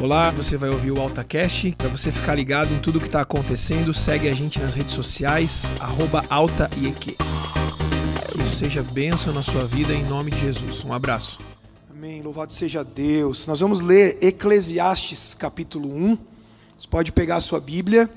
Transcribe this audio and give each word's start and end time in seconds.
Olá, 0.00 0.30
você 0.30 0.56
vai 0.56 0.70
ouvir 0.70 0.92
o 0.92 1.00
AltaCast. 1.00 1.74
Para 1.76 1.88
você 1.88 2.12
ficar 2.12 2.36
ligado 2.36 2.72
em 2.72 2.78
tudo 2.78 3.00
que 3.00 3.06
está 3.06 3.20
acontecendo, 3.20 3.92
segue 3.92 4.28
a 4.28 4.32
gente 4.32 4.60
nas 4.60 4.72
redes 4.72 4.94
sociais, 4.94 5.72
AltaIEQ. 6.30 7.16
Que 8.30 8.40
isso 8.40 8.54
seja 8.54 8.80
bênção 8.80 9.32
na 9.32 9.42
sua 9.42 9.66
vida 9.66 9.92
em 9.92 10.04
nome 10.04 10.30
de 10.30 10.38
Jesus. 10.38 10.84
Um 10.84 10.92
abraço. 10.92 11.40
Amém. 11.90 12.22
Louvado 12.22 12.52
seja 12.52 12.84
Deus. 12.84 13.48
Nós 13.48 13.58
vamos 13.58 13.80
ler 13.80 14.18
Eclesiastes 14.22 15.34
capítulo 15.34 15.92
1. 15.92 16.16
Você 16.78 16.86
pode 16.86 17.10
pegar 17.10 17.36
a 17.36 17.40
sua 17.40 17.58
Bíblia. 17.58 18.08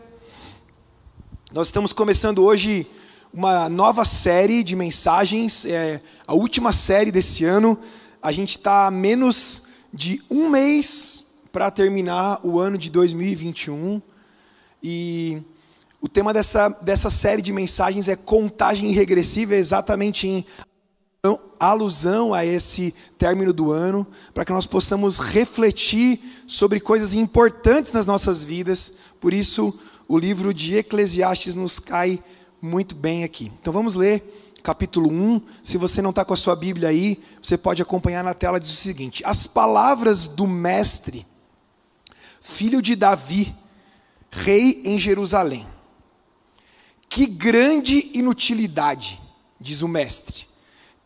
Nós 1.52 1.70
estamos 1.70 1.92
começando 1.92 2.44
hoje 2.44 2.86
uma 3.34 3.68
nova 3.68 4.06
série 4.06 4.64
de 4.64 4.76
mensagens, 4.76 5.66
é 5.66 6.00
a 6.28 6.36
última 6.36 6.74
série 6.74 7.12
desse 7.12 7.44
ano. 7.44 7.76
A 8.22 8.32
gente 8.32 8.52
está 8.52 8.92
menos 8.92 9.64
de 9.92 10.22
um 10.30 10.48
mês 10.48 11.26
para 11.52 11.70
terminar 11.70 12.40
o 12.44 12.60
ano 12.60 12.78
de 12.78 12.90
2021. 12.90 14.02
E 14.82 15.42
o 16.02 16.08
tema 16.08 16.34
dessa, 16.34 16.70
dessa 16.70 17.10
série 17.10 17.42
de 17.42 17.54
mensagens 17.54 18.08
é 18.08 18.16
contagem 18.16 18.92
regressiva, 18.92 19.56
exatamente 19.56 20.28
em 20.28 20.46
alusão 21.60 22.34
a 22.34 22.44
esse 22.44 22.94
término 23.18 23.54
do 23.54 23.72
ano, 23.72 24.08
para 24.34 24.44
que 24.44 24.52
nós 24.52 24.66
possamos 24.66 25.20
refletir 25.20 26.20
sobre 26.48 26.80
coisas 26.80 27.14
importantes 27.14 27.92
nas 27.92 28.08
nossas 28.08 28.44
vidas. 28.44 28.94
Por 29.20 29.32
isso, 29.32 29.78
o 30.08 30.18
livro 30.18 30.52
de 30.54 30.78
Eclesiastes 30.78 31.54
nos 31.54 31.78
cai 31.78 32.20
muito 32.60 32.96
bem 32.96 33.24
aqui. 33.24 33.52
Então 33.62 33.72
vamos 33.72 33.96
ler 33.96 34.24
capítulo 34.64 35.12
1. 35.12 35.42
Se 35.64 35.78
você 35.78 36.02
não 36.02 36.10
está 36.12 36.26
com 36.26 36.34
a 36.34 36.38
sua 36.38 36.56
Bíblia 36.56 36.90
aí, 36.90 37.20
você 37.42 37.58
pode 37.58 37.82
acompanhar 37.82 38.24
na 38.24 38.34
tela. 38.34 38.60
Diz 38.60 38.72
o 38.72 38.76
seguinte: 38.76 39.24
As 39.26 39.46
palavras 39.46 40.28
do 40.28 40.48
Mestre, 40.48 41.26
filho 42.42 42.82
de 42.82 42.96
Davi, 42.96 43.56
rei 44.30 44.82
em 44.84 45.00
Jerusalém. 45.00 45.66
Que 47.08 47.26
grande 47.26 48.12
inutilidade, 48.14 49.22
diz 49.60 49.82
o 49.82 49.88
Mestre 49.88 50.52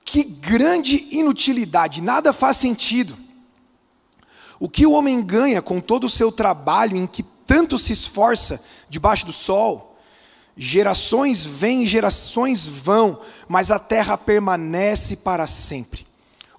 que 0.05 0.23
grande 0.23 1.07
inutilidade, 1.11 2.01
nada 2.01 2.31
faz 2.31 2.57
sentido. 2.57 3.17
O 4.59 4.69
que 4.69 4.85
o 4.85 4.91
homem 4.91 5.21
ganha 5.21 5.61
com 5.61 5.81
todo 5.81 6.03
o 6.05 6.09
seu 6.09 6.31
trabalho 6.31 6.95
em 6.95 7.07
que 7.07 7.23
tanto 7.45 7.77
se 7.77 7.91
esforça 7.91 8.63
debaixo 8.87 9.25
do 9.25 9.33
sol? 9.33 9.97
Gerações 10.55 11.43
vêm 11.43 11.83
e 11.83 11.87
gerações 11.87 12.65
vão, 12.65 13.19
mas 13.49 13.71
a 13.71 13.79
terra 13.79 14.17
permanece 14.17 15.17
para 15.17 15.47
sempre. 15.47 16.07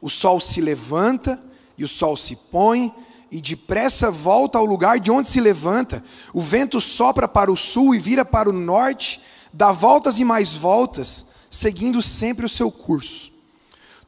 O 0.03 0.11
sol 0.11 0.41
se 0.41 0.61
levanta 0.61 1.43
e 1.79 1.85
o 1.85 1.89
sol 1.89 2.17
se 2.17 2.37
põe, 2.37 2.93
e 3.31 3.41
depressa 3.41 4.11
volta 4.11 4.59
ao 4.59 4.65
lugar 4.65 5.01
de 5.01 5.11
onde 5.11 5.29
se 5.29 5.41
levanta. 5.41 6.03
O 6.33 6.41
vento 6.41 6.81
sopra 6.81 7.27
para 7.27 7.51
o 7.51 7.57
sul 7.57 7.95
e 7.95 7.99
vira 7.99 8.25
para 8.25 8.49
o 8.49 8.53
norte, 8.53 9.21
dá 9.53 9.73
voltas 9.73 10.19
e 10.19 10.25
mais 10.25 10.55
voltas, 10.55 11.27
seguindo 11.51 12.01
sempre 12.01 12.47
o 12.47 12.49
seu 12.49 12.71
curso. 12.71 13.33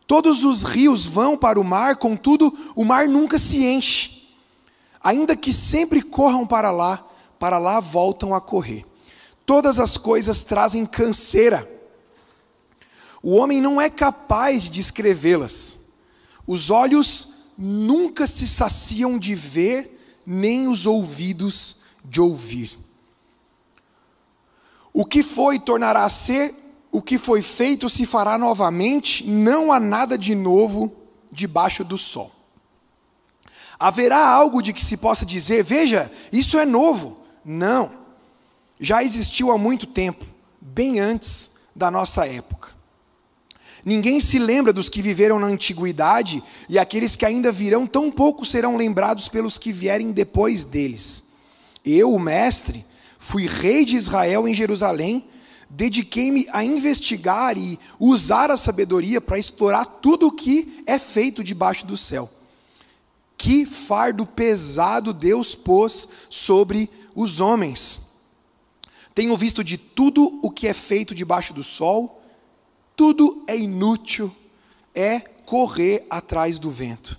Todos 0.06 0.44
os 0.44 0.62
rios 0.62 1.06
vão 1.06 1.36
para 1.36 1.60
o 1.60 1.64
mar, 1.64 1.96
contudo, 1.96 2.56
o 2.74 2.84
mar 2.84 3.08
nunca 3.08 3.36
se 3.38 3.64
enche. 3.64 4.28
Ainda 5.02 5.36
que 5.36 5.52
sempre 5.52 6.00
corram 6.00 6.46
para 6.46 6.70
lá, 6.70 7.04
para 7.38 7.58
lá 7.58 7.78
voltam 7.78 8.34
a 8.34 8.40
correr. 8.40 8.86
Todas 9.44 9.78
as 9.78 9.96
coisas 9.96 10.42
trazem 10.42 10.84
canseira. 10.86 11.70
O 13.22 13.34
homem 13.36 13.60
não 13.60 13.80
é 13.80 13.90
capaz 13.90 14.64
de 14.64 14.70
descrevê-las. 14.70 15.78
Os 16.46 16.70
olhos 16.70 17.37
nunca 17.58 18.24
se 18.24 18.46
saciam 18.46 19.18
de 19.18 19.34
ver, 19.34 20.22
nem 20.24 20.68
os 20.68 20.86
ouvidos 20.86 21.78
de 22.04 22.20
ouvir. 22.20 22.78
O 24.92 25.04
que 25.04 25.24
foi 25.24 25.58
tornará 25.58 26.04
a 26.04 26.08
ser, 26.08 26.54
o 26.92 27.02
que 27.02 27.18
foi 27.18 27.42
feito 27.42 27.88
se 27.88 28.06
fará 28.06 28.38
novamente, 28.38 29.26
não 29.26 29.72
há 29.72 29.80
nada 29.80 30.16
de 30.16 30.36
novo 30.36 30.92
debaixo 31.32 31.84
do 31.84 31.98
sol. 31.98 32.32
Haverá 33.78 34.24
algo 34.26 34.62
de 34.62 34.72
que 34.72 34.84
se 34.84 34.96
possa 34.96 35.26
dizer, 35.26 35.62
veja, 35.64 36.10
isso 36.32 36.58
é 36.58 36.64
novo? 36.64 37.18
Não. 37.44 37.92
Já 38.78 39.02
existiu 39.02 39.50
há 39.50 39.58
muito 39.58 39.86
tempo, 39.86 40.24
bem 40.60 41.00
antes 41.00 41.56
da 41.74 41.90
nossa 41.90 42.26
época. 42.26 42.77
Ninguém 43.84 44.20
se 44.20 44.38
lembra 44.38 44.72
dos 44.72 44.88
que 44.88 45.00
viveram 45.00 45.38
na 45.38 45.46
antiguidade, 45.46 46.42
e 46.68 46.78
aqueles 46.78 47.16
que 47.16 47.24
ainda 47.24 47.52
virão, 47.52 47.86
tão 47.86 48.10
pouco 48.10 48.44
serão 48.44 48.76
lembrados 48.76 49.28
pelos 49.28 49.56
que 49.56 49.72
vierem 49.72 50.12
depois 50.12 50.64
deles. 50.64 51.24
Eu, 51.84 52.12
o 52.12 52.18
Mestre, 52.18 52.84
fui 53.18 53.46
rei 53.46 53.84
de 53.84 53.96
Israel 53.96 54.48
em 54.48 54.54
Jerusalém, 54.54 55.24
dediquei-me 55.70 56.46
a 56.52 56.64
investigar 56.64 57.56
e 57.56 57.78
usar 58.00 58.50
a 58.50 58.56
sabedoria 58.56 59.20
para 59.20 59.38
explorar 59.38 59.84
tudo 59.84 60.28
o 60.28 60.32
que 60.32 60.82
é 60.86 60.98
feito 60.98 61.44
debaixo 61.44 61.86
do 61.86 61.96
céu. 61.96 62.30
Que 63.36 63.64
fardo 63.64 64.26
pesado 64.26 65.12
Deus 65.12 65.54
pôs 65.54 66.08
sobre 66.28 66.90
os 67.14 67.38
homens. 67.38 68.00
Tenho 69.14 69.36
visto 69.36 69.62
de 69.62 69.76
tudo 69.76 70.38
o 70.42 70.50
que 70.50 70.66
é 70.66 70.72
feito 70.72 71.14
debaixo 71.14 71.52
do 71.52 71.62
sol, 71.62 72.17
tudo 72.98 73.44
é 73.46 73.56
inútil, 73.56 74.28
é 74.92 75.20
correr 75.20 76.04
atrás 76.10 76.58
do 76.58 76.68
vento. 76.68 77.16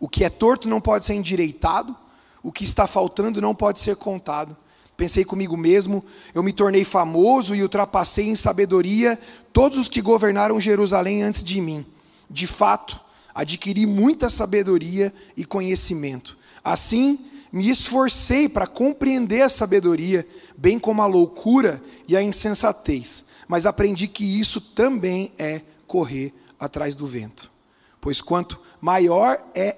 O 0.00 0.08
que 0.08 0.24
é 0.24 0.30
torto 0.30 0.66
não 0.66 0.80
pode 0.80 1.04
ser 1.04 1.12
endireitado, 1.12 1.94
o 2.42 2.50
que 2.50 2.64
está 2.64 2.86
faltando 2.86 3.38
não 3.38 3.54
pode 3.54 3.80
ser 3.80 3.96
contado. 3.96 4.56
Pensei 4.96 5.22
comigo 5.22 5.58
mesmo, 5.58 6.02
eu 6.34 6.42
me 6.42 6.54
tornei 6.54 6.84
famoso 6.84 7.54
e 7.54 7.62
ultrapassei 7.62 8.30
em 8.30 8.34
sabedoria 8.34 9.20
todos 9.52 9.76
os 9.76 9.88
que 9.90 10.00
governaram 10.00 10.58
Jerusalém 10.58 11.22
antes 11.22 11.44
de 11.44 11.60
mim. 11.60 11.84
De 12.30 12.46
fato, 12.46 12.98
adquiri 13.34 13.84
muita 13.84 14.30
sabedoria 14.30 15.12
e 15.36 15.44
conhecimento. 15.44 16.38
Assim, 16.64 17.18
me 17.52 17.68
esforcei 17.68 18.48
para 18.48 18.66
compreender 18.66 19.42
a 19.42 19.50
sabedoria, 19.50 20.26
bem 20.56 20.78
como 20.78 21.02
a 21.02 21.06
loucura 21.06 21.82
e 22.08 22.16
a 22.16 22.22
insensatez, 22.22 23.26
mas 23.50 23.66
aprendi 23.66 24.06
que 24.06 24.22
isso 24.22 24.60
também 24.60 25.32
é 25.36 25.62
correr 25.84 26.32
atrás 26.56 26.94
do 26.94 27.04
vento. 27.04 27.50
Pois 28.00 28.20
quanto 28.20 28.62
maior 28.80 29.44
é 29.56 29.76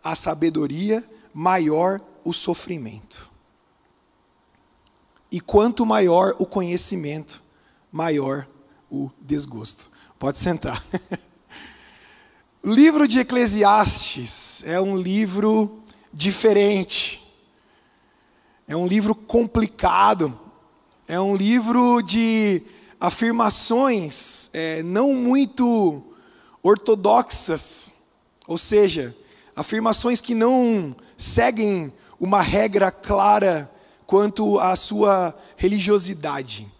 a 0.00 0.14
sabedoria, 0.14 1.04
maior 1.34 2.00
o 2.22 2.32
sofrimento. 2.32 3.28
E 5.28 5.40
quanto 5.40 5.84
maior 5.84 6.36
o 6.38 6.46
conhecimento, 6.46 7.42
maior 7.90 8.46
o 8.88 9.10
desgosto. 9.20 9.90
Pode 10.16 10.38
sentar. 10.38 10.80
livro 12.62 13.08
de 13.08 13.18
Eclesiastes 13.18 14.62
é 14.64 14.80
um 14.80 14.96
livro 14.96 15.82
diferente. 16.14 17.20
É 18.68 18.76
um 18.76 18.86
livro 18.86 19.16
complicado. 19.16 20.38
É 21.08 21.20
um 21.20 21.34
livro 21.34 22.02
de 22.02 22.62
afirmações 23.00 24.50
é, 24.52 24.82
não 24.82 25.14
muito 25.14 26.02
ortodoxas. 26.62 27.94
Ou 28.46 28.58
seja, 28.58 29.16
afirmações 29.56 30.20
que 30.20 30.34
não 30.34 30.94
seguem 31.16 31.92
uma 32.18 32.42
regra 32.42 32.92
clara 32.92 33.70
quanto 34.06 34.58
à 34.58 34.76
sua 34.76 35.34
religiosidade. 35.56 36.70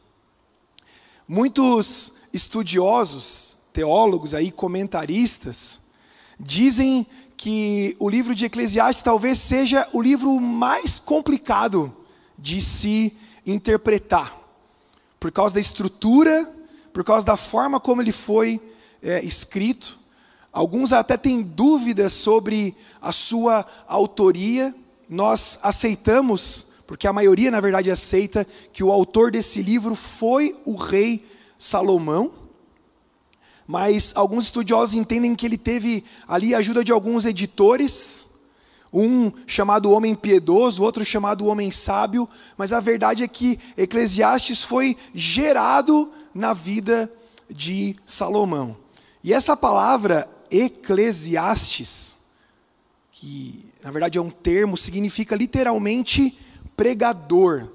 Muitos 1.27 2.13
estudiosos, 2.33 3.59
teólogos 3.73 4.35
aí, 4.35 4.51
comentaristas, 4.51 5.81
dizem 6.39 7.07
que 7.37 7.97
o 7.99 8.11
livro 8.11 8.35
de 8.35 8.45
Eclesiastes 8.45 9.03
talvez 9.03 9.39
seja 9.39 9.89
o 9.93 10.03
livro 10.03 10.39
mais 10.41 10.99
complicado 10.99 11.95
de 12.37 12.61
se 12.61 13.17
interpretar, 13.47 14.40
por 15.21 15.31
causa 15.31 15.55
da 15.55 15.61
estrutura, 15.61 16.51
por 16.93 17.05
causa 17.05 17.27
da 17.27 17.37
forma 17.37 17.79
como 17.79 18.01
ele 18.01 18.11
foi 18.11 18.61
é, 19.03 19.23
escrito. 19.23 20.01
Alguns 20.51 20.93
até 20.93 21.17
têm 21.17 21.43
dúvidas 21.43 22.13
sobre 22.13 22.75
a 23.01 23.13
sua 23.13 23.65
autoria. 23.87 24.75
Nós 25.09 25.61
aceitamos 25.63 26.67
porque 26.91 27.07
a 27.07 27.13
maioria, 27.13 27.53
na 27.53 27.61
verdade, 27.61 27.89
aceita 27.89 28.45
que 28.73 28.83
o 28.83 28.91
autor 28.91 29.31
desse 29.31 29.63
livro 29.63 29.95
foi 29.95 30.57
o 30.65 30.75
rei 30.75 31.25
Salomão, 31.57 32.33
mas 33.65 34.13
alguns 34.17 34.47
estudiosos 34.47 34.97
entendem 34.97 35.37
que 35.37 35.47
ele 35.47 35.57
teve 35.57 36.03
ali 36.27 36.53
a 36.53 36.59
ajuda 36.59 36.83
de 36.83 36.91
alguns 36.91 37.25
editores, 37.25 38.30
um 38.93 39.33
chamado 39.47 39.91
Homem 39.91 40.15
Piedoso, 40.15 40.83
outro 40.83 41.05
chamado 41.05 41.47
Homem 41.47 41.71
Sábio, 41.71 42.29
mas 42.57 42.73
a 42.73 42.81
verdade 42.81 43.23
é 43.23 43.29
que 43.29 43.59
Eclesiastes 43.77 44.65
foi 44.65 44.97
gerado 45.15 46.11
na 46.35 46.53
vida 46.53 47.13
de 47.49 47.97
Salomão. 48.05 48.77
E 49.23 49.33
essa 49.33 49.57
palavra 49.57 50.29
Eclesiastes, 50.51 52.17
que 53.13 53.65
na 53.83 53.91
verdade 53.91 54.19
é 54.19 54.21
um 54.21 54.31
termo, 54.31 54.77
significa 54.77 55.37
literalmente 55.37 56.37
pregador. 56.77 57.69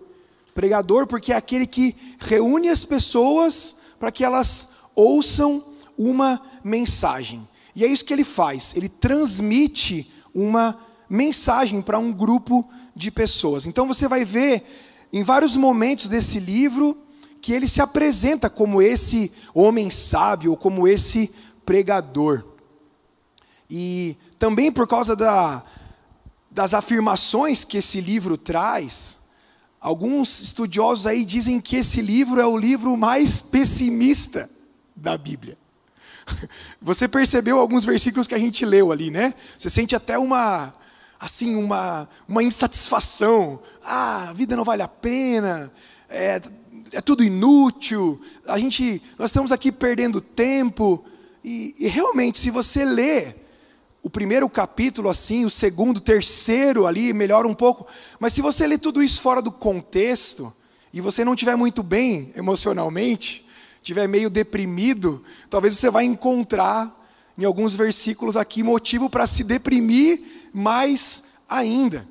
Pregador 0.53 1.07
porque 1.07 1.31
é 1.31 1.35
aquele 1.35 1.65
que 1.65 1.95
reúne 2.19 2.69
as 2.69 2.83
pessoas 2.83 3.75
para 3.99 4.11
que 4.11 4.23
elas 4.23 4.69
ouçam 4.93 5.63
uma 5.97 6.41
mensagem. 6.63 7.47
E 7.75 7.83
é 7.83 7.87
isso 7.87 8.05
que 8.05 8.13
ele 8.13 8.23
faz, 8.23 8.73
ele 8.75 8.89
transmite 8.89 10.11
uma 10.33 10.71
mensagem 10.71 10.85
para 11.83 11.99
um 11.99 12.11
grupo 12.11 12.67
de 12.95 13.11
pessoas. 13.11 13.67
Então 13.67 13.87
você 13.87 14.07
vai 14.07 14.23
ver 14.23 14.63
em 15.11 15.23
vários 15.23 15.55
momentos 15.55 16.07
desse 16.07 16.39
livro 16.39 16.97
que 17.41 17.53
ele 17.53 17.67
se 17.67 17.81
apresenta 17.81 18.49
como 18.49 18.81
esse 18.81 19.31
homem 19.53 19.89
sábio, 19.89 20.57
como 20.57 20.87
esse 20.87 21.31
pregador. 21.65 22.43
E 23.69 24.17
também 24.39 24.71
por 24.71 24.87
causa 24.87 25.15
da, 25.15 25.63
das 26.49 26.73
afirmações 26.73 27.63
que 27.63 27.77
esse 27.77 28.01
livro 28.01 28.37
traz, 28.37 29.19
alguns 29.79 30.41
estudiosos 30.41 31.05
aí 31.05 31.23
dizem 31.23 31.59
que 31.59 31.75
esse 31.75 32.01
livro 32.01 32.41
é 32.41 32.45
o 32.45 32.57
livro 32.57 32.97
mais 32.97 33.41
pessimista 33.41 34.49
da 34.95 35.17
Bíblia. 35.17 35.57
Você 36.81 37.07
percebeu 37.07 37.59
alguns 37.59 37.85
versículos 37.85 38.27
que 38.27 38.35
a 38.35 38.39
gente 38.39 38.65
leu 38.65 38.91
ali, 38.91 39.11
né? 39.11 39.33
Você 39.57 39.69
sente 39.69 39.95
até 39.95 40.17
uma 40.17 40.73
assim 41.19 41.55
uma, 41.55 42.09
uma 42.27 42.43
insatisfação. 42.43 43.59
Ah, 43.83 44.29
a 44.29 44.33
vida 44.33 44.55
não 44.55 44.63
vale 44.63 44.81
a 44.81 44.87
pena. 44.87 45.71
É, 46.09 46.41
é 46.91 47.01
tudo 47.01 47.23
inútil, 47.23 48.21
a 48.47 48.57
gente, 48.59 49.01
nós 49.17 49.29
estamos 49.29 49.51
aqui 49.51 49.71
perdendo 49.71 50.21
tempo. 50.21 51.03
E, 51.43 51.75
e 51.77 51.87
realmente, 51.87 52.39
se 52.39 52.49
você 52.49 52.85
lê 52.85 53.35
o 54.01 54.09
primeiro 54.09 54.47
capítulo 54.49 55.09
assim, 55.09 55.45
o 55.45 55.49
segundo, 55.49 55.97
o 55.97 56.01
terceiro 56.01 56.85
ali, 56.85 57.11
melhora 57.11 57.47
um 57.47 57.55
pouco. 57.55 57.87
Mas 58.19 58.33
se 58.33 58.41
você 58.41 58.67
lê 58.67 58.77
tudo 58.77 59.01
isso 59.01 59.21
fora 59.21 59.41
do 59.41 59.51
contexto, 59.51 60.53
e 60.93 61.01
você 61.01 61.25
não 61.25 61.33
estiver 61.33 61.57
muito 61.57 61.83
bem 61.83 62.31
emocionalmente, 62.35 63.45
estiver 63.81 64.07
meio 64.07 64.29
deprimido, 64.29 65.23
talvez 65.49 65.77
você 65.77 65.89
vai 65.89 66.05
encontrar 66.05 67.04
em 67.37 67.43
alguns 67.43 67.75
versículos 67.75 68.37
aqui 68.37 68.63
motivo 68.63 69.09
para 69.09 69.27
se 69.27 69.43
deprimir 69.43 70.21
mais 70.53 71.23
ainda. 71.47 72.07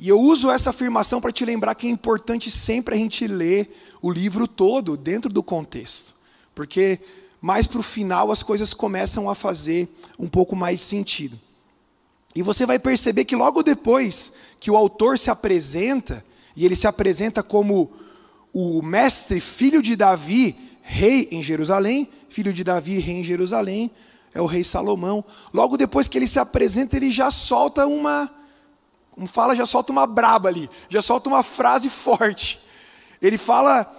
E 0.00 0.08
eu 0.08 0.20
uso 0.20 0.50
essa 0.50 0.70
afirmação 0.70 1.20
para 1.20 1.32
te 1.32 1.44
lembrar 1.44 1.74
que 1.74 1.86
é 1.86 1.90
importante 1.90 2.50
sempre 2.50 2.94
a 2.94 2.98
gente 2.98 3.26
ler 3.26 3.76
o 4.00 4.10
livro 4.10 4.46
todo 4.46 4.96
dentro 4.96 5.30
do 5.30 5.42
contexto, 5.42 6.14
porque 6.54 7.00
mais 7.40 7.66
para 7.66 7.80
o 7.80 7.82
final 7.82 8.30
as 8.30 8.42
coisas 8.42 8.72
começam 8.72 9.28
a 9.28 9.34
fazer 9.34 9.88
um 10.18 10.28
pouco 10.28 10.54
mais 10.54 10.80
sentido. 10.80 11.38
E 12.34 12.42
você 12.42 12.64
vai 12.64 12.78
perceber 12.78 13.24
que 13.24 13.34
logo 13.34 13.62
depois 13.62 14.32
que 14.60 14.70
o 14.70 14.76
autor 14.76 15.18
se 15.18 15.30
apresenta, 15.30 16.24
e 16.54 16.64
ele 16.64 16.76
se 16.76 16.86
apresenta 16.86 17.42
como 17.42 17.90
o 18.52 18.82
mestre, 18.82 19.40
filho 19.40 19.82
de 19.82 19.96
Davi, 19.96 20.56
rei 20.82 21.28
em 21.32 21.42
Jerusalém, 21.42 22.08
filho 22.28 22.52
de 22.52 22.62
Davi, 22.62 22.98
rei 22.98 23.16
em 23.16 23.24
Jerusalém, 23.24 23.90
é 24.38 24.42
o 24.42 24.46
rei 24.46 24.62
Salomão. 24.62 25.24
Logo 25.52 25.76
depois 25.76 26.06
que 26.06 26.16
ele 26.16 26.26
se 26.26 26.38
apresenta, 26.38 26.96
ele 26.96 27.10
já 27.10 27.30
solta 27.30 27.86
uma 27.86 28.30
um 29.16 29.26
fala 29.26 29.56
já 29.56 29.66
solta 29.66 29.90
uma 29.90 30.06
braba 30.06 30.48
ali, 30.48 30.70
já 30.88 31.02
solta 31.02 31.28
uma 31.28 31.42
frase 31.42 31.90
forte. 31.90 32.60
Ele 33.20 33.36
fala 33.36 33.92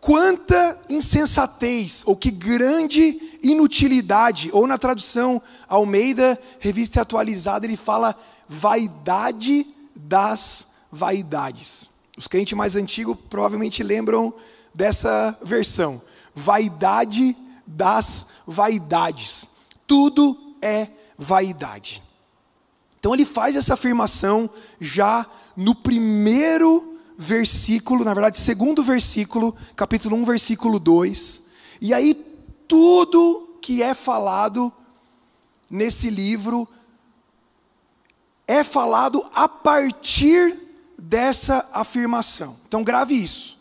quanta 0.00 0.76
insensatez, 0.88 2.02
ou 2.04 2.16
que 2.16 2.32
grande 2.32 3.38
inutilidade, 3.44 4.50
ou 4.52 4.66
na 4.66 4.76
tradução 4.76 5.40
Almeida, 5.68 6.36
revista 6.58 7.00
atualizada, 7.00 7.64
ele 7.64 7.76
fala 7.76 8.18
vaidade 8.48 9.64
das 9.94 10.68
vaidades. 10.90 11.88
Os 12.18 12.26
crentes 12.26 12.58
mais 12.58 12.74
antigos 12.74 13.16
provavelmente 13.30 13.84
lembram 13.84 14.34
dessa 14.74 15.38
versão. 15.40 16.02
Vaidade 16.34 17.36
das 17.64 18.26
vaidades. 18.44 19.55
Tudo 19.86 20.56
é 20.60 20.88
vaidade. 21.18 22.02
Então 22.98 23.14
ele 23.14 23.24
faz 23.24 23.56
essa 23.56 23.74
afirmação 23.74 24.50
já 24.80 25.26
no 25.56 25.74
primeiro 25.74 26.98
versículo, 27.16 28.04
na 28.04 28.12
verdade, 28.12 28.38
segundo 28.38 28.82
versículo, 28.82 29.56
capítulo 29.74 30.16
1, 30.16 30.24
versículo 30.24 30.78
2. 30.78 31.42
E 31.80 31.94
aí 31.94 32.14
tudo 32.66 33.58
que 33.62 33.82
é 33.82 33.94
falado 33.94 34.72
nesse 35.70 36.10
livro 36.10 36.68
é 38.46 38.62
falado 38.62 39.24
a 39.34 39.48
partir 39.48 40.56
dessa 40.98 41.68
afirmação. 41.72 42.56
Então 42.68 42.84
grave 42.84 43.14
isso. 43.14 43.56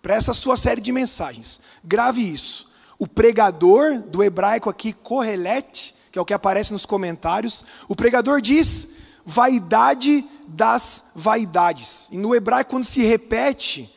Para 0.00 0.14
essa 0.14 0.32
sua 0.32 0.56
série 0.56 0.80
de 0.80 0.92
mensagens. 0.92 1.60
Grave 1.84 2.22
isso. 2.22 2.69
O 3.00 3.08
pregador 3.08 3.98
do 4.02 4.22
hebraico 4.22 4.68
aqui, 4.68 4.92
Correlete, 4.92 5.94
que 6.12 6.18
é 6.18 6.22
o 6.22 6.24
que 6.24 6.34
aparece 6.34 6.70
nos 6.70 6.84
comentários, 6.84 7.64
o 7.88 7.96
pregador 7.96 8.42
diz 8.42 8.88
vaidade 9.24 10.22
das 10.46 11.04
vaidades. 11.14 12.10
E 12.12 12.18
no 12.18 12.34
hebraico, 12.34 12.68
quando 12.68 12.84
se 12.84 13.00
repete 13.00 13.90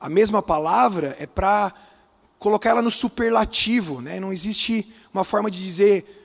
a 0.00 0.08
mesma 0.08 0.42
palavra, 0.42 1.14
é 1.20 1.26
para 1.26 1.70
colocar 2.38 2.70
ela 2.70 2.80
no 2.80 2.90
superlativo, 2.90 4.00
né? 4.00 4.18
não 4.18 4.32
existe 4.32 4.90
uma 5.12 5.22
forma 5.22 5.50
de 5.50 5.62
dizer, 5.62 6.23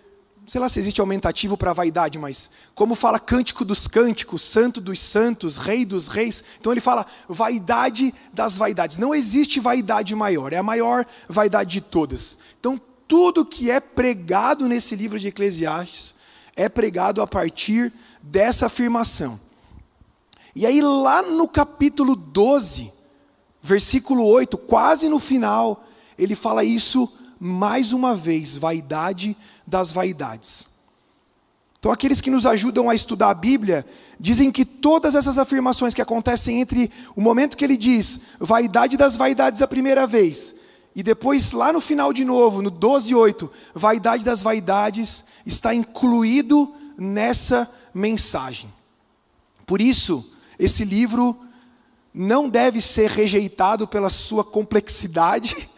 sei 0.49 0.59
lá 0.59 0.67
se 0.67 0.79
existe 0.79 0.99
aumentativo 0.99 1.55
para 1.55 1.73
vaidade, 1.73 2.17
mas 2.17 2.49
como 2.73 2.95
fala 2.95 3.19
cântico 3.19 3.63
dos 3.63 3.87
cânticos, 3.87 4.41
santo 4.41 4.81
dos 4.81 4.99
santos, 4.99 5.57
rei 5.57 5.85
dos 5.85 6.07
reis, 6.07 6.43
então 6.59 6.71
ele 6.71 6.81
fala 6.81 7.05
vaidade 7.27 8.11
das 8.33 8.57
vaidades. 8.57 8.97
Não 8.97 9.13
existe 9.13 9.59
vaidade 9.59 10.15
maior, 10.15 10.51
é 10.51 10.57
a 10.57 10.63
maior 10.63 11.05
vaidade 11.27 11.73
de 11.73 11.81
todas. 11.81 12.39
Então 12.59 12.81
tudo 13.07 13.45
que 13.45 13.69
é 13.69 13.79
pregado 13.79 14.67
nesse 14.67 14.95
livro 14.95 15.19
de 15.19 15.27
Eclesiastes 15.27 16.15
é 16.55 16.67
pregado 16.67 17.21
a 17.21 17.27
partir 17.27 17.93
dessa 18.19 18.65
afirmação. 18.65 19.39
E 20.55 20.65
aí, 20.65 20.81
lá 20.81 21.21
no 21.21 21.47
capítulo 21.47 22.15
12, 22.15 22.91
versículo 23.61 24.25
8, 24.25 24.57
quase 24.57 25.07
no 25.07 25.19
final, 25.19 25.85
ele 26.17 26.33
fala 26.33 26.63
isso 26.63 27.07
mais 27.39 27.93
uma 27.93 28.15
vez: 28.15 28.57
vaidade 28.57 29.35
das 29.65 29.91
vaidades. 29.91 30.67
Então, 31.79 31.91
aqueles 31.91 32.19
que 32.19 32.29
nos 32.29 32.45
ajudam 32.45 32.89
a 32.89 32.95
estudar 32.95 33.29
a 33.29 33.33
Bíblia 33.33 33.85
dizem 34.19 34.51
que 34.51 34.65
todas 34.65 35.15
essas 35.15 35.37
afirmações 35.37 35.93
que 35.93 36.01
acontecem 36.01 36.59
entre 36.59 36.91
o 37.15 37.21
momento 37.21 37.55
que 37.55 37.63
ele 37.63 37.77
diz 37.77 38.19
vaidade 38.37 38.97
das 38.97 39.15
vaidades 39.15 39.61
a 39.61 39.67
primeira 39.67 40.05
vez 40.05 40.55
e 40.95 41.03
depois, 41.03 41.51
lá 41.51 41.71
no 41.71 41.79
final 41.79 42.11
de 42.11 42.25
novo, 42.25 42.61
no 42.61 42.71
12,8, 42.71 43.49
vaidade 43.73 44.25
das 44.25 44.41
vaidades 44.41 45.23
está 45.45 45.73
incluído 45.73 46.73
nessa 46.97 47.69
mensagem. 47.93 48.73
Por 49.65 49.79
isso, 49.79 50.33
esse 50.59 50.83
livro 50.83 51.39
não 52.13 52.49
deve 52.49 52.81
ser 52.81 53.09
rejeitado 53.09 53.87
pela 53.87 54.09
sua 54.09 54.43
complexidade, 54.43 55.69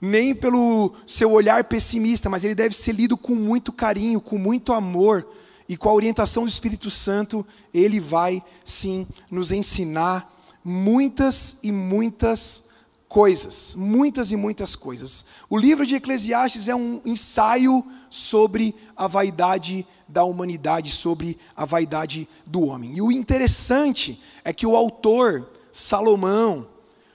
nem 0.00 0.34
pelo 0.34 0.94
seu 1.06 1.30
olhar 1.30 1.64
pessimista, 1.64 2.30
mas 2.30 2.44
ele 2.44 2.54
deve 2.54 2.74
ser 2.74 2.92
lido 2.92 3.16
com 3.16 3.34
muito 3.34 3.72
carinho, 3.72 4.20
com 4.20 4.38
muito 4.38 4.72
amor, 4.72 5.26
e 5.70 5.76
com 5.76 5.88
a 5.88 5.94
orientação 5.94 6.42
do 6.42 6.48
Espírito 6.48 6.90
Santo, 6.90 7.46
ele 7.72 8.00
vai 8.00 8.42
sim 8.64 9.06
nos 9.30 9.52
ensinar 9.52 10.28
muitas 10.64 11.58
e 11.62 11.70
muitas 11.70 12.68
coisas, 13.08 13.76
muitas 13.76 14.32
e 14.32 14.36
muitas 14.36 14.74
coisas. 14.74 15.24
O 15.48 15.56
livro 15.56 15.86
de 15.86 15.94
Eclesiastes 15.94 16.66
é 16.66 16.74
um 16.74 17.00
ensaio 17.04 17.84
sobre 18.08 18.74
a 18.96 19.06
vaidade 19.06 19.86
da 20.08 20.24
humanidade, 20.24 20.90
sobre 20.90 21.38
a 21.54 21.64
vaidade 21.64 22.28
do 22.44 22.62
homem. 22.62 22.96
E 22.96 23.00
o 23.00 23.12
interessante 23.12 24.20
é 24.44 24.52
que 24.52 24.66
o 24.66 24.74
autor, 24.74 25.48
Salomão, 25.72 26.66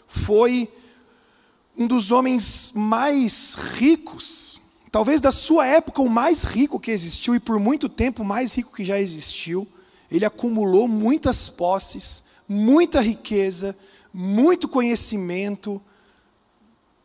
foi 0.07 0.71
um 1.77 1.87
dos 1.87 2.11
homens 2.11 2.71
mais 2.73 3.53
ricos, 3.53 4.61
talvez 4.91 5.19
da 5.19 5.31
sua 5.31 5.67
época 5.67 6.01
o 6.01 6.09
mais 6.09 6.43
rico 6.43 6.79
que 6.79 6.91
existiu 6.91 7.35
e 7.35 7.39
por 7.39 7.59
muito 7.59 7.89
tempo 7.89 8.23
o 8.23 8.25
mais 8.25 8.53
rico 8.53 8.73
que 8.73 8.83
já 8.83 8.99
existiu. 8.99 9.67
Ele 10.09 10.25
acumulou 10.25 10.87
muitas 10.87 11.49
posses, 11.49 12.23
muita 12.47 13.01
riqueza, 13.01 13.75
muito 14.13 14.67
conhecimento, 14.67 15.81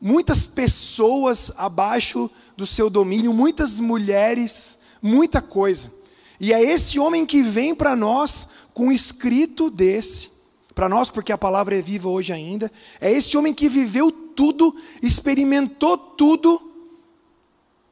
muitas 0.01 0.47
pessoas 0.47 1.51
abaixo 1.57 2.31
do 2.57 2.65
seu 2.65 2.89
domínio, 2.89 3.35
muitas 3.35 3.81
mulheres, 3.81 4.79
muita 5.03 5.43
coisa. 5.43 5.91
E 6.39 6.53
é 6.53 6.63
esse 6.63 6.99
homem 6.99 7.27
que 7.27 7.43
vem 7.43 7.75
para 7.75 7.97
nós 7.97 8.49
com 8.73 8.87
um 8.87 8.93
escrito 8.93 9.69
desse, 9.69 10.31
para 10.75 10.89
nós, 10.89 11.11
porque 11.11 11.33
a 11.33 11.39
palavra 11.39 11.77
é 11.77 11.83
viva 11.83 12.09
hoje 12.09 12.33
ainda, 12.33 12.71
é 13.01 13.11
esse 13.11 13.37
homem 13.37 13.53
que 13.53 13.69
viveu 13.69 14.11
tudo, 14.41 14.75
experimentou 15.03 15.99
tudo, 15.99 16.73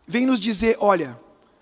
vem 0.07 0.25
nos 0.25 0.41
dizer: 0.41 0.79
olha, 0.81 1.21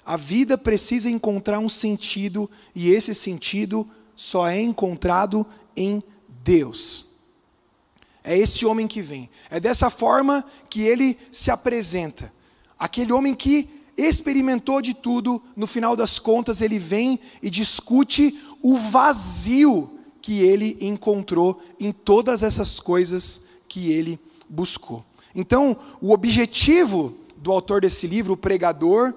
A 0.08 0.16
vida 0.16 0.56
precisa 0.56 1.10
encontrar 1.10 1.58
um 1.58 1.68
sentido 1.68 2.48
e 2.72 2.92
esse 2.92 3.12
sentido 3.12 3.84
só 4.14 4.46
é 4.46 4.60
encontrado 4.60 5.44
em 5.76 6.00
Deus. 6.44 7.06
É 8.22 8.38
esse 8.38 8.64
homem 8.64 8.86
que 8.86 9.02
vem. 9.02 9.28
É 9.50 9.58
dessa 9.58 9.90
forma 9.90 10.44
que 10.70 10.82
ele 10.82 11.18
se 11.32 11.50
apresenta. 11.50 12.32
Aquele 12.78 13.12
homem 13.12 13.34
que 13.34 13.68
experimentou 13.96 14.80
de 14.80 14.94
tudo, 14.94 15.42
no 15.56 15.66
final 15.66 15.96
das 15.96 16.20
contas, 16.20 16.60
ele 16.60 16.78
vem 16.78 17.18
e 17.42 17.50
discute 17.50 18.40
o 18.62 18.76
vazio 18.76 19.98
que 20.22 20.38
ele 20.38 20.76
encontrou 20.80 21.60
em 21.80 21.90
todas 21.90 22.44
essas 22.44 22.78
coisas 22.78 23.42
que 23.66 23.90
ele 23.90 24.20
buscou. 24.48 25.04
Então, 25.34 25.76
o 26.00 26.12
objetivo 26.12 27.14
do 27.36 27.52
autor 27.52 27.80
desse 27.80 28.06
livro, 28.06 28.32
o 28.32 28.36
pregador, 28.36 29.12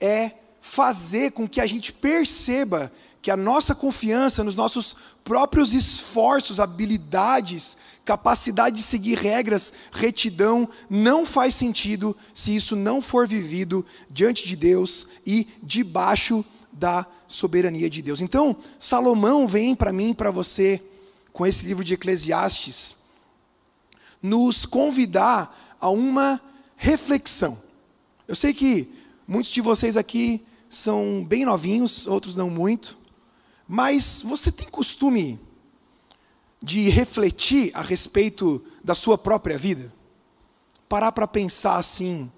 é 0.00 0.32
fazer 0.60 1.32
com 1.32 1.48
que 1.48 1.60
a 1.60 1.66
gente 1.66 1.92
perceba 1.92 2.90
que 3.20 3.30
a 3.30 3.36
nossa 3.36 3.74
confiança 3.74 4.42
nos 4.42 4.56
nossos 4.56 4.96
próprios 5.22 5.72
esforços, 5.72 6.58
habilidades, 6.58 7.76
capacidade 8.04 8.76
de 8.76 8.82
seguir 8.82 9.16
regras, 9.16 9.72
retidão, 9.92 10.68
não 10.90 11.24
faz 11.24 11.54
sentido 11.54 12.16
se 12.34 12.54
isso 12.56 12.74
não 12.74 13.00
for 13.00 13.28
vivido 13.28 13.86
diante 14.10 14.46
de 14.46 14.56
Deus 14.56 15.06
e 15.24 15.46
debaixo 15.62 16.44
da 16.72 17.06
soberania 17.28 17.88
de 17.88 18.02
Deus. 18.02 18.20
Então, 18.20 18.56
Salomão 18.78 19.46
vem 19.46 19.76
para 19.76 19.92
mim 19.92 20.10
e 20.10 20.14
para 20.14 20.32
você, 20.32 20.82
com 21.32 21.46
esse 21.46 21.64
livro 21.64 21.84
de 21.84 21.94
Eclesiastes, 21.94 22.96
nos 24.22 24.64
convidar 24.64 25.76
a 25.80 25.90
uma 25.90 26.40
reflexão. 26.76 27.60
Eu 28.26 28.34
sei 28.34 28.54
que 28.54 28.88
muitos 29.26 29.50
de 29.50 29.60
vocês 29.60 29.96
aqui 29.96 30.46
são 30.68 31.24
bem 31.26 31.44
novinhos, 31.44 32.06
outros 32.06 32.36
não 32.36 32.48
muito, 32.48 32.98
mas 33.66 34.22
você 34.22 34.52
tem 34.52 34.68
costume 34.68 35.40
de 36.62 36.88
refletir 36.88 37.70
a 37.74 37.82
respeito 37.82 38.64
da 38.82 38.94
sua 38.94 39.18
própria 39.18 39.58
vida? 39.58 39.92
Parar 40.88 41.10
para 41.12 41.26
pensar 41.26 41.76
assim, 41.76 42.30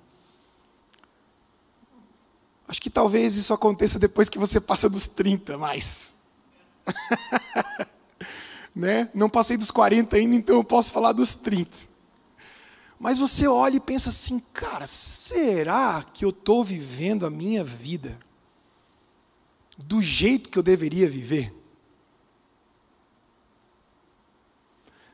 Acho 2.67 2.81
que 2.81 2.91
talvez 2.91 3.37
isso 3.37 3.53
aconteça 3.53 3.99
depois 3.99 4.29
que 4.29 4.38
você 4.38 4.61
passa 4.61 4.88
dos 4.88 5.07
30 5.07 5.59
mais. 5.59 6.17
né? 8.75 9.09
Não 9.14 9.31
passei 9.31 9.57
dos 9.57 9.71
40 9.71 10.16
ainda, 10.16 10.35
então 10.35 10.57
eu 10.57 10.64
posso 10.64 10.93
falar 10.93 11.12
dos 11.12 11.35
30. 11.35 11.71
Mas 12.99 13.19
você 13.19 13.47
olha 13.47 13.76
e 13.76 13.81
pensa 13.81 14.09
assim, 14.11 14.40
cara, 14.52 14.87
será 14.87 16.02
que 16.02 16.25
eu 16.25 16.31
estou 16.31 16.64
vivendo 16.64 17.26
a 17.26 17.31
minha 17.31 17.62
vida 17.62 18.19
do 19.78 20.00
jeito 20.00 20.49
que 20.49 20.59
eu 20.59 20.62
deveria 20.62 21.09
viver? 21.09 21.54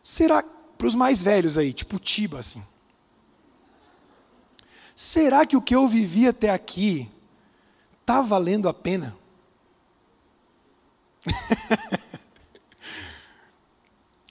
Será, 0.02 0.42
para 0.42 0.86
os 0.86 0.94
mais 0.94 1.22
velhos 1.22 1.58
aí, 1.58 1.72
tipo 1.72 1.98
Tiba, 1.98 2.38
assim, 2.38 2.62
será 4.96 5.44
que 5.44 5.56
o 5.56 5.62
que 5.62 5.74
eu 5.74 5.86
vivi 5.86 6.26
até 6.26 6.50
aqui 6.50 7.10
está 8.00 8.22
valendo 8.22 8.68
a 8.68 8.74
pena? 8.74 9.16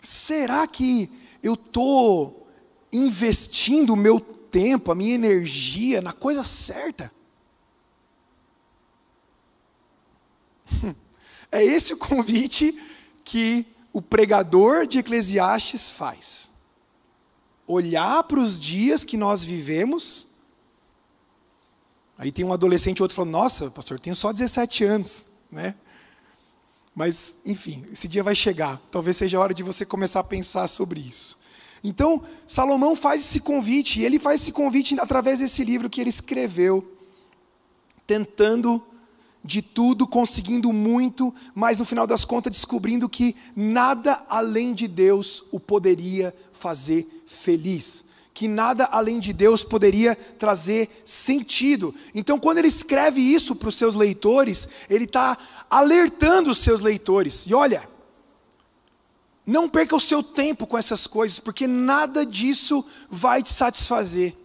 Será 0.10 0.66
que 0.66 1.08
eu 1.44 1.54
estou 1.54 2.48
investindo 2.92 3.94
o 3.94 3.96
meu 3.96 4.20
tempo, 4.20 4.92
a 4.92 4.96
minha 4.96 5.14
energia 5.14 6.02
na 6.02 6.12
coisa 6.12 6.44
certa? 6.44 7.12
É 11.52 11.64
esse 11.64 11.94
o 11.94 11.98
convite 11.98 12.80
que 13.26 13.66
o 13.92 14.04
pregador 14.04 14.86
de 14.86 15.00
Eclesiastes 15.00 15.90
faz. 15.90 16.52
Olhar 17.66 18.22
para 18.24 18.40
os 18.40 18.60
dias 18.60 19.04
que 19.04 19.18
nós 19.18 19.44
vivemos 19.44 20.28
Aí 22.20 22.32
tem 22.32 22.44
um 22.44 22.52
adolescente, 22.52 23.02
outro 23.02 23.16
falando, 23.16 23.32
nossa, 23.32 23.72
pastor, 23.72 23.98
tenho 23.98 24.16
só 24.16 24.34
17 24.34 24.84
anos, 24.84 25.26
né? 25.50 25.74
Mas, 27.00 27.38
enfim, 27.46 27.86
esse 27.94 28.10
dia 28.10 28.22
vai 28.22 28.36
chegar. 28.36 28.78
Talvez 28.92 29.16
seja 29.16 29.38
a 29.38 29.40
hora 29.40 29.54
de 29.54 29.64
você 29.64 29.86
começar 29.86 30.20
a 30.20 30.24
pensar 30.24 30.68
sobre 30.68 31.00
isso. 31.00 31.38
Então, 31.82 32.22
Salomão 32.46 32.94
faz 32.94 33.22
esse 33.22 33.40
convite, 33.40 34.02
e 34.02 34.06
ele 34.06 34.20
faz 34.20 34.42
esse 34.42 34.52
convite 34.52 35.00
através 35.00 35.40
desse 35.40 35.64
livro 35.64 35.90
que 35.90 36.02
ele 36.02 36.10
escreveu, 36.10 36.94
tentando 38.06 38.84
de 39.42 39.62
tudo, 39.62 40.06
conseguindo 40.06 40.74
muito, 40.74 41.34
mas 41.56 41.78
no 41.78 41.86
final 41.86 42.06
das 42.06 42.26
contas 42.26 42.52
descobrindo 42.52 43.08
que 43.08 43.34
nada 43.56 44.26
além 44.28 44.74
de 44.74 44.86
Deus 44.86 45.46
o 45.54 45.58
poderia 45.58 46.36
fazer 46.52 47.24
feliz 47.26 48.09
que 48.34 48.48
nada 48.48 48.86
além 48.86 49.20
de 49.20 49.34
Deus 49.34 49.64
poderia 49.64 50.16
trazer 50.16 51.02
sentido. 51.04 51.94
Então, 52.14 52.40
quando 52.40 52.60
ele 52.60 52.68
escreve 52.68 53.22
isso 53.22 53.56
para 53.56 53.70
os 53.70 53.76
seus 53.76 53.96
leitores, 53.96 54.70
ele 54.90 55.06
está 55.06 55.38
alertando 55.70 56.50
os 56.50 56.60
seus 56.60 56.82
leitores. 56.82 57.46
E 57.48 57.54
olha, 57.54 57.88
não 59.46 59.68
perca 59.68 59.96
o 59.96 60.00
seu 60.00 60.22
tempo 60.22 60.68
com 60.68 60.78
essas 60.78 61.08
coisas, 61.08 61.40
porque 61.40 61.66
nada 61.68 62.26
disso 62.26 62.86
vai 63.10 63.42
te 63.42 63.52
satisfazer. 63.52 64.36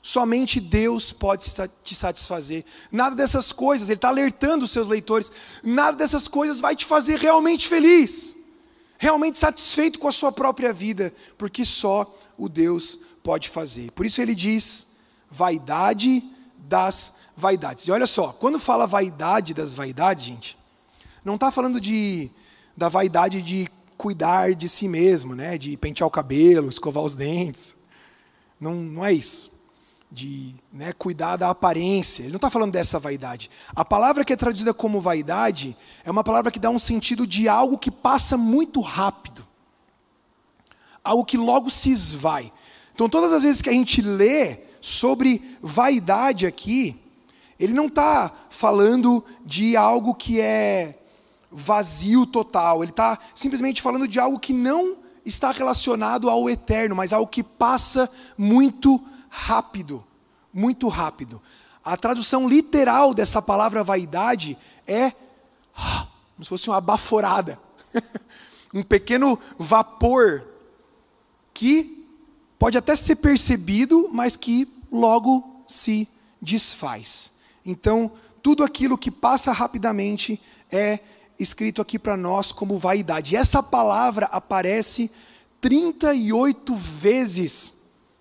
Somente 0.00 0.60
Deus 0.60 1.12
pode 1.12 1.52
te 1.82 1.94
satisfazer. 1.94 2.64
Nada 2.90 3.14
dessas 3.16 3.52
coisas, 3.52 3.88
ele 3.88 3.98
está 3.98 4.08
alertando 4.08 4.64
os 4.64 4.70
seus 4.70 4.88
leitores, 4.88 5.32
nada 5.62 5.96
dessas 5.96 6.28
coisas 6.28 6.60
vai 6.60 6.76
te 6.76 6.86
fazer 6.86 7.18
realmente 7.18 7.68
feliz, 7.68 8.36
realmente 8.98 9.36
satisfeito 9.36 9.98
com 9.98 10.08
a 10.08 10.12
sua 10.12 10.30
própria 10.32 10.72
vida, 10.72 11.12
porque 11.36 11.64
só 11.64 12.16
o 12.38 12.48
Deus 12.48 13.00
pode 13.26 13.48
fazer. 13.48 13.90
Por 13.90 14.06
isso 14.06 14.22
ele 14.22 14.36
diz 14.36 14.86
vaidade 15.28 16.22
das 16.56 17.14
vaidades. 17.36 17.88
E 17.88 17.90
olha 17.90 18.06
só, 18.06 18.28
quando 18.28 18.60
fala 18.60 18.86
vaidade 18.86 19.52
das 19.52 19.74
vaidades, 19.74 20.22
gente, 20.22 20.56
não 21.24 21.34
está 21.34 21.50
falando 21.50 21.80
de, 21.80 22.30
da 22.76 22.88
vaidade 22.88 23.42
de 23.42 23.68
cuidar 23.98 24.54
de 24.54 24.68
si 24.68 24.86
mesmo, 24.86 25.34
né? 25.34 25.58
de 25.58 25.76
pentear 25.76 26.06
o 26.06 26.10
cabelo, 26.10 26.68
escovar 26.68 27.02
os 27.02 27.16
dentes. 27.16 27.74
Não, 28.60 28.76
não 28.76 29.04
é 29.04 29.12
isso. 29.12 29.50
De 30.08 30.54
né, 30.72 30.92
cuidar 30.92 31.36
da 31.36 31.50
aparência. 31.50 32.22
Ele 32.22 32.30
não 32.30 32.36
está 32.36 32.48
falando 32.48 32.70
dessa 32.70 32.96
vaidade. 32.96 33.50
A 33.74 33.84
palavra 33.84 34.24
que 34.24 34.32
é 34.32 34.36
traduzida 34.36 34.72
como 34.72 35.00
vaidade 35.00 35.76
é 36.04 36.10
uma 36.12 36.22
palavra 36.22 36.52
que 36.52 36.60
dá 36.60 36.70
um 36.70 36.78
sentido 36.78 37.26
de 37.26 37.48
algo 37.48 37.76
que 37.76 37.90
passa 37.90 38.36
muito 38.36 38.80
rápido. 38.80 39.44
Algo 41.02 41.24
que 41.24 41.36
logo 41.36 41.70
se 41.70 41.90
esvai. 41.90 42.52
Então, 42.96 43.10
todas 43.10 43.30
as 43.30 43.42
vezes 43.42 43.60
que 43.60 43.68
a 43.68 43.74
gente 43.74 44.00
lê 44.00 44.60
sobre 44.80 45.58
vaidade 45.60 46.46
aqui, 46.46 46.98
ele 47.60 47.74
não 47.74 47.88
está 47.88 48.32
falando 48.48 49.22
de 49.44 49.76
algo 49.76 50.14
que 50.14 50.40
é 50.40 50.98
vazio 51.52 52.24
total, 52.24 52.82
ele 52.82 52.92
está 52.92 53.18
simplesmente 53.34 53.82
falando 53.82 54.08
de 54.08 54.18
algo 54.18 54.38
que 54.38 54.54
não 54.54 54.96
está 55.26 55.50
relacionado 55.50 56.30
ao 56.30 56.48
eterno, 56.48 56.96
mas 56.96 57.12
algo 57.12 57.30
que 57.30 57.42
passa 57.42 58.10
muito 58.38 58.98
rápido. 59.28 60.02
Muito 60.50 60.88
rápido. 60.88 61.42
A 61.84 61.98
tradução 61.98 62.48
literal 62.48 63.12
dessa 63.12 63.42
palavra 63.42 63.84
vaidade 63.84 64.56
é 64.86 65.12
como 66.34 66.44
se 66.44 66.48
fosse 66.48 66.70
uma 66.70 66.80
baforada, 66.80 67.60
um 68.72 68.82
pequeno 68.82 69.38
vapor 69.58 70.46
que 71.52 71.95
pode 72.58 72.78
até 72.78 72.94
ser 72.96 73.16
percebido, 73.16 74.08
mas 74.12 74.36
que 74.36 74.68
logo 74.90 75.62
se 75.66 76.08
desfaz. 76.40 77.32
Então, 77.64 78.12
tudo 78.42 78.62
aquilo 78.62 78.96
que 78.96 79.10
passa 79.10 79.52
rapidamente 79.52 80.40
é 80.70 81.00
escrito 81.38 81.82
aqui 81.82 81.98
para 81.98 82.16
nós 82.16 82.52
como 82.52 82.78
vaidade. 82.78 83.34
E 83.34 83.36
essa 83.36 83.62
palavra 83.62 84.26
aparece 84.26 85.10
38 85.60 86.74
vezes 86.74 87.74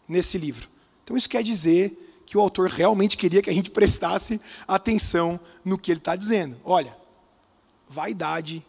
nesse 0.08 0.38
livro. 0.38 0.70
Então, 1.04 1.15
isso 1.15 1.30
quer 1.30 1.44
dizer 1.44 2.24
que 2.25 2.38
o 2.38 2.42
autor 2.42 2.70
realmente 2.70 3.15
queria 3.15 3.42
que 3.42 3.50
a 3.50 3.54
gente 3.54 3.70
prestasse 3.72 4.42
atenção 4.68 5.39
no 5.63 5.77
que 5.77 5.92
ele 5.92 6.00
está 6.00 6.15
dizendo. 6.15 6.58
Olha, 6.63 6.98
vaidade, 7.88 8.65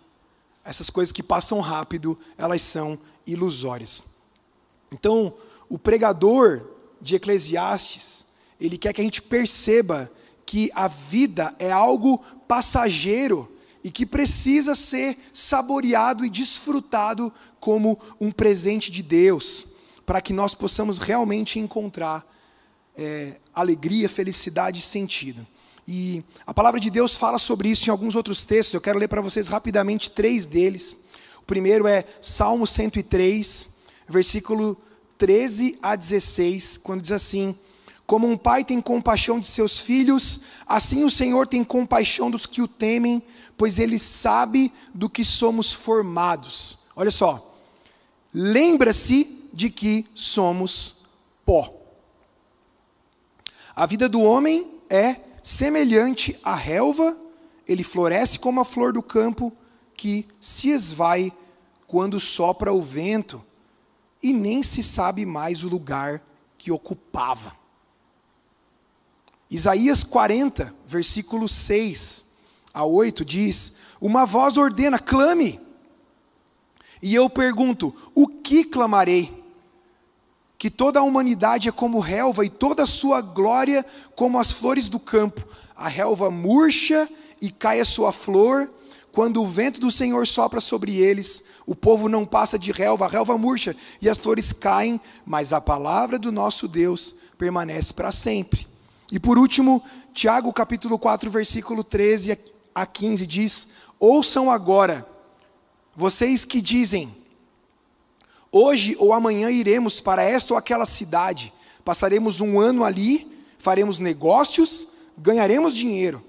essas 0.64 0.90
coisas 0.90 1.12
que 1.12 1.22
passam 1.22 1.60
rápido, 1.60 2.18
elas 2.36 2.60
são 2.62 2.98
ilusórias. 3.26 4.04
Então, 4.92 5.34
o 5.68 5.78
pregador 5.78 6.62
de 7.00 7.16
Eclesiastes, 7.16 8.26
ele 8.60 8.78
quer 8.78 8.92
que 8.92 9.00
a 9.00 9.04
gente 9.04 9.22
perceba 9.22 10.10
que 10.44 10.70
a 10.74 10.88
vida 10.88 11.54
é 11.58 11.70
algo 11.70 12.18
passageiro 12.46 13.52
e 13.82 13.90
que 13.90 14.06
precisa 14.06 14.74
ser 14.74 15.18
saboreado 15.32 16.24
e 16.24 16.30
desfrutado 16.30 17.32
como 17.60 17.98
um 18.20 18.30
presente 18.30 18.90
de 18.90 19.02
Deus, 19.02 19.66
para 20.04 20.20
que 20.20 20.32
nós 20.32 20.54
possamos 20.54 20.98
realmente 20.98 21.58
encontrar 21.58 22.26
é, 22.96 23.36
alegria, 23.54 24.08
felicidade 24.08 24.80
e 24.80 24.82
sentido. 24.82 25.46
E 25.86 26.24
a 26.44 26.52
palavra 26.52 26.80
de 26.80 26.90
Deus 26.90 27.14
fala 27.14 27.38
sobre 27.38 27.68
isso 27.68 27.88
em 27.88 27.90
alguns 27.90 28.14
outros 28.14 28.42
textos. 28.42 28.74
Eu 28.74 28.80
quero 28.80 28.98
ler 28.98 29.08
para 29.08 29.20
vocês 29.20 29.46
rapidamente 29.46 30.10
três 30.10 30.46
deles. 30.46 31.04
O 31.40 31.44
primeiro 31.44 31.86
é 31.86 32.04
Salmo 32.20 32.66
103, 32.66 33.68
versículo 34.08 34.76
13 35.18 35.78
a 35.82 35.96
16, 35.96 36.78
quando 36.78 37.02
diz 37.02 37.12
assim: 37.12 37.56
Como 38.06 38.28
um 38.28 38.36
pai 38.36 38.64
tem 38.64 38.80
compaixão 38.80 39.40
de 39.40 39.46
seus 39.46 39.80
filhos, 39.80 40.40
assim 40.66 41.04
o 41.04 41.10
Senhor 41.10 41.46
tem 41.46 41.64
compaixão 41.64 42.30
dos 42.30 42.46
que 42.46 42.62
o 42.62 42.68
temem, 42.68 43.22
pois 43.56 43.78
ele 43.78 43.98
sabe 43.98 44.72
do 44.94 45.08
que 45.08 45.24
somos 45.24 45.72
formados. 45.72 46.78
Olha 46.94 47.10
só. 47.10 47.54
Lembra-se 48.32 49.48
de 49.52 49.70
que 49.70 50.06
somos 50.14 51.02
pó. 51.44 51.72
A 53.74 53.86
vida 53.86 54.08
do 54.08 54.20
homem 54.20 54.80
é 54.90 55.16
semelhante 55.42 56.38
à 56.42 56.54
relva, 56.54 57.16
ele 57.66 57.82
floresce 57.82 58.38
como 58.38 58.60
a 58.60 58.64
flor 58.64 58.92
do 58.92 59.02
campo 59.02 59.52
que 59.96 60.26
se 60.40 60.68
esvai 60.68 61.32
quando 61.86 62.20
sopra 62.20 62.72
o 62.72 62.82
vento 62.82 63.42
e 64.22 64.32
nem 64.32 64.62
se 64.62 64.82
sabe 64.82 65.24
mais 65.26 65.62
o 65.62 65.68
lugar 65.68 66.22
que 66.58 66.70
ocupava. 66.70 67.56
Isaías 69.50 70.02
40, 70.02 70.74
versículo 70.86 71.48
6 71.48 72.26
a 72.74 72.84
8 72.84 73.24
diz: 73.24 73.74
Uma 74.00 74.26
voz 74.26 74.58
ordena, 74.58 74.98
clame. 74.98 75.60
E 77.00 77.14
eu 77.14 77.30
pergunto: 77.30 77.94
o 78.14 78.26
que 78.26 78.64
clamarei? 78.64 79.44
Que 80.58 80.70
toda 80.70 81.00
a 81.00 81.02
humanidade 81.02 81.68
é 81.68 81.72
como 81.72 82.00
relva 82.00 82.44
e 82.44 82.50
toda 82.50 82.82
a 82.82 82.86
sua 82.86 83.20
glória 83.20 83.84
como 84.14 84.38
as 84.38 84.50
flores 84.50 84.88
do 84.88 84.98
campo. 84.98 85.46
A 85.76 85.86
relva 85.88 86.30
murcha 86.30 87.08
e 87.40 87.50
cai 87.50 87.78
a 87.78 87.84
sua 87.84 88.10
flor, 88.10 88.70
quando 89.16 89.40
o 89.40 89.46
vento 89.46 89.80
do 89.80 89.90
Senhor 89.90 90.26
sopra 90.26 90.60
sobre 90.60 90.98
eles, 90.98 91.42
o 91.66 91.74
povo 91.74 92.06
não 92.06 92.26
passa 92.26 92.58
de 92.58 92.70
relva, 92.70 93.06
a 93.06 93.08
relva 93.08 93.38
murcha 93.38 93.74
e 93.98 94.10
as 94.10 94.18
flores 94.18 94.52
caem, 94.52 95.00
mas 95.24 95.54
a 95.54 95.60
palavra 95.60 96.18
do 96.18 96.30
nosso 96.30 96.68
Deus 96.68 97.14
permanece 97.38 97.94
para 97.94 98.12
sempre. 98.12 98.68
E 99.10 99.18
por 99.18 99.38
último, 99.38 99.82
Tiago 100.12 100.52
capítulo 100.52 100.98
4, 100.98 101.30
versículo 101.30 101.82
13 101.82 102.38
a 102.74 102.84
15 102.84 103.26
diz: 103.26 103.68
Ouçam 103.98 104.50
agora, 104.50 105.08
vocês 105.96 106.44
que 106.44 106.60
dizem, 106.60 107.10
hoje 108.52 108.96
ou 108.98 109.14
amanhã 109.14 109.50
iremos 109.50 109.98
para 109.98 110.22
esta 110.22 110.52
ou 110.52 110.58
aquela 110.58 110.84
cidade, 110.84 111.54
passaremos 111.82 112.42
um 112.42 112.60
ano 112.60 112.84
ali, 112.84 113.26
faremos 113.56 113.98
negócios, 113.98 114.86
ganharemos 115.16 115.72
dinheiro. 115.72 116.22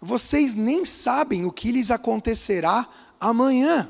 Vocês 0.00 0.54
nem 0.54 0.84
sabem 0.84 1.44
o 1.44 1.52
que 1.52 1.72
lhes 1.72 1.90
acontecerá 1.90 2.88
amanhã. 3.20 3.88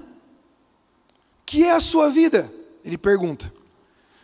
Que 1.44 1.64
é 1.64 1.72
a 1.72 1.80
sua 1.80 2.10
vida? 2.10 2.52
Ele 2.84 2.96
pergunta. 2.96 3.52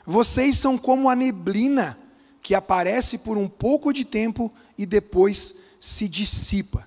Vocês 0.07 0.59
são 0.59 0.77
como 0.77 1.09
a 1.09 1.17
neblina 1.17 1.99
que 2.43 2.55
aparece 2.55 3.19
por 3.19 3.39
um 3.39 3.49
pouco 3.49 3.93
de 3.93 4.05
tempo 4.05 4.53
e 4.77 4.85
depois 4.85 5.55
se 5.81 6.09
dissipa. 6.09 6.87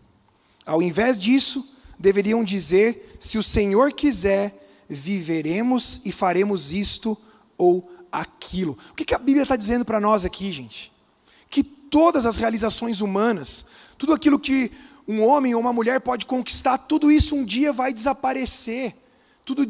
Ao 0.66 0.82
invés 0.82 1.20
disso, 1.20 1.68
deveriam 1.98 2.44
dizer: 2.44 3.18
se 3.20 3.38
o 3.38 3.44
Senhor 3.44 3.94
quiser, 3.94 4.86
viveremos 4.88 6.02
e 6.06 6.12
faremos 6.12 6.72
isto 6.72 7.18
ou 7.58 7.90
aquilo. 8.12 8.78
O 8.92 8.96
que 8.96 9.14
a 9.14 9.20
Bíblia 9.20 9.44
está 9.44 9.56
dizendo 9.56 9.86
para 9.86 10.00
nós 10.00 10.26
aqui, 10.26 10.52
gente? 10.52 10.92
Que 11.50 11.64
todas 11.90 12.26
as 12.26 12.38
realizações 12.38 13.02
humanas, 13.02 13.66
tudo 13.98 14.14
aquilo 14.14 14.40
que 14.40 14.72
um 15.08 15.24
homem 15.24 15.56
ou 15.56 15.62
uma 15.62 15.72
mulher 15.72 16.02
pode 16.02 16.26
conquistar, 16.26 16.78
tudo 16.78 17.12
isso 17.12 17.36
um 17.36 17.46
dia 17.46 17.72
vai 17.72 17.94
desaparecer. 17.94 18.96
Tudo 19.46 19.66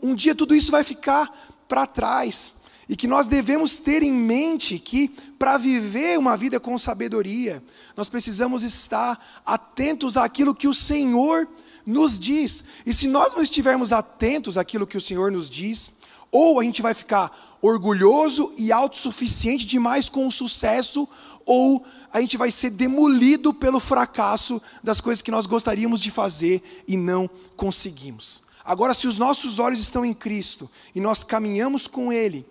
um 0.00 0.14
dia 0.14 0.34
tudo 0.34 0.54
isso 0.54 0.70
vai 0.70 0.84
ficar 0.84 1.28
para 1.68 1.86
trás. 1.86 2.54
E 2.88 2.96
que 2.96 3.06
nós 3.06 3.26
devemos 3.26 3.78
ter 3.78 4.02
em 4.02 4.12
mente 4.12 4.78
que, 4.78 5.08
para 5.38 5.58
viver 5.58 6.18
uma 6.18 6.36
vida 6.36 6.58
com 6.58 6.78
sabedoria, 6.78 7.62
nós 7.94 8.08
precisamos 8.08 8.62
estar 8.62 9.42
atentos 9.44 10.16
àquilo 10.16 10.54
que 10.54 10.66
o 10.66 10.72
Senhor 10.72 11.46
nos 11.84 12.18
diz. 12.18 12.64
E 12.86 12.94
se 12.94 13.06
nós 13.06 13.34
não 13.34 13.42
estivermos 13.42 13.92
atentos 13.92 14.56
àquilo 14.56 14.86
que 14.86 14.96
o 14.96 15.00
Senhor 15.00 15.30
nos 15.30 15.50
diz, 15.50 15.92
ou 16.30 16.60
a 16.60 16.64
gente 16.64 16.82
vai 16.82 16.94
ficar 16.94 17.58
orgulhoso 17.60 18.52
e 18.56 18.70
autossuficiente 18.70 19.64
demais 19.64 20.08
com 20.08 20.26
o 20.26 20.32
sucesso, 20.32 21.08
ou 21.44 21.84
a 22.12 22.20
gente 22.20 22.36
vai 22.36 22.50
ser 22.50 22.70
demolido 22.70 23.52
pelo 23.54 23.80
fracasso 23.80 24.60
das 24.82 25.00
coisas 25.00 25.22
que 25.22 25.30
nós 25.30 25.46
gostaríamos 25.46 26.00
de 26.00 26.10
fazer 26.10 26.84
e 26.86 26.96
não 26.96 27.28
conseguimos. 27.56 28.42
Agora, 28.64 28.92
se 28.92 29.08
os 29.08 29.16
nossos 29.16 29.58
olhos 29.58 29.80
estão 29.80 30.04
em 30.04 30.12
Cristo 30.12 30.70
e 30.94 31.00
nós 31.00 31.24
caminhamos 31.24 31.86
com 31.86 32.12
Ele, 32.12 32.44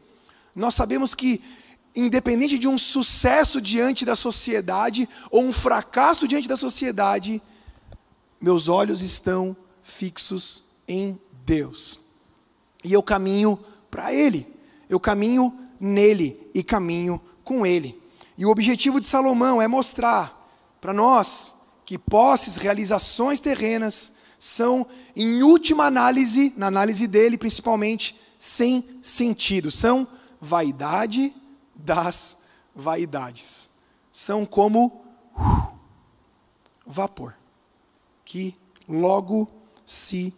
nós 0.56 0.74
sabemos 0.74 1.13
que, 1.13 1.42
independente 1.96 2.58
de 2.58 2.68
um 2.68 2.78
sucesso 2.78 3.62
diante 3.62 4.04
da 4.04 4.16
sociedade 4.16 5.08
ou 5.30 5.44
um 5.44 5.52
fracasso 5.52 6.28
diante 6.28 6.48
da 6.48 6.58
sociedade, 6.58 7.40
meus 8.42 8.68
olhos 8.68 9.04
estão 9.04 9.56
fixos 9.84 10.63
em 10.88 11.20
Deus. 11.46 12.07
E 12.88 12.93
eu 12.93 13.04
caminho 13.04 13.60
para 13.91 14.13
Ele, 14.13 14.47
eu 14.88 14.97
caminho 14.97 15.54
nele 15.78 16.50
e 16.54 16.63
caminho 16.63 17.21
com 17.43 17.65
Ele. 17.65 18.02
E 18.38 18.45
o 18.45 18.50
objetivo 18.50 19.02
de 19.02 19.06
Salomão 19.06 19.62
é 19.62 19.67
mostrar 19.67 20.34
para 20.80 20.93
nós 20.93 21.58
que 21.86 21.97
posses, 21.97 22.56
realizações 22.56 23.41
terrenas, 23.41 24.13
são, 24.39 24.88
em 25.13 25.43
última 25.43 25.84
análise, 25.84 26.54
na 26.56 26.67
análise 26.67 27.08
dele 27.08 27.38
principalmente, 27.38 28.17
sem 28.39 28.86
sentido. 29.02 29.69
São 29.69 30.08
vaidade 30.39 31.36
das 31.76 32.38
vaidades. 32.73 33.69
São 34.13 34.45
como 34.45 35.04
uh, 35.36 35.73
vapor, 36.86 37.36
que 38.23 38.56
logo 38.88 39.45
se 39.86 40.34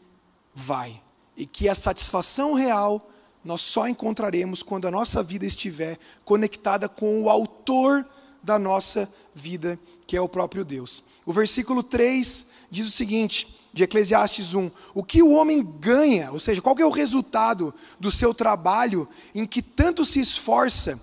vai. 0.55 0.99
E 1.39 1.47
que 1.47 1.67
a 1.67 1.73
satisfação 1.73 2.53
real 2.53 3.09
nós 3.43 3.61
só 3.61 3.87
encontraremos 3.87 4.61
quando 4.61 4.87
a 4.87 4.91
nossa 4.91 5.23
vida 5.23 5.45
estiver 5.45 5.97
conectada 6.23 6.87
com 6.87 7.23
o 7.23 7.29
autor 7.29 8.05
da 8.43 8.59
nossa 8.59 9.11
vida, 9.33 9.79
que 10.05 10.15
é 10.15 10.21
o 10.21 10.29
próprio 10.29 10.63
Deus. 10.63 11.03
O 11.25 11.33
versículo 11.33 11.81
3 11.81 12.45
diz 12.69 12.87
o 12.87 12.91
seguinte: 12.91 13.59
de 13.73 13.83
Eclesiastes 13.83 14.53
1. 14.53 14.69
O 14.93 15.03
que 15.03 15.21
o 15.21 15.31
homem 15.31 15.63
ganha, 15.63 16.31
ou 16.31 16.39
seja, 16.39 16.61
qual 16.61 16.77
é 16.77 16.85
o 16.85 16.91
resultado 16.91 17.73
do 17.99 18.11
seu 18.11 18.33
trabalho 18.33 19.07
em 19.33 19.45
que 19.45 19.61
tanto 19.61 20.03
se 20.03 20.19
esforça 20.19 20.99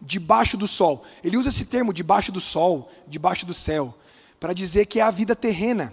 debaixo 0.00 0.56
do 0.56 0.66
sol? 0.66 1.04
Ele 1.24 1.36
usa 1.36 1.48
esse 1.48 1.64
termo, 1.64 1.92
debaixo 1.92 2.30
do 2.30 2.40
sol, 2.40 2.90
debaixo 3.08 3.44
do 3.46 3.54
céu, 3.54 3.94
para 4.38 4.52
dizer 4.52 4.86
que 4.86 5.00
é 5.00 5.02
a 5.02 5.10
vida 5.10 5.34
terrena, 5.34 5.92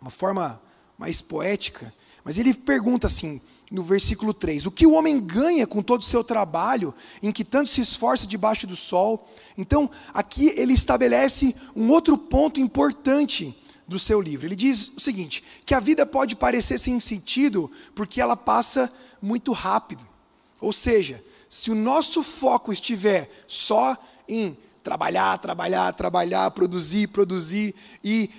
uma 0.00 0.10
forma 0.10 0.60
mais 0.96 1.20
poética. 1.20 1.92
Mas 2.24 2.38
ele 2.38 2.54
pergunta 2.54 3.06
assim, 3.06 3.40
no 3.70 3.82
versículo 3.82 4.32
3: 4.32 4.66
O 4.66 4.70
que 4.70 4.86
o 4.86 4.92
homem 4.92 5.20
ganha 5.20 5.66
com 5.66 5.82
todo 5.82 6.00
o 6.00 6.04
seu 6.04 6.24
trabalho, 6.24 6.94
em 7.22 7.30
que 7.30 7.44
tanto 7.44 7.68
se 7.68 7.82
esforça 7.82 8.26
debaixo 8.26 8.66
do 8.66 8.74
sol? 8.74 9.28
Então, 9.58 9.90
aqui 10.12 10.48
ele 10.56 10.72
estabelece 10.72 11.54
um 11.76 11.90
outro 11.90 12.16
ponto 12.16 12.58
importante 12.58 13.54
do 13.86 13.98
seu 13.98 14.20
livro. 14.20 14.46
Ele 14.46 14.56
diz 14.56 14.90
o 14.96 15.00
seguinte: 15.00 15.44
que 15.66 15.74
a 15.74 15.80
vida 15.80 16.06
pode 16.06 16.34
parecer 16.34 16.78
sem 16.78 16.98
sentido 16.98 17.70
porque 17.94 18.20
ela 18.20 18.36
passa 18.36 18.90
muito 19.20 19.52
rápido. 19.52 20.06
Ou 20.60 20.72
seja, 20.72 21.22
se 21.48 21.70
o 21.70 21.74
nosso 21.74 22.22
foco 22.22 22.72
estiver 22.72 23.30
só 23.46 23.96
em 24.26 24.56
trabalhar, 24.82 25.38
trabalhar, 25.38 25.92
trabalhar, 25.94 26.50
produzir, 26.50 27.08
produzir 27.08 27.74
e 28.02 28.30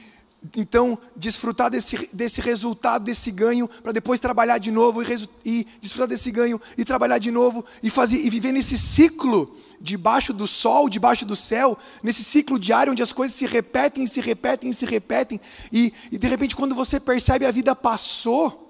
então 0.56 0.98
desfrutar 1.16 1.70
desse, 1.70 2.10
desse 2.12 2.42
resultado, 2.42 3.04
desse 3.04 3.32
ganho, 3.32 3.68
para 3.68 3.92
depois 3.92 4.20
trabalhar 4.20 4.58
de 4.58 4.72
novo 4.72 5.02
e, 5.02 5.06
e, 5.46 5.68
desfrutar 5.82 6.08
desse 6.08 6.32
ganho 6.32 6.60
e 6.78 6.84
trabalhar 6.84 7.18
de 7.18 7.32
novo 7.32 7.64
e 7.82 7.90
fazer 7.90 8.18
e 8.18 8.30
viver 8.30 8.52
nesse 8.52 8.78
ciclo 8.78 9.56
debaixo 9.80 10.34
do 10.34 10.48
sol, 10.48 10.90
debaixo 10.90 11.26
do 11.26 11.36
céu, 11.36 11.78
nesse 12.04 12.24
ciclo 12.24 12.58
diário 12.58 12.92
onde 12.92 13.04
as 13.04 13.14
coisas 13.14 13.38
se 13.38 13.46
repetem, 13.46 14.08
se 14.08 14.22
repetem, 14.22 14.72
se 14.72 14.86
repetem, 14.86 15.40
e, 15.72 15.94
e 16.12 16.18
de 16.18 16.28
repente, 16.28 16.56
quando 16.56 16.76
você 16.76 17.00
percebe 17.00 17.46
a 17.46 17.52
vida 17.52 17.76
passou, 17.76 18.62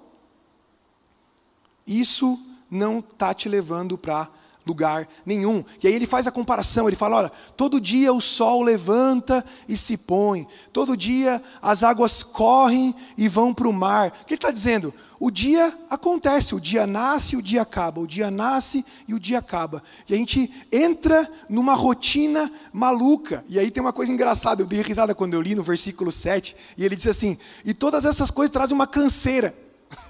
isso 1.86 2.38
não 2.70 2.98
está 2.98 3.32
te 3.32 3.48
levando 3.48 3.96
para 3.96 4.28
lugar 4.66 5.08
nenhum. 5.24 5.64
E 5.82 5.86
aí 5.86 5.94
ele 5.94 6.06
faz 6.06 6.26
a 6.26 6.32
comparação, 6.32 6.88
ele 6.88 6.96
fala: 6.96 7.16
olha, 7.16 7.32
todo 7.56 7.80
dia 7.80 8.12
o 8.12 8.20
sol 8.20 8.62
levanta 8.62 9.44
e 9.68 9.76
se 9.76 9.96
põe, 9.96 10.46
todo 10.72 10.96
dia 10.96 11.40
as 11.62 11.82
águas 11.82 12.22
correm 12.22 12.94
e 13.16 13.28
vão 13.28 13.54
para 13.54 13.68
o 13.68 13.72
mar. 13.72 14.08
O 14.08 14.24
que 14.26 14.34
ele 14.34 14.38
está 14.38 14.50
dizendo? 14.50 14.92
O 15.18 15.30
dia 15.30 15.72
acontece, 15.88 16.54
o 16.54 16.60
dia 16.60 16.86
nasce, 16.86 17.36
o 17.36 17.42
dia 17.42 17.62
acaba, 17.62 18.00
o 18.00 18.06
dia 18.06 18.30
nasce 18.30 18.84
e 19.08 19.14
o 19.14 19.20
dia 19.20 19.38
acaba. 19.38 19.82
E 20.06 20.12
a 20.12 20.16
gente 20.16 20.52
entra 20.70 21.30
numa 21.48 21.74
rotina 21.74 22.52
maluca. 22.70 23.42
E 23.48 23.58
aí 23.58 23.70
tem 23.70 23.82
uma 23.82 23.94
coisa 23.94 24.12
engraçada, 24.12 24.60
eu 24.60 24.66
dei 24.66 24.82
risada 24.82 25.14
quando 25.14 25.32
eu 25.32 25.40
li 25.40 25.54
no 25.54 25.62
versículo 25.62 26.12
7, 26.12 26.54
e 26.76 26.84
ele 26.84 26.96
diz 26.96 27.06
assim: 27.06 27.38
e 27.64 27.72
todas 27.72 28.04
essas 28.04 28.30
coisas 28.30 28.52
trazem 28.52 28.74
uma 28.74 28.86
canseira. 28.86 29.54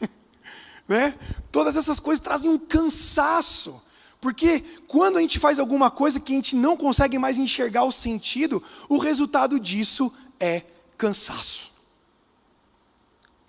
né? 0.89 1.15
Todas 1.53 1.77
essas 1.77 2.01
coisas 2.01 2.23
trazem 2.23 2.51
um 2.51 2.59
cansaço. 2.59 3.83
Porque 4.21 4.61
quando 4.89 5.19
a 5.19 5.21
gente 5.21 5.39
faz 5.39 5.59
alguma 5.59 5.91
coisa 5.91 6.19
que 6.19 6.33
a 6.33 6.37
gente 6.37 6.57
não 6.57 6.77
consegue 6.77 7.19
mais 7.19 7.39
enxergar 7.39 7.85
o 7.85 7.93
sentido, 7.93 8.63
o 8.89 8.99
resultado 8.99 9.61
disso 9.61 10.13
é 10.41 10.63
cansaço. 10.97 11.71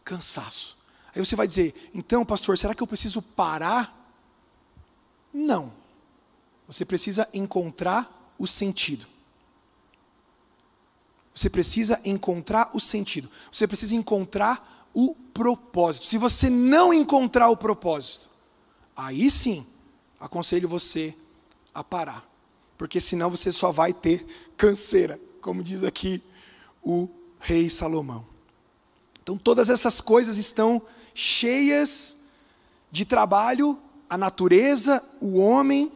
Cansaço. 0.04 0.78
Aí 1.16 1.24
você 1.24 1.36
vai 1.36 1.48
dizer, 1.48 1.90
então, 1.94 2.26
pastor, 2.26 2.58
será 2.58 2.76
que 2.76 2.84
eu 2.84 2.88
preciso 2.88 3.22
parar? 3.22 3.94
Não. 5.34 5.74
Você 6.68 6.86
precisa 6.86 7.28
encontrar 7.34 8.34
o 8.38 8.46
sentido. 8.46 9.08
Você 11.34 11.50
precisa 11.50 12.02
encontrar 12.04 12.70
o 12.74 12.80
sentido. 12.80 13.30
Você 13.52 13.68
precisa 13.68 13.96
encontrar 13.96 14.88
o 14.94 15.16
propósito. 15.34 16.06
Se 16.06 16.18
você 16.18 16.50
não 16.50 16.94
encontrar 16.94 17.50
o 17.50 17.58
propósito, 17.58 18.30
aí 18.96 19.32
sim 19.32 19.66
aconselho 20.20 20.68
você 20.68 21.16
a 21.74 21.84
parar, 21.84 22.28
porque 22.78 23.00
senão 23.00 23.30
você 23.30 23.52
só 23.52 23.72
vai 23.72 23.94
ter 23.94 24.26
canseira, 24.56 25.20
como 25.42 25.64
diz 25.64 25.84
aqui 25.84 26.22
o 26.82 27.08
rei 27.40 27.70
Salomão. 27.70 28.26
Então 29.22 29.38
todas 29.38 29.70
essas 29.70 30.02
coisas 30.02 30.38
estão 30.38 30.82
cheias 31.14 32.18
de 32.92 33.06
trabalho, 33.06 33.78
a 34.10 34.18
natureza, 34.18 35.04
o 35.20 35.38
homem. 35.38 35.92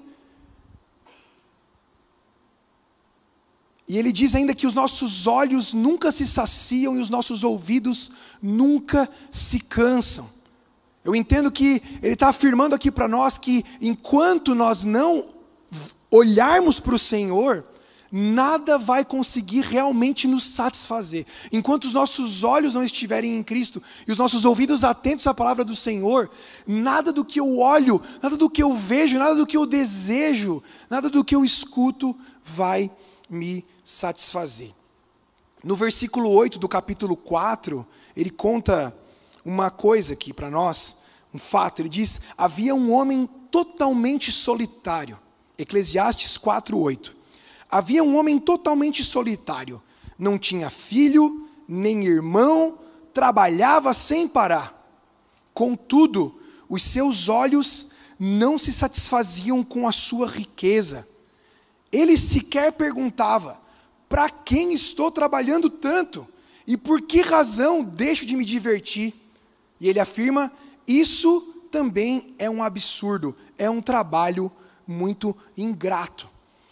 E 3.88 3.98
ele 3.98 4.12
diz 4.12 4.36
ainda 4.36 4.54
que 4.54 4.68
os 4.68 4.74
nossos 4.74 5.28
olhos 5.28 5.74
nunca 5.74 6.12
se 6.12 6.26
saciam 6.28 6.98
e 6.98 7.00
os 7.00 7.10
nossos 7.10 7.44
ouvidos 7.44 8.12
nunca 8.42 9.10
se 9.32 9.60
cansam. 9.60 10.30
Eu 11.04 11.16
entendo 11.16 11.52
que 11.52 11.82
ele 12.02 12.14
está 12.14 12.30
afirmando 12.30 12.76
aqui 12.76 12.92
para 12.92 13.08
nós 13.08 13.38
que 13.38 13.66
enquanto 13.82 14.54
nós 14.54 14.86
não 14.86 15.30
olharmos 16.12 16.80
para 16.80 16.96
o 16.96 17.00
Senhor, 17.00 17.66
nada 18.12 18.78
vai 18.78 19.06
conseguir 19.06 19.62
realmente 19.62 20.28
nos 20.28 20.44
satisfazer. 20.44 21.26
Enquanto 21.52 21.86
os 21.86 21.94
nossos 21.94 22.44
olhos 22.44 22.76
não 22.76 22.84
estiverem 22.84 23.38
em 23.38 23.44
Cristo 23.44 23.82
e 24.06 24.12
os 24.12 24.18
nossos 24.18 24.44
ouvidos 24.44 24.84
atentos 24.84 25.26
à 25.26 25.34
palavra 25.34 25.64
do 25.64 25.76
Senhor, 25.76 26.30
nada 26.68 27.12
do 27.12 27.24
que 27.24 27.40
eu 27.40 27.58
olho, 27.58 28.02
nada 28.22 28.36
do 28.36 28.50
que 28.50 28.62
eu 28.62 28.74
vejo, 28.74 29.18
nada 29.18 29.34
do 29.34 29.48
que 29.48 29.56
eu 29.56 29.66
desejo, 29.66 30.62
nada 30.90 31.10
do 31.10 31.24
que 31.24 31.36
eu 31.36 31.46
escuto 31.46 32.16
vai 32.44 32.92
me 33.30 33.66
satisfazer. 33.84 34.72
No 35.64 35.76
versículo 35.76 36.30
8 36.30 36.60
do 36.60 36.68
capítulo 36.68 37.16
4, 37.16 37.86
ele 38.16 38.30
conta 38.30 38.94
uma 39.44 39.70
coisa 39.70 40.14
aqui 40.14 40.34
para 40.34 40.50
nós, 40.50 40.98
um 41.34 41.40
fato. 41.40 41.82
Ele 41.82 41.90
diz: 41.90 42.22
havia 42.38 42.76
um 42.76 42.92
homem 42.92 43.28
totalmente 43.50 44.32
solitário. 44.32 45.20
Eclesiastes 45.58 46.38
4:8. 46.38 47.16
Havia 47.70 48.04
um 48.04 48.18
homem 48.18 48.40
totalmente 48.40 49.04
solitário, 49.04 49.82
não 50.20 50.38
tinha 50.38 50.70
filho, 50.70 51.48
nem 51.68 52.06
irmão, 52.06 52.80
trabalhava 53.14 53.94
sem 53.94 54.28
parar. 54.28 54.78
Contudo, 55.54 56.38
os 56.68 56.84
seus 56.84 57.30
olhos 57.30 57.88
não 58.20 58.58
se 58.58 58.74
satisfaziam 58.74 59.64
com 59.64 59.88
a 59.88 59.92
sua 59.92 60.28
riqueza. 60.28 61.08
Ele 61.92 62.18
sequer 62.18 62.72
perguntava: 62.74 63.60
para 64.08 64.30
quem 64.30 64.74
estou 64.74 65.10
trabalhando 65.10 65.70
tanto? 65.70 66.28
E 66.68 66.78
por 66.78 67.02
que 67.02 67.22
razão 67.22 67.84
deixo 67.84 68.26
de 68.26 68.36
me 68.36 68.46
divertir? 68.46 69.14
E 69.82 69.89
ele 69.89 70.00
afirma: 70.00 70.52
isso 70.88 71.41
também 71.72 72.36
é 72.38 72.48
um 72.48 72.62
absurdo, 72.62 73.36
é 73.58 73.67
um 73.67 73.82
trabalho 73.82 74.52
muito 74.86 75.36
ingrato. 75.58 76.30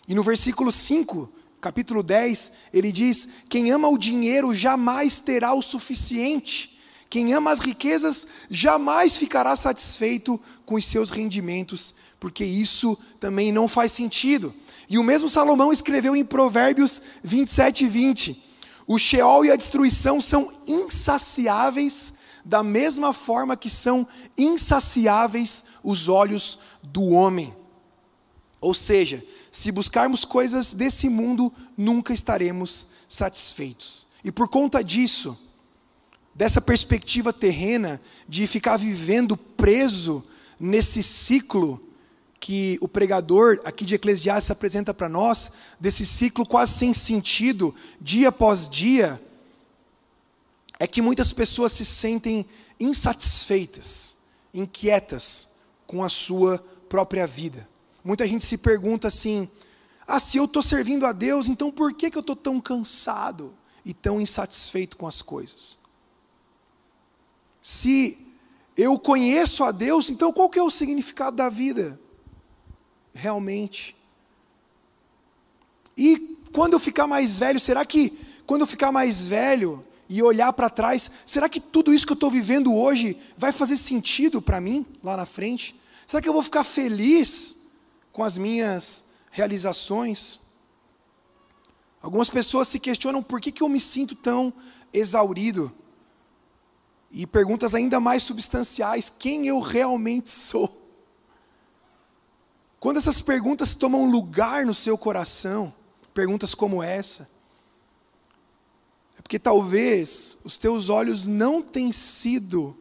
E 0.08 0.13
no 0.13 0.22
versículo 0.22 0.72
5, 0.72 1.28
capítulo 1.60 2.04
10, 2.04 2.52
ele 2.72 2.91
diz: 2.91 3.28
Quem 3.50 3.72
ama 3.72 3.89
o 3.89 3.98
dinheiro 3.98 4.54
jamais 4.54 5.19
terá 5.19 5.56
o 5.56 5.62
suficiente. 5.63 6.78
Quem 7.10 7.34
ama 7.34 7.50
as 7.50 7.60
riquezas 7.60 8.28
jamais 8.52 9.17
ficará 9.17 9.56
satisfeito 9.56 10.39
com 10.63 10.76
os 10.76 10.86
seus 10.86 11.10
rendimentos, 11.10 11.95
porque 12.19 12.45
isso 12.45 12.95
também 13.19 13.52
não 13.52 13.67
faz 13.67 13.91
sentido. 13.91 14.54
E 14.88 15.00
o 15.00 15.04
mesmo 15.04 15.28
Salomão 15.28 15.74
escreveu 15.74 16.15
em 16.15 16.24
Provérbios 16.24 17.02
27 17.24 17.86
e 17.86 17.88
20: 17.88 18.43
O 18.86 19.00
Sheol 19.00 19.45
e 19.45 19.52
a 19.52 19.56
destruição 19.56 20.22
são 20.22 20.54
insaciáveis 20.67 22.13
da 22.50 22.64
mesma 22.64 23.14
forma 23.14 23.56
que 23.56 23.70
são 23.70 24.08
insaciáveis 24.36 25.64
os 25.84 26.10
olhos 26.10 26.58
do 26.82 27.10
homem. 27.10 27.56
Ou 28.60 28.74
seja, 28.74 29.24
se 29.52 29.72
buscarmos 29.72 30.26
coisas 30.26 30.74
desse 30.74 31.08
mundo, 31.10 31.54
nunca 31.78 32.12
estaremos 32.12 32.88
satisfeitos. 33.08 34.08
E 34.24 34.32
por 34.32 34.50
conta 34.50 34.84
disso, 34.84 35.38
dessa 36.34 36.60
perspectiva 36.60 37.32
terrena 37.32 38.02
de 38.28 38.48
ficar 38.48 38.78
vivendo 38.78 39.38
preso 39.38 40.24
nesse 40.60 41.04
ciclo 41.04 41.80
que 42.40 42.80
o 42.82 42.88
pregador 42.88 43.62
aqui 43.64 43.86
de 43.86 43.94
Eclesiastes 43.94 44.50
apresenta 44.50 44.92
para 44.92 45.08
nós, 45.08 45.52
desse 45.80 46.04
ciclo 46.04 46.48
quase 46.48 46.74
sem 46.74 46.96
sentido, 46.96 47.76
dia 48.02 48.30
após 48.30 48.68
dia, 48.68 49.22
é 50.80 50.88
que 50.88 51.02
muitas 51.02 51.34
pessoas 51.34 51.74
se 51.74 51.84
sentem 51.84 52.46
insatisfeitas, 52.80 54.15
inquietas 54.54 55.50
com 55.86 56.02
a 56.04 56.10
sua 56.10 56.58
própria 56.88 57.28
vida. 57.28 57.68
Muita 58.04 58.26
gente 58.26 58.46
se 58.46 58.58
pergunta 58.58 59.10
assim: 59.10 59.50
ah, 60.08 60.20
se 60.20 60.38
eu 60.38 60.46
estou 60.46 60.62
servindo 60.62 61.06
a 61.06 61.12
Deus, 61.12 61.50
então 61.50 61.70
por 61.70 61.94
que, 61.94 62.10
que 62.10 62.18
eu 62.18 62.22
estou 62.22 62.36
tão 62.36 62.62
cansado 62.62 63.54
e 63.84 63.94
tão 63.94 64.22
insatisfeito 64.22 64.96
com 64.96 65.06
as 65.06 65.22
coisas? 65.22 65.78
Se 67.62 68.18
eu 68.78 68.98
conheço 68.98 69.65
a 69.65 69.72
Deus, 69.72 70.10
então 70.10 70.32
qual 70.32 70.50
que 70.50 70.58
é 70.58 70.63
o 70.63 70.70
significado 70.70 71.36
da 71.36 71.50
vida? 71.50 72.00
Realmente. 73.13 73.96
E 75.98 76.38
quando 76.54 76.74
eu 76.74 76.80
ficar 76.80 77.06
mais 77.06 77.38
velho, 77.38 77.60
será 77.60 77.86
que 77.86 78.18
quando 78.48 78.62
eu 78.62 78.68
ficar 78.68 78.92
mais 78.92 79.28
velho, 79.28 79.86
e 80.10 80.24
olhar 80.24 80.52
para 80.54 80.72
trás, 80.72 81.12
será 81.24 81.48
que 81.48 81.60
tudo 81.60 81.93
isso 81.93 82.06
que 82.06 82.12
eu 82.12 82.15
estou 82.15 82.32
vivendo 82.32 82.74
hoje 82.74 83.15
vai 83.38 83.52
fazer 83.52 83.78
sentido 83.78 84.41
para 84.41 84.60
mim 84.60 84.84
lá 85.04 85.15
na 85.15 85.26
frente? 85.26 85.80
Será 86.08 86.19
que 86.19 86.28
eu 86.28 86.34
vou 86.34 86.41
ficar 86.41 86.63
feliz 86.63 87.56
com 88.12 88.24
as 88.24 88.36
minhas 88.36 89.06
realizações? 89.30 90.39
Algumas 92.02 92.32
pessoas 92.32 92.67
se 92.67 92.80
questionam 92.80 93.22
por 93.22 93.39
que, 93.39 93.52
que 93.52 93.62
eu 93.62 93.69
me 93.69 93.80
sinto 93.80 94.15
tão 94.15 94.52
exaurido. 94.91 95.72
E 97.12 97.28
perguntas 97.28 97.76
ainda 97.76 98.00
mais 98.00 98.24
substanciais: 98.24 99.13
quem 99.15 99.45
eu 99.45 99.60
realmente 99.60 100.32
sou? 100.32 100.76
Quando 102.80 102.98
essas 102.98 103.22
perguntas 103.22 103.76
tomam 103.76 104.10
lugar 104.10 104.65
no 104.65 104.74
seu 104.74 104.98
coração, 104.98 105.74
perguntas 106.13 106.56
como 106.56 106.82
essa, 106.82 107.30
porque 109.30 109.38
talvez 109.38 110.39
os 110.44 110.58
teus 110.58 110.89
olhos 110.89 111.28
não 111.28 111.62
tenham 111.62 111.92
sido 111.92 112.76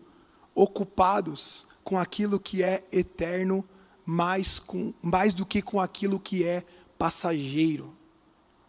ocupados 0.54 1.66
com 1.84 1.98
aquilo 1.98 2.40
que 2.40 2.62
é 2.62 2.87
eterno, 2.90 3.62
mais, 4.02 4.58
com, 4.58 4.94
mais 5.02 5.34
do 5.34 5.44
que 5.44 5.61
com 5.61 5.78
aquilo 5.78 6.18
que 6.18 6.42
é 6.42 6.64
passageiro. 6.96 7.94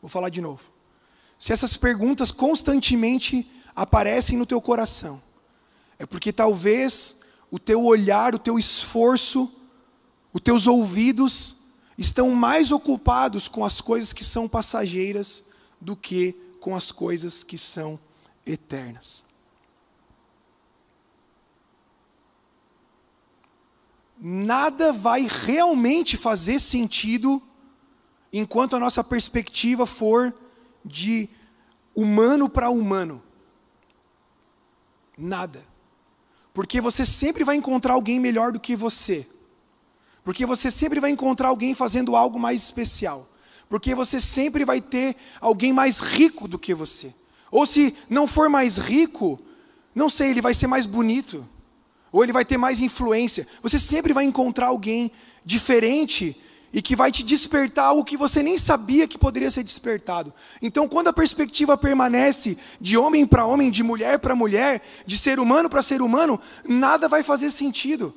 Vou 0.02 0.10
falar 0.10 0.28
de 0.28 0.42
novo. 0.42 0.74
Se 1.39 1.54
essas 1.54 1.78
perguntas 1.78 2.34
constantemente 2.34 3.50
aparecem 3.74 4.38
no 4.38 4.46
teu 4.46 4.60
coração, 4.60 5.24
é 5.98 6.06
porque 6.06 6.34
talvez 6.34 7.15
o 7.50 7.58
teu 7.58 7.86
olhar, 7.86 8.36
o 8.36 8.39
teu 8.39 8.60
esforço, 8.60 9.50
os 10.34 10.42
teus 10.42 10.68
ouvidos 10.68 11.56
estão 11.98 12.32
mais 12.32 12.74
ocupados 12.74 13.48
com 13.48 13.63
as 13.63 13.80
coisas 13.80 14.12
que 14.12 14.26
são 14.26 14.50
passageiras 14.50 15.46
do 15.80 15.96
que 15.96 16.49
com 16.60 16.76
as 16.76 16.91
coisas 16.91 17.43
que 17.43 17.58
são 17.58 18.00
eternas. 18.45 19.30
nada 24.19 24.91
vai 24.91 25.28
realmente 25.30 26.17
fazer 26.17 26.60
sentido 26.60 27.41
enquanto 28.34 28.76
a 28.76 28.80
nossa 28.80 29.04
perspectiva 29.04 29.86
for 29.86 30.34
de 30.84 31.30
humano 31.95 32.50
para 32.50 32.69
humano. 32.69 33.24
Nada. 35.17 35.65
Porque 36.54 36.82
você 36.82 37.06
sempre 37.06 37.43
vai 37.43 37.56
encontrar 37.56 37.93
alguém 37.93 38.19
melhor 38.19 38.52
do 38.52 38.60
que 38.60 38.76
você. 38.76 39.28
Porque 40.24 40.45
você 40.45 40.69
sempre 40.69 41.00
vai 41.00 41.12
encontrar 41.12 41.48
alguém 41.48 41.74
fazendo 41.74 42.15
algo 42.15 42.38
mais 42.39 42.62
especial. 42.62 43.28
Porque 43.70 43.94
você 43.94 44.20
sempre 44.20 44.66
vai 44.66 44.82
ter 44.82 45.16
alguém 45.40 45.72
mais 45.72 46.00
rico 46.00 46.48
do 46.48 46.58
que 46.58 46.74
você. 46.74 47.14
Ou 47.52 47.66
se 47.66 47.96
não 48.10 48.26
for 48.26 48.50
mais 48.50 48.78
rico, 48.78 49.40
não 49.94 50.10
sei, 50.10 50.32
ele 50.32 50.42
vai 50.42 50.54
ser 50.54 50.68
mais 50.68 50.88
bonito. 50.88 51.48
Ou 52.12 52.24
ele 52.24 52.34
vai 52.34 52.44
ter 52.44 52.58
mais 52.58 52.80
influência. 52.80 53.48
Você 53.62 53.78
sempre 53.78 54.12
vai 54.12 54.26
encontrar 54.26 54.68
alguém 54.68 55.12
diferente 55.46 56.36
e 56.72 56.82
que 56.82 56.96
vai 56.96 57.12
te 57.12 57.24
despertar 57.24 57.86
algo 57.86 58.04
que 58.04 58.18
você 58.18 58.44
nem 58.44 58.58
sabia 58.58 59.08
que 59.08 59.18
poderia 59.18 59.50
ser 59.50 59.64
despertado. 59.64 60.34
Então, 60.62 60.88
quando 60.88 61.08
a 61.08 61.14
perspectiva 61.14 61.78
permanece 61.78 62.58
de 62.80 62.98
homem 62.98 63.26
para 63.26 63.46
homem, 63.46 63.72
de 63.72 63.84
mulher 63.84 64.20
para 64.20 64.36
mulher, 64.36 64.82
de 65.06 65.18
ser 65.18 65.40
humano 65.40 65.70
para 65.70 65.82
ser 65.82 66.02
humano, 66.02 66.40
nada 66.68 67.08
vai 67.08 67.24
fazer 67.24 67.52
sentido. 67.52 68.16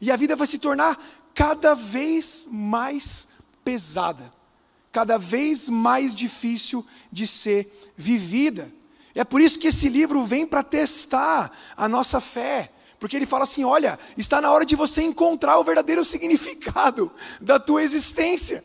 E 0.00 0.10
a 0.10 0.16
vida 0.16 0.36
vai 0.36 0.46
se 0.46 0.58
tornar 0.58 0.98
cada 1.34 1.74
vez 1.74 2.46
mais 2.50 3.26
pesada, 3.64 4.32
cada 4.94 5.18
vez 5.18 5.68
mais 5.68 6.14
difícil 6.14 6.86
de 7.10 7.26
ser 7.26 7.92
vivida. 7.96 8.72
É 9.12 9.24
por 9.24 9.40
isso 9.40 9.58
que 9.58 9.66
esse 9.66 9.88
livro 9.88 10.22
vem 10.22 10.46
para 10.46 10.62
testar 10.62 11.50
a 11.76 11.88
nossa 11.88 12.20
fé. 12.20 12.70
Porque 13.00 13.16
ele 13.16 13.26
fala 13.26 13.42
assim: 13.42 13.64
olha, 13.64 13.98
está 14.16 14.40
na 14.40 14.52
hora 14.52 14.64
de 14.64 14.76
você 14.76 15.02
encontrar 15.02 15.58
o 15.58 15.64
verdadeiro 15.64 16.04
significado 16.06 17.10
da 17.40 17.58
tua 17.58 17.82
existência. 17.82 18.64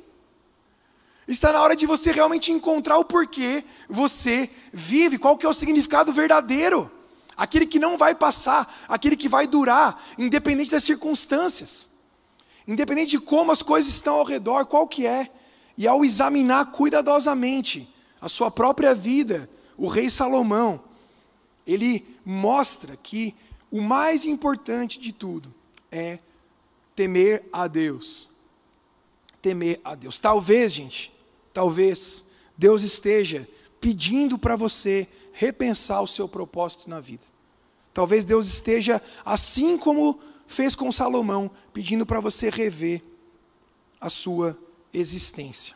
Está 1.28 1.52
na 1.52 1.62
hora 1.64 1.76
de 1.76 1.88
você 1.88 2.12
realmente 2.12 2.52
encontrar 2.52 3.00
o 3.00 3.06
porquê 3.06 3.64
você 3.90 4.52
vive, 4.72 5.18
qual 5.18 5.36
que 5.36 5.48
é 5.48 5.50
o 5.50 5.54
significado 5.54 6.14
verdadeiro. 6.14 6.92
Aquele 7.36 7.66
que 7.66 7.80
não 7.80 7.98
vai 7.98 8.14
passar, 8.14 8.72
aquele 8.88 9.16
que 9.16 9.30
vai 9.30 9.48
durar, 9.48 10.00
independente 10.16 10.70
das 10.70 10.84
circunstâncias. 10.84 11.90
Independente 12.68 13.12
de 13.12 13.20
como 13.20 13.52
as 13.52 13.64
coisas 13.64 13.92
estão 13.92 14.16
ao 14.16 14.26
redor, 14.26 14.66
qual 14.68 14.88
que 14.88 15.08
é. 15.08 15.32
E 15.80 15.88
ao 15.88 16.04
examinar 16.04 16.74
cuidadosamente 16.74 17.88
a 18.20 18.28
sua 18.28 18.52
própria 18.52 18.94
vida, 18.94 19.50
o 19.78 19.88
rei 19.88 20.10
Salomão, 20.10 20.84
ele 21.66 22.06
mostra 22.26 22.98
que 22.98 23.34
o 23.72 23.82
mais 23.82 24.26
importante 24.26 25.00
de 25.00 25.14
tudo 25.14 25.56
é 25.90 26.20
temer 26.98 27.48
a 27.54 27.66
Deus. 27.66 28.28
Temer 29.42 29.80
a 29.82 29.96
Deus. 29.96 30.20
Talvez, 30.20 30.74
gente, 30.74 31.14
talvez 31.54 32.26
Deus 32.58 32.84
esteja 32.84 33.48
pedindo 33.80 34.38
para 34.38 34.58
você 34.58 35.08
repensar 35.32 36.02
o 36.02 36.08
seu 36.08 36.28
propósito 36.28 36.90
na 36.90 37.00
vida. 37.00 37.24
Talvez 37.94 38.26
Deus 38.26 38.48
esteja, 38.48 39.02
assim 39.24 39.78
como 39.78 40.20
fez 40.46 40.76
com 40.76 40.92
Salomão, 40.92 41.50
pedindo 41.72 42.06
para 42.06 42.20
você 42.20 42.50
rever 42.50 43.02
a 44.02 44.10
sua 44.10 44.60
existência. 44.94 45.76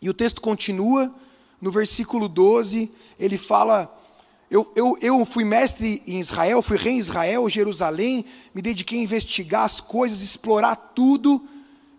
E 0.00 0.08
o 0.08 0.14
texto 0.14 0.40
continua, 0.40 1.14
no 1.60 1.70
versículo 1.70 2.28
12, 2.28 2.90
ele 3.18 3.36
fala 3.36 3.96
eu, 4.50 4.72
eu, 4.74 4.98
eu 5.00 5.24
fui 5.24 5.44
mestre 5.44 6.02
em 6.06 6.18
Israel, 6.18 6.60
fui 6.60 6.76
rei 6.76 6.94
em 6.94 6.98
Israel, 6.98 7.48
Jerusalém, 7.48 8.24
me 8.52 8.60
dediquei 8.60 8.98
a 8.98 9.02
investigar 9.02 9.62
as 9.62 9.80
coisas, 9.80 10.22
explorar 10.22 10.74
tudo, 10.74 11.46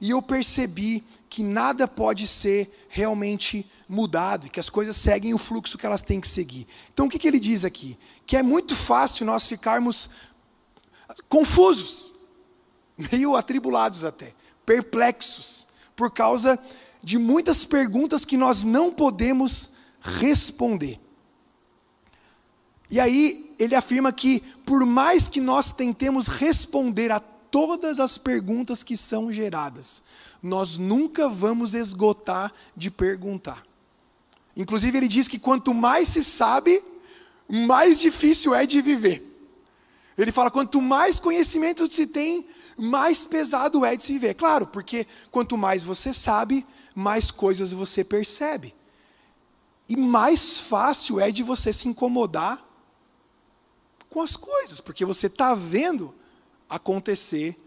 e 0.02 0.10
eu 0.10 0.22
percebi 0.22 1.02
que 1.30 1.44
nada 1.44 1.88
pode 1.88 2.28
ser 2.28 2.86
realmente 2.90 3.66
mudado, 3.88 4.48
e 4.48 4.50
que 4.50 4.60
as 4.60 4.70
coisas 4.70 4.98
seguem 4.98 5.34
o 5.34 5.38
fluxo 5.38 5.78
que 5.78 5.86
elas 5.86 6.02
têm 6.02 6.20
que 6.20 6.28
seguir. 6.28 6.68
Então 6.94 7.06
o 7.06 7.10
que, 7.10 7.18
que 7.18 7.28
ele 7.28 7.40
diz 7.40 7.64
aqui? 7.64 7.98
Que 8.26 8.36
é 8.36 8.44
muito 8.44 8.76
fácil 8.76 9.26
nós 9.26 9.48
ficarmos 9.48 10.10
confusos, 11.30 12.14
meio 13.14 13.34
atribulados 13.38 14.04
até, 14.04 14.34
perplexos, 14.66 15.68
por 15.96 16.12
causa 16.12 16.60
de 17.04 17.18
muitas 17.18 17.64
perguntas 17.66 18.26
que 18.26 18.38
nós 18.38 18.64
não 18.64 18.92
podemos 18.92 19.72
responder. 20.02 21.00
E 22.90 23.00
aí 23.00 23.56
ele 23.58 23.76
afirma 23.76 24.12
que, 24.12 24.42
por 24.66 24.86
mais 24.86 25.28
que 25.28 25.40
nós 25.40 25.72
tentemos 25.72 26.28
responder 26.28 27.12
a 27.12 27.20
todas 27.20 28.00
as 28.00 28.18
perguntas 28.18 28.84
que 28.84 28.98
são 28.98 29.32
geradas, 29.32 30.04
nós 30.42 30.78
nunca 30.78 31.30
vamos 31.30 31.74
esgotar 31.74 32.54
de 32.76 32.90
perguntar. 32.90 33.64
Inclusive, 34.56 34.98
ele 34.98 35.08
diz 35.08 35.28
que 35.28 35.40
quanto 35.40 35.74
mais 35.74 36.10
se 36.10 36.24
sabe, 36.24 36.84
mais 37.48 38.00
difícil 38.00 38.54
é 38.54 38.66
de 38.66 38.82
viver. 38.82 39.31
Ele 40.18 40.32
fala: 40.32 40.52
quanto 40.52 40.82
mais 40.82 41.20
conhecimento 41.20 41.92
se 41.92 42.06
tem, 42.08 42.48
mais 42.78 43.24
pesado 43.24 43.86
é 43.86 43.96
de 43.96 44.04
se 44.04 44.14
viver. 44.14 44.34
Claro, 44.34 44.68
porque 44.68 45.08
quanto 45.30 45.58
mais 45.58 45.84
você 45.84 46.14
sabe, 46.14 46.66
mais 46.94 47.32
coisas 47.32 47.72
você 47.72 48.04
percebe. 48.04 48.76
E 49.88 49.98
mais 49.98 50.58
fácil 50.58 51.20
é 51.20 51.32
de 51.32 51.44
você 51.44 51.74
se 51.74 51.88
incomodar 51.88 52.66
com 54.10 54.22
as 54.22 54.36
coisas, 54.36 54.80
porque 54.80 55.06
você 55.06 55.28
está 55.28 55.56
vendo 55.56 56.14
acontecer 56.70 57.58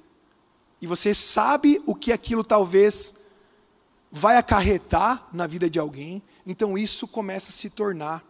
e 0.80 0.87
você 0.87 1.14
sabe 1.14 1.83
o 1.87 1.94
que 1.94 2.12
aquilo 2.12 2.44
talvez 2.44 3.14
vai 4.11 4.37
acarretar 4.37 5.26
na 5.33 5.46
vida 5.46 5.68
de 5.68 5.78
alguém, 5.78 6.22
então 6.46 6.78
isso 6.78 7.09
começa 7.09 7.48
a 7.48 7.52
se 7.52 7.68
tornar 7.68 8.22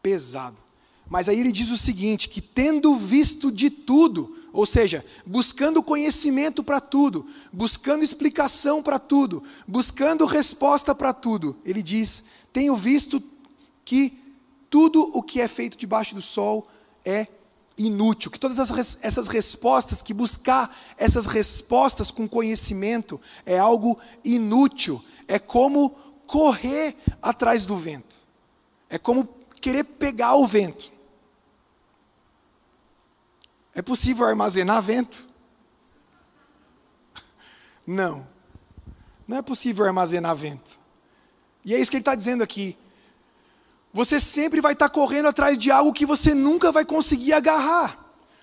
pesado. 0.00 0.62
Mas 1.12 1.28
aí 1.28 1.38
ele 1.38 1.52
diz 1.52 1.68
o 1.68 1.76
seguinte: 1.76 2.26
que 2.26 2.40
tendo 2.40 2.96
visto 2.96 3.52
de 3.52 3.68
tudo, 3.68 4.34
ou 4.50 4.64
seja, 4.64 5.04
buscando 5.26 5.82
conhecimento 5.82 6.64
para 6.64 6.80
tudo, 6.80 7.26
buscando 7.52 8.02
explicação 8.02 8.82
para 8.82 8.98
tudo, 8.98 9.42
buscando 9.68 10.24
resposta 10.24 10.94
para 10.94 11.12
tudo, 11.12 11.54
ele 11.66 11.82
diz: 11.82 12.24
tenho 12.50 12.74
visto 12.74 13.22
que 13.84 14.18
tudo 14.70 15.02
o 15.12 15.22
que 15.22 15.38
é 15.38 15.46
feito 15.46 15.76
debaixo 15.76 16.14
do 16.14 16.22
sol 16.22 16.66
é 17.04 17.26
inútil, 17.76 18.30
que 18.30 18.40
todas 18.40 18.58
essas 19.02 19.28
respostas, 19.28 20.00
que 20.00 20.14
buscar 20.14 20.74
essas 20.96 21.26
respostas 21.26 22.10
com 22.10 22.26
conhecimento 22.26 23.20
é 23.44 23.58
algo 23.58 23.98
inútil, 24.24 25.04
é 25.28 25.38
como 25.38 25.90
correr 26.26 26.96
atrás 27.20 27.66
do 27.66 27.76
vento, 27.76 28.16
é 28.88 28.96
como 28.96 29.28
querer 29.60 29.84
pegar 29.84 30.36
o 30.36 30.46
vento. 30.46 30.91
É 33.74 33.82
possível 33.82 34.26
armazenar 34.26 34.82
vento? 34.82 35.26
Não, 37.86 38.26
não 39.26 39.38
é 39.38 39.42
possível 39.42 39.84
armazenar 39.84 40.36
vento. 40.36 40.80
E 41.64 41.74
é 41.74 41.80
isso 41.80 41.90
que 41.90 41.96
ele 41.96 42.02
está 42.02 42.14
dizendo 42.14 42.42
aqui 42.42 42.78
você 43.92 44.18
sempre 44.18 44.60
vai 44.60 44.72
estar 44.72 44.88
correndo 44.88 45.28
atrás 45.28 45.58
de 45.58 45.70
algo 45.70 45.92
que 45.92 46.06
você 46.06 46.32
nunca 46.32 46.72
vai 46.72 46.84
conseguir 46.84 47.34
agarrar. 47.34 47.98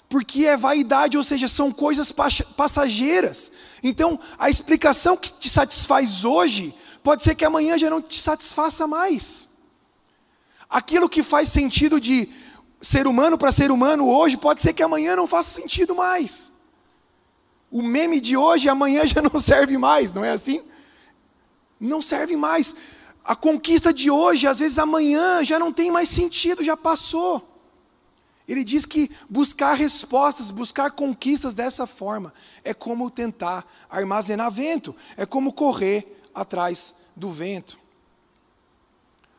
Porque 0.07 0.45
é 0.45 0.55
vaidade, 0.55 1.17
ou 1.17 1.23
seja, 1.23 1.47
são 1.47 1.71
coisas 1.71 2.11
passageiras. 2.11 3.51
Então, 3.81 4.19
a 4.37 4.49
explicação 4.49 5.17
que 5.17 5.31
te 5.31 5.49
satisfaz 5.49 6.23
hoje, 6.23 6.73
pode 7.03 7.23
ser 7.23 7.35
que 7.35 7.45
amanhã 7.45 7.77
já 7.77 7.89
não 7.89 8.01
te 8.01 8.19
satisfaça 8.19 8.87
mais. 8.87 9.49
Aquilo 10.69 11.09
que 11.09 11.23
faz 11.23 11.49
sentido 11.49 11.99
de 11.99 12.29
ser 12.81 13.07
humano 13.07 13.37
para 13.37 13.51
ser 13.51 13.71
humano 13.71 14.07
hoje, 14.07 14.37
pode 14.37 14.61
ser 14.61 14.73
que 14.73 14.83
amanhã 14.83 15.15
não 15.15 15.27
faça 15.27 15.49
sentido 15.49 15.95
mais. 15.95 16.51
O 17.69 17.81
meme 17.81 18.19
de 18.19 18.35
hoje, 18.35 18.69
amanhã 18.69 19.05
já 19.05 19.21
não 19.21 19.37
serve 19.39 19.77
mais, 19.77 20.13
não 20.13 20.23
é 20.23 20.31
assim? 20.31 20.63
Não 21.79 22.01
serve 22.01 22.35
mais 22.35 22.75
a 23.23 23.35
conquista 23.35 23.93
de 23.93 24.09
hoje, 24.09 24.47
às 24.47 24.57
vezes 24.57 24.79
amanhã, 24.79 25.43
já 25.43 25.59
não 25.59 25.71
tem 25.71 25.91
mais 25.91 26.09
sentido, 26.09 26.63
já 26.63 26.75
passou. 26.75 27.47
Ele 28.47 28.63
diz 28.63 28.87
que 28.87 29.11
buscar 29.29 29.75
respostas, 29.75 30.49
buscar 30.49 30.89
conquistas 30.89 31.53
dessa 31.53 31.85
forma, 31.85 32.33
é 32.63 32.73
como 32.73 33.11
tentar 33.11 33.63
armazenar 33.87 34.51
vento, 34.51 34.95
é 35.15 35.27
como 35.27 35.53
correr 35.53 36.23
atrás 36.33 36.95
do 37.15 37.29
vento. 37.29 37.79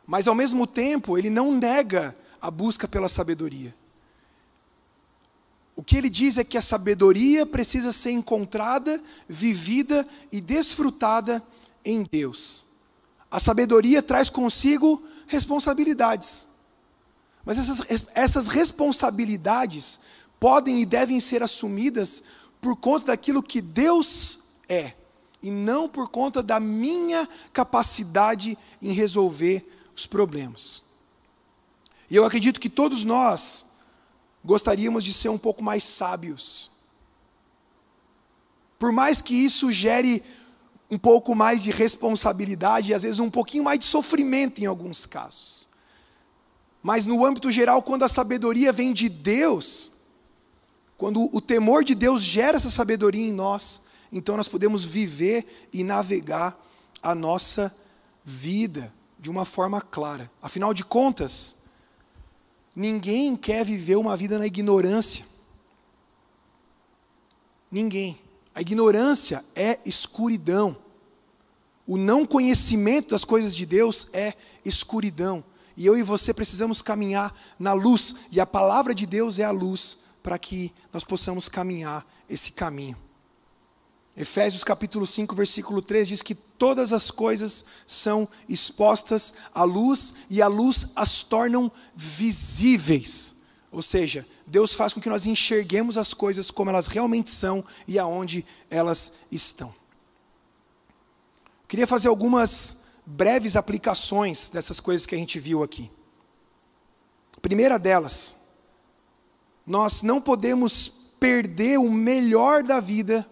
Mas 0.07 0.29
ao 0.29 0.37
mesmo 0.37 0.69
tempo, 0.69 1.19
ele 1.19 1.29
não 1.29 1.51
nega 1.53 2.17
a 2.41 2.51
busca 2.51 2.89
pela 2.89 3.09
sabedoria. 3.09 3.75
O 5.77 5.83
que 5.83 5.97
ele 5.97 6.11
diz 6.11 6.37
é 6.37 6.45
que 6.45 6.59
a 6.59 6.63
sabedoria 6.63 7.47
precisa 7.47 7.93
ser 7.93 8.11
encontrada, 8.11 9.03
vivida 9.29 10.07
e 10.31 10.41
desfrutada 10.41 11.43
em 11.85 12.03
Deus. 12.03 12.67
A 13.31 13.41
sabedoria 13.41 14.03
traz 14.03 14.29
consigo 14.29 15.03
responsabilidades. 15.27 16.47
Mas 17.45 17.59
essas, 17.59 18.07
essas 18.15 18.49
responsabilidades 18.49 20.01
podem 20.39 20.81
e 20.81 20.87
devem 20.87 21.21
ser 21.21 21.43
assumidas 21.43 22.23
por 22.61 22.77
conta 22.77 23.07
daquilo 23.07 23.43
que 23.43 23.61
Deus 23.61 24.41
é 24.69 24.95
e 25.43 25.51
não 25.51 25.89
por 25.89 26.11
conta 26.11 26.43
da 26.43 26.61
minha 26.61 27.29
capacidade 27.53 28.59
em 28.83 28.93
resolver 28.93 29.67
os 29.97 30.07
problemas. 30.07 30.83
E 32.11 32.17
eu 32.17 32.25
acredito 32.25 32.61
que 32.61 32.69
todos 32.69 33.05
nós 33.05 33.67
gostaríamos 34.45 35.05
de 35.05 35.15
ser 35.15 35.29
um 35.29 35.39
pouco 35.39 35.63
mais 35.63 35.85
sábios. 35.85 36.71
Por 38.79 38.91
mais 38.91 39.23
que 39.23 39.35
isso 39.35 39.71
gere 39.71 40.25
um 40.91 40.99
pouco 40.99 41.35
mais 41.35 41.63
de 41.63 41.71
responsabilidade 41.71 42.91
e 42.91 42.95
às 42.95 43.03
vezes 43.03 43.21
um 43.21 43.31
pouquinho 43.31 43.63
mais 43.63 43.79
de 43.79 43.85
sofrimento 43.85 44.61
em 44.61 44.67
alguns 44.67 45.07
casos. 45.07 45.69
Mas 46.83 47.07
no 47.07 47.25
âmbito 47.25 47.51
geral, 47.51 47.83
quando 47.83 48.05
a 48.05 48.09
sabedoria 48.09 48.73
vem 48.73 48.93
de 48.93 49.09
Deus, 49.09 49.93
quando 50.97 51.31
o 51.35 51.41
temor 51.41 51.85
de 51.85 51.95
Deus 51.95 52.23
gera 52.23 52.57
essa 52.57 52.71
sabedoria 52.71 53.29
em 53.29 53.33
nós, 53.33 53.83
então 54.11 54.37
nós 54.37 54.49
podemos 54.49 54.85
viver 54.85 55.69
e 55.73 55.85
navegar 55.85 56.59
a 57.03 57.15
nossa 57.15 57.75
vida 58.25 58.93
de 59.19 59.31
uma 59.31 59.45
forma 59.45 59.81
clara. 59.81 60.31
Afinal 60.43 60.75
de 60.75 60.83
contas, 60.83 61.59
ninguém 62.81 63.37
quer 63.37 63.63
viver 63.63 63.97
uma 63.97 64.17
vida 64.17 64.39
na 64.39 64.47
ignorância. 64.47 65.27
Ninguém. 67.71 68.19
A 68.55 68.63
ignorância 68.63 69.45
é 69.55 69.79
escuridão. 69.85 70.75
O 71.87 71.99
não 71.99 72.25
conhecimento 72.25 73.11
das 73.11 73.23
coisas 73.23 73.55
de 73.55 73.67
Deus 73.67 74.09
é 74.15 74.33
escuridão. 74.65 75.45
E 75.77 75.85
eu 75.85 75.95
e 75.95 76.03
você 76.03 76.33
precisamos 76.33 76.81
caminhar 76.81 77.39
na 77.59 77.75
luz, 77.75 78.17
e 78.31 78.41
a 78.41 78.47
palavra 78.47 78.95
de 78.95 79.05
Deus 79.05 79.39
é 79.39 79.45
a 79.45 79.51
luz 79.51 79.99
para 80.23 80.39
que 80.39 80.73
nós 80.91 81.05
possamos 81.05 81.51
caminhar 81.51 82.07
esse 82.31 82.53
caminho. 82.53 82.97
Efésios 84.17 84.65
capítulo 84.65 85.07
5, 85.07 85.35
versículo 85.35 85.81
3 85.81 86.09
diz 86.09 86.23
que 86.23 86.35
todas 86.35 86.93
as 86.93 87.11
coisas 87.11 87.65
são 87.87 88.29
expostas 88.49 89.33
à 89.55 89.63
luz 89.63 90.15
e 90.29 90.43
a 90.43 90.49
luz 90.49 90.89
as 90.97 91.23
tornam 91.23 91.71
visíveis. 91.95 93.35
Ou 93.71 93.83
seja, 93.83 94.27
Deus 94.47 94.75
faz 94.75 94.93
com 94.93 95.01
que 95.01 95.09
nós 95.09 95.27
enxerguemos 95.27 95.97
as 95.97 96.13
coisas 96.13 96.51
como 96.51 96.71
elas 96.71 96.89
realmente 96.89 97.31
são 97.31 97.65
e 97.87 97.99
aonde 97.99 98.45
elas 98.69 99.13
estão. 99.31 99.73
Queria 101.69 101.87
fazer 101.87 102.09
algumas 102.09 102.79
breves 103.07 103.55
aplicações 103.55 104.49
dessas 104.49 104.81
coisas 104.81 105.07
que 105.07 105.15
a 105.15 105.19
gente 105.19 105.39
viu 105.39 105.63
aqui. 105.63 105.89
Primeira 107.41 107.79
delas, 107.79 108.37
nós 109.67 110.03
não 110.03 110.21
podemos 110.21 110.89
perder 111.19 111.79
o 111.79 111.91
melhor 111.91 112.63
da 112.63 112.81
vida 112.81 113.30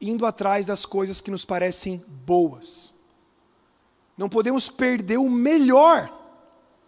indo 0.00 0.24
atrás 0.24 0.66
das 0.66 0.86
coisas 0.86 1.20
que 1.20 1.30
nos 1.30 1.44
parecem 1.44 2.04
boas. 2.24 2.94
Não 4.16 4.28
podemos 4.28 4.68
perder 4.68 5.18
o 5.18 5.28
melhor 5.28 6.16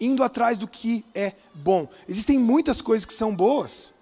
indo 0.00 0.24
atrás 0.24 0.56
do 0.56 0.66
que 0.66 1.04
é 1.14 1.34
bom. 1.54 1.88
Existem 2.08 2.38
muitas 2.38 2.80
coisas 2.80 3.04
que 3.04 3.12
são 3.12 3.36
boas, 3.36 3.92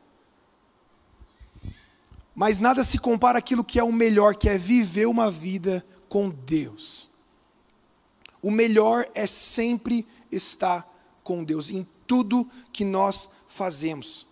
mas 2.35 2.61
nada 2.61 2.85
se 2.85 2.99
compara 2.99 3.39
àquilo 3.39 3.65
que 3.65 3.81
é 3.81 3.83
o 3.83 3.93
melhor, 3.93 4.37
que 4.37 4.49
é 4.49 4.57
viver 4.57 5.07
uma 5.07 5.29
vida 5.29 5.85
com 6.09 6.31
Deus. 6.31 7.11
O 8.41 8.51
melhor 8.51 9.11
é 9.13 9.27
sempre 9.27 10.07
estar 10.31 10.89
com 11.25 11.43
Deus 11.43 11.69
em 11.71 11.85
tudo 12.07 12.49
que 12.73 12.85
nós 12.85 13.29
fazemos. 13.49 14.28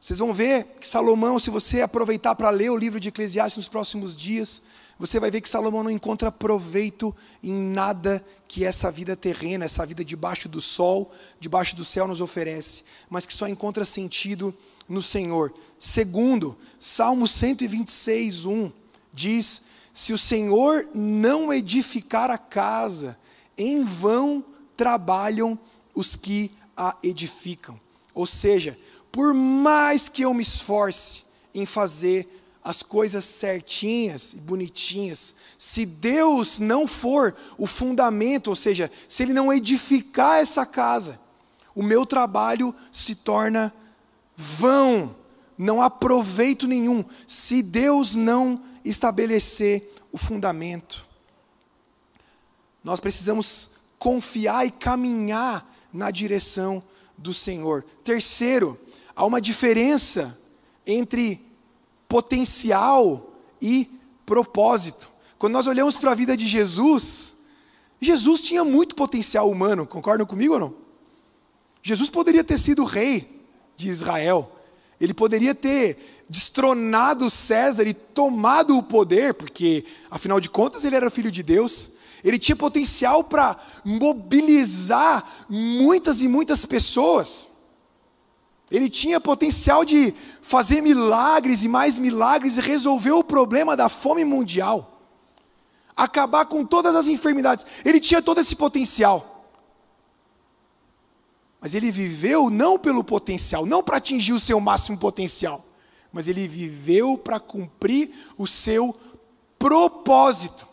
Vocês 0.00 0.20
vão 0.20 0.32
ver 0.32 0.64
que 0.80 0.86
Salomão, 0.86 1.38
se 1.38 1.50
você 1.50 1.80
aproveitar 1.80 2.34
para 2.34 2.50
ler 2.50 2.70
o 2.70 2.76
livro 2.76 3.00
de 3.00 3.08
Eclesiastes 3.08 3.56
nos 3.56 3.68
próximos 3.68 4.14
dias, 4.14 4.62
você 4.96 5.18
vai 5.18 5.30
ver 5.30 5.40
que 5.40 5.48
Salomão 5.48 5.82
não 5.82 5.90
encontra 5.90 6.30
proveito 6.30 7.14
em 7.42 7.52
nada 7.52 8.24
que 8.46 8.64
essa 8.64 8.90
vida 8.90 9.16
terrena, 9.16 9.64
essa 9.64 9.84
vida 9.84 10.04
debaixo 10.04 10.48
do 10.48 10.60
sol, 10.60 11.12
debaixo 11.40 11.74
do 11.74 11.84
céu 11.84 12.06
nos 12.06 12.20
oferece, 12.20 12.84
mas 13.10 13.26
que 13.26 13.32
só 13.32 13.48
encontra 13.48 13.84
sentido 13.84 14.54
no 14.88 15.02
Senhor. 15.02 15.52
Segundo, 15.78 16.56
Salmo 16.78 17.26
126, 17.26 18.46
1 18.46 18.72
diz: 19.12 19.62
Se 19.92 20.12
o 20.12 20.18
Senhor 20.18 20.88
não 20.94 21.52
edificar 21.52 22.30
a 22.30 22.38
casa, 22.38 23.18
em 23.56 23.82
vão 23.82 24.44
trabalham 24.76 25.58
os 25.92 26.14
que 26.14 26.52
a 26.76 26.96
edificam. 27.02 27.78
Ou 28.14 28.26
seja, 28.26 28.76
por 29.18 29.34
mais 29.34 30.08
que 30.08 30.22
eu 30.22 30.32
me 30.32 30.44
esforce 30.44 31.24
em 31.52 31.66
fazer 31.66 32.40
as 32.62 32.84
coisas 32.84 33.24
certinhas 33.24 34.32
e 34.34 34.36
bonitinhas, 34.36 35.34
se 35.58 35.84
Deus 35.84 36.60
não 36.60 36.86
for 36.86 37.34
o 37.58 37.66
fundamento, 37.66 38.46
ou 38.46 38.54
seja, 38.54 38.88
se 39.08 39.24
Ele 39.24 39.32
não 39.32 39.52
edificar 39.52 40.38
essa 40.38 40.64
casa, 40.64 41.18
o 41.74 41.82
meu 41.82 42.06
trabalho 42.06 42.72
se 42.92 43.16
torna 43.16 43.74
vão, 44.36 45.16
não 45.58 45.82
há 45.82 45.90
proveito 45.90 46.68
nenhum, 46.68 47.04
se 47.26 47.60
Deus 47.60 48.14
não 48.14 48.62
estabelecer 48.84 49.96
o 50.12 50.16
fundamento. 50.16 51.08
Nós 52.84 53.00
precisamos 53.00 53.70
confiar 53.98 54.64
e 54.64 54.70
caminhar 54.70 55.68
na 55.92 56.08
direção 56.12 56.80
do 57.16 57.34
Senhor. 57.34 57.84
Terceiro, 58.04 58.78
há 59.18 59.26
uma 59.26 59.40
diferença 59.40 60.38
entre 60.86 61.44
potencial 62.08 63.34
e 63.60 63.90
propósito. 64.24 65.10
Quando 65.36 65.54
nós 65.54 65.66
olhamos 65.66 65.96
para 65.96 66.12
a 66.12 66.14
vida 66.14 66.36
de 66.36 66.46
Jesus, 66.46 67.34
Jesus 68.00 68.40
tinha 68.40 68.64
muito 68.64 68.94
potencial 68.94 69.50
humano, 69.50 69.84
concordam 69.88 70.24
comigo 70.24 70.54
ou 70.54 70.60
não? 70.60 70.74
Jesus 71.82 72.08
poderia 72.08 72.44
ter 72.44 72.56
sido 72.58 72.84
rei 72.84 73.42
de 73.76 73.88
Israel, 73.88 74.52
ele 75.00 75.12
poderia 75.12 75.52
ter 75.52 76.24
destronado 76.28 77.28
César 77.28 77.88
e 77.88 77.94
tomado 77.94 78.78
o 78.78 78.84
poder, 78.84 79.34
porque, 79.34 79.84
afinal 80.08 80.38
de 80.38 80.48
contas, 80.48 80.84
ele 80.84 80.94
era 80.94 81.10
filho 81.10 81.30
de 81.30 81.42
Deus. 81.42 81.90
Ele 82.22 82.38
tinha 82.38 82.54
potencial 82.54 83.24
para 83.24 83.56
mobilizar 83.84 85.46
muitas 85.48 86.20
e 86.20 86.28
muitas 86.28 86.64
pessoas. 86.64 87.50
Ele 88.70 88.90
tinha 88.90 89.20
potencial 89.20 89.84
de 89.84 90.14
fazer 90.42 90.82
milagres 90.82 91.64
e 91.64 91.68
mais 91.68 91.98
milagres 91.98 92.58
e 92.58 92.60
resolver 92.60 93.12
o 93.12 93.24
problema 93.24 93.76
da 93.76 93.88
fome 93.88 94.24
mundial. 94.24 95.02
Acabar 95.96 96.46
com 96.46 96.64
todas 96.64 96.94
as 96.94 97.08
enfermidades. 97.08 97.66
Ele 97.84 97.98
tinha 97.98 98.20
todo 98.20 98.40
esse 98.40 98.54
potencial. 98.54 99.46
Mas 101.60 101.74
ele 101.74 101.90
viveu 101.90 102.50
não 102.50 102.78
pelo 102.78 103.02
potencial, 103.02 103.64
não 103.64 103.82
para 103.82 103.96
atingir 103.96 104.32
o 104.32 104.38
seu 104.38 104.60
máximo 104.60 104.98
potencial, 104.98 105.64
mas 106.12 106.28
ele 106.28 106.46
viveu 106.46 107.18
para 107.18 107.40
cumprir 107.40 108.12
o 108.36 108.46
seu 108.46 108.94
propósito. 109.58 110.68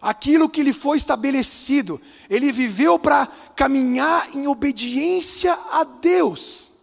Aquilo 0.00 0.48
que 0.48 0.62
lhe 0.62 0.72
foi 0.72 0.96
estabelecido, 0.96 2.00
ele 2.30 2.52
viveu 2.52 2.98
para 2.98 3.26
caminhar 3.54 4.34
em 4.34 4.46
obediência 4.46 5.52
a 5.72 5.84
Deus 5.84 6.77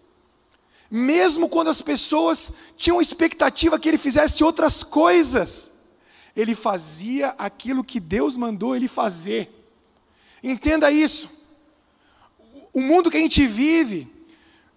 mesmo 0.90 1.50
quando 1.50 1.70
as 1.70 1.82
pessoas 1.82 2.52
tinham 2.78 3.02
expectativa 3.02 3.80
que 3.80 3.90
ele 3.90 3.98
fizesse 3.98 4.44
outras 4.44 4.84
coisas, 4.84 5.72
ele 6.36 6.54
fazia 6.54 7.30
aquilo 7.38 7.84
que 7.84 8.00
Deus 8.00 8.36
mandou 8.38 8.76
ele 8.76 8.88
fazer. 8.88 9.52
Entenda 10.44 10.92
isso. 10.92 11.30
O 12.74 12.82
mundo 12.82 13.10
que 13.10 13.18
a 13.18 13.22
gente 13.22 13.48
vive 13.48 14.14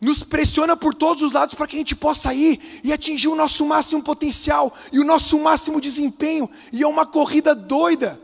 nos 0.00 0.22
pressiona 0.22 0.76
por 0.76 0.94
todos 0.94 1.22
os 1.22 1.32
lados 1.32 1.54
para 1.56 1.66
que 1.66 1.74
a 1.74 1.78
gente 1.80 1.96
possa 1.96 2.32
ir 2.32 2.80
e 2.84 2.92
atingir 2.92 3.28
o 3.28 3.34
nosso 3.34 3.66
máximo 3.66 4.02
potencial 4.02 4.72
e 4.92 5.00
o 5.00 5.04
nosso 5.04 5.38
máximo 5.40 5.80
desempenho, 5.80 6.48
e 6.72 6.82
é 6.82 6.86
uma 6.86 7.04
corrida 7.04 7.54
doida 7.54 8.20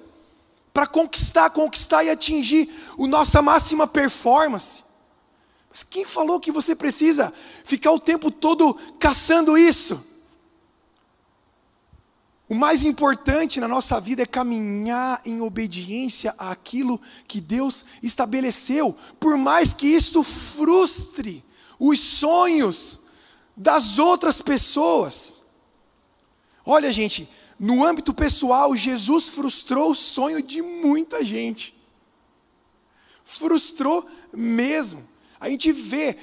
para 0.72 0.86
conquistar, 0.86 1.50
conquistar 1.50 2.04
e 2.04 2.10
atingir 2.10 2.68
a 2.98 3.06
nossa 3.06 3.42
máxima 3.42 3.86
performance. 3.86 4.83
Mas 5.74 5.82
quem 5.82 6.04
falou 6.04 6.38
que 6.38 6.52
você 6.52 6.72
precisa 6.72 7.34
ficar 7.64 7.90
o 7.90 7.98
tempo 7.98 8.30
todo 8.30 8.74
caçando 8.96 9.58
isso? 9.58 10.00
O 12.48 12.54
mais 12.54 12.84
importante 12.84 13.58
na 13.58 13.66
nossa 13.66 13.98
vida 13.98 14.22
é 14.22 14.26
caminhar 14.26 15.20
em 15.24 15.40
obediência 15.40 16.32
àquilo 16.38 17.00
que 17.26 17.40
Deus 17.40 17.84
estabeleceu, 18.00 18.96
por 19.18 19.36
mais 19.36 19.74
que 19.74 19.88
isto 19.88 20.22
frustre 20.22 21.44
os 21.76 21.98
sonhos 21.98 23.00
das 23.56 23.98
outras 23.98 24.40
pessoas. 24.40 25.42
Olha, 26.64 26.92
gente, 26.92 27.28
no 27.58 27.84
âmbito 27.84 28.14
pessoal, 28.14 28.76
Jesus 28.76 29.28
frustrou 29.28 29.90
o 29.90 29.94
sonho 29.96 30.40
de 30.40 30.62
muita 30.62 31.24
gente. 31.24 31.74
Frustrou 33.24 34.08
mesmo. 34.32 35.13
A 35.44 35.50
gente 35.50 35.70
vê 35.72 36.16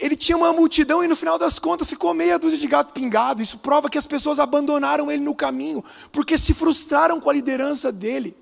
ele 0.00 0.16
tinha 0.16 0.36
uma 0.36 0.52
multidão 0.52 1.02
e 1.04 1.08
no 1.08 1.14
final 1.14 1.38
das 1.38 1.58
contas 1.60 1.88
ficou 1.88 2.12
meia 2.12 2.38
dúzia 2.38 2.58
de 2.58 2.66
gato 2.66 2.92
pingado. 2.92 3.40
Isso 3.40 3.58
prova 3.58 3.88
que 3.88 3.96
as 3.96 4.06
pessoas 4.06 4.40
abandonaram 4.40 5.10
ele 5.10 5.22
no 5.22 5.34
caminho, 5.34 5.84
porque 6.10 6.36
se 6.36 6.52
frustraram 6.52 7.20
com 7.20 7.30
a 7.30 7.32
liderança 7.32 7.92
dele. 7.92 8.36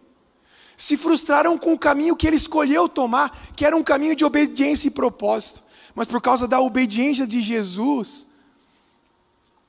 Se 0.77 0.97
frustraram 0.97 1.57
com 1.59 1.75
o 1.75 1.79
caminho 1.79 2.16
que 2.16 2.27
ele 2.27 2.37
escolheu 2.37 2.89
tomar, 2.89 3.39
que 3.55 3.64
era 3.64 3.77
um 3.77 3.85
caminho 3.85 4.16
de 4.16 4.25
obediência 4.25 4.89
e 4.89 4.91
propósito. 4.91 5.62
Mas 5.95 6.09
por 6.09 6.20
causa 6.22 6.49
da 6.49 6.59
obediência 6.59 7.27
de 7.27 7.43
Jesus, 7.43 8.27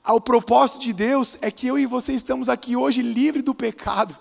ao 0.01 0.21
propósito 0.21 0.79
de 0.79 0.93
Deus, 0.93 1.37
é 1.41 1.51
que 1.51 1.67
eu 1.67 1.77
e 1.77 1.85
você 1.85 2.13
estamos 2.13 2.47
aqui 2.47 2.75
hoje 2.75 3.01
livre 3.01 3.41
do 3.41 3.53
pecado. 3.53 4.17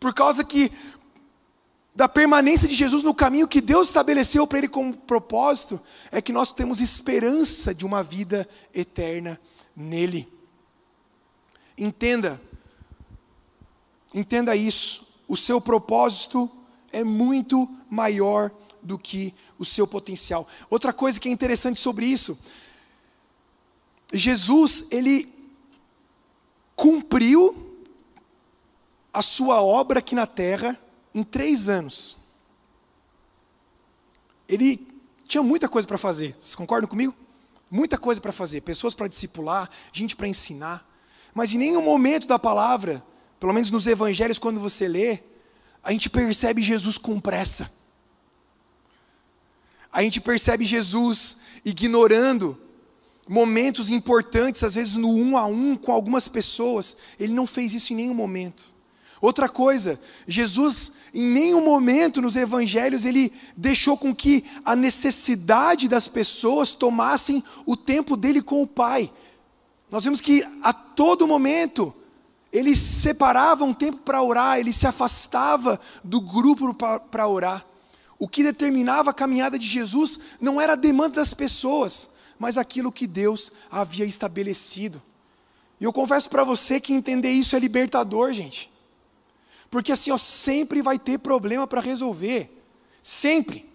Por 0.00 0.14
causa 0.14 0.42
que 0.42 0.72
da 1.98 2.08
permanência 2.08 2.68
de 2.68 2.76
Jesus 2.76 3.02
no 3.02 3.12
caminho 3.12 3.48
que 3.48 3.60
Deus 3.60 3.88
estabeleceu 3.88 4.46
para 4.46 4.58
ele 4.58 4.68
como 4.68 4.96
propósito, 4.96 5.80
é 6.12 6.22
que 6.22 6.32
nós 6.32 6.52
temos 6.52 6.80
esperança 6.80 7.74
de 7.74 7.84
uma 7.84 8.04
vida 8.04 8.48
eterna 8.72 9.36
nele. 9.74 10.32
Entenda, 11.76 12.40
entenda 14.14 14.54
isso. 14.54 15.08
O 15.26 15.36
seu 15.36 15.60
propósito 15.60 16.48
é 16.92 17.02
muito 17.02 17.68
maior 17.90 18.52
do 18.80 18.96
que 18.96 19.34
o 19.58 19.64
seu 19.64 19.84
potencial. 19.84 20.46
Outra 20.70 20.92
coisa 20.92 21.18
que 21.18 21.28
é 21.28 21.32
interessante 21.32 21.80
sobre 21.80 22.06
isso, 22.06 22.38
Jesus, 24.14 24.86
ele 24.92 25.34
cumpriu 26.76 27.76
a 29.12 29.20
sua 29.20 29.60
obra 29.60 29.98
aqui 29.98 30.14
na 30.14 30.28
terra 30.28 30.78
em 31.14 31.22
três 31.22 31.68
anos. 31.68 32.16
Ele 34.48 34.86
tinha 35.26 35.42
muita 35.42 35.68
coisa 35.68 35.86
para 35.86 35.98
fazer, 35.98 36.34
vocês 36.40 36.54
concordam 36.54 36.88
comigo? 36.88 37.14
Muita 37.70 37.98
coisa 37.98 38.20
para 38.20 38.32
fazer, 38.32 38.62
pessoas 38.62 38.94
para 38.94 39.08
discipular, 39.08 39.68
gente 39.92 40.16
para 40.16 40.26
ensinar. 40.26 40.88
Mas 41.34 41.52
em 41.52 41.58
nenhum 41.58 41.82
momento 41.82 42.26
da 42.26 42.38
palavra, 42.38 43.04
pelo 43.38 43.52
menos 43.52 43.70
nos 43.70 43.86
evangelhos, 43.86 44.38
quando 44.38 44.58
você 44.58 44.88
lê, 44.88 45.20
a 45.82 45.92
gente 45.92 46.08
percebe 46.08 46.62
Jesus 46.62 46.96
com 46.96 47.20
pressa. 47.20 47.70
A 49.92 50.02
gente 50.02 50.20
percebe 50.20 50.64
Jesus 50.64 51.38
ignorando 51.64 52.58
momentos 53.28 53.90
importantes, 53.90 54.64
às 54.64 54.74
vezes 54.74 54.96
no 54.96 55.10
um 55.10 55.36
a 55.36 55.44
um 55.44 55.76
com 55.76 55.92
algumas 55.92 56.26
pessoas. 56.26 56.96
Ele 57.20 57.32
não 57.32 57.46
fez 57.46 57.74
isso 57.74 57.92
em 57.92 57.96
nenhum 57.96 58.14
momento. 58.14 58.74
Outra 59.20 59.48
coisa, 59.48 60.00
Jesus 60.26 60.92
em 61.12 61.26
nenhum 61.26 61.64
momento 61.64 62.20
nos 62.20 62.36
evangelhos 62.36 63.04
ele 63.04 63.32
deixou 63.56 63.96
com 63.96 64.14
que 64.14 64.44
a 64.64 64.76
necessidade 64.76 65.88
das 65.88 66.06
pessoas 66.06 66.72
tomassem 66.72 67.42
o 67.66 67.76
tempo 67.76 68.16
dele 68.16 68.40
com 68.40 68.62
o 68.62 68.66
Pai. 68.66 69.10
Nós 69.90 70.04
vemos 70.04 70.20
que 70.20 70.46
a 70.62 70.72
todo 70.72 71.26
momento 71.26 71.94
ele 72.52 72.76
separava 72.76 73.64
um 73.64 73.74
tempo 73.74 73.98
para 73.98 74.22
orar, 74.22 74.58
ele 74.58 74.72
se 74.72 74.86
afastava 74.86 75.80
do 76.04 76.20
grupo 76.20 76.74
para 77.10 77.26
orar. 77.26 77.64
O 78.18 78.28
que 78.28 78.42
determinava 78.42 79.10
a 79.10 79.14
caminhada 79.14 79.58
de 79.58 79.66
Jesus 79.66 80.18
não 80.40 80.60
era 80.60 80.72
a 80.72 80.76
demanda 80.76 81.16
das 81.16 81.32
pessoas, 81.34 82.10
mas 82.38 82.58
aquilo 82.58 82.92
que 82.92 83.06
Deus 83.06 83.52
havia 83.70 84.04
estabelecido. 84.04 85.02
E 85.80 85.84
eu 85.84 85.92
confesso 85.92 86.28
para 86.28 86.44
você 86.44 86.80
que 86.80 86.92
entender 86.92 87.30
isso 87.30 87.54
é 87.54 87.58
libertador, 87.58 88.32
gente. 88.32 88.70
Porque 89.70 89.92
assim, 89.92 90.10
ó, 90.10 90.16
sempre 90.16 90.82
vai 90.82 90.98
ter 90.98 91.18
problema 91.18 91.66
para 91.66 91.80
resolver. 91.80 92.50
Sempre. 93.02 93.68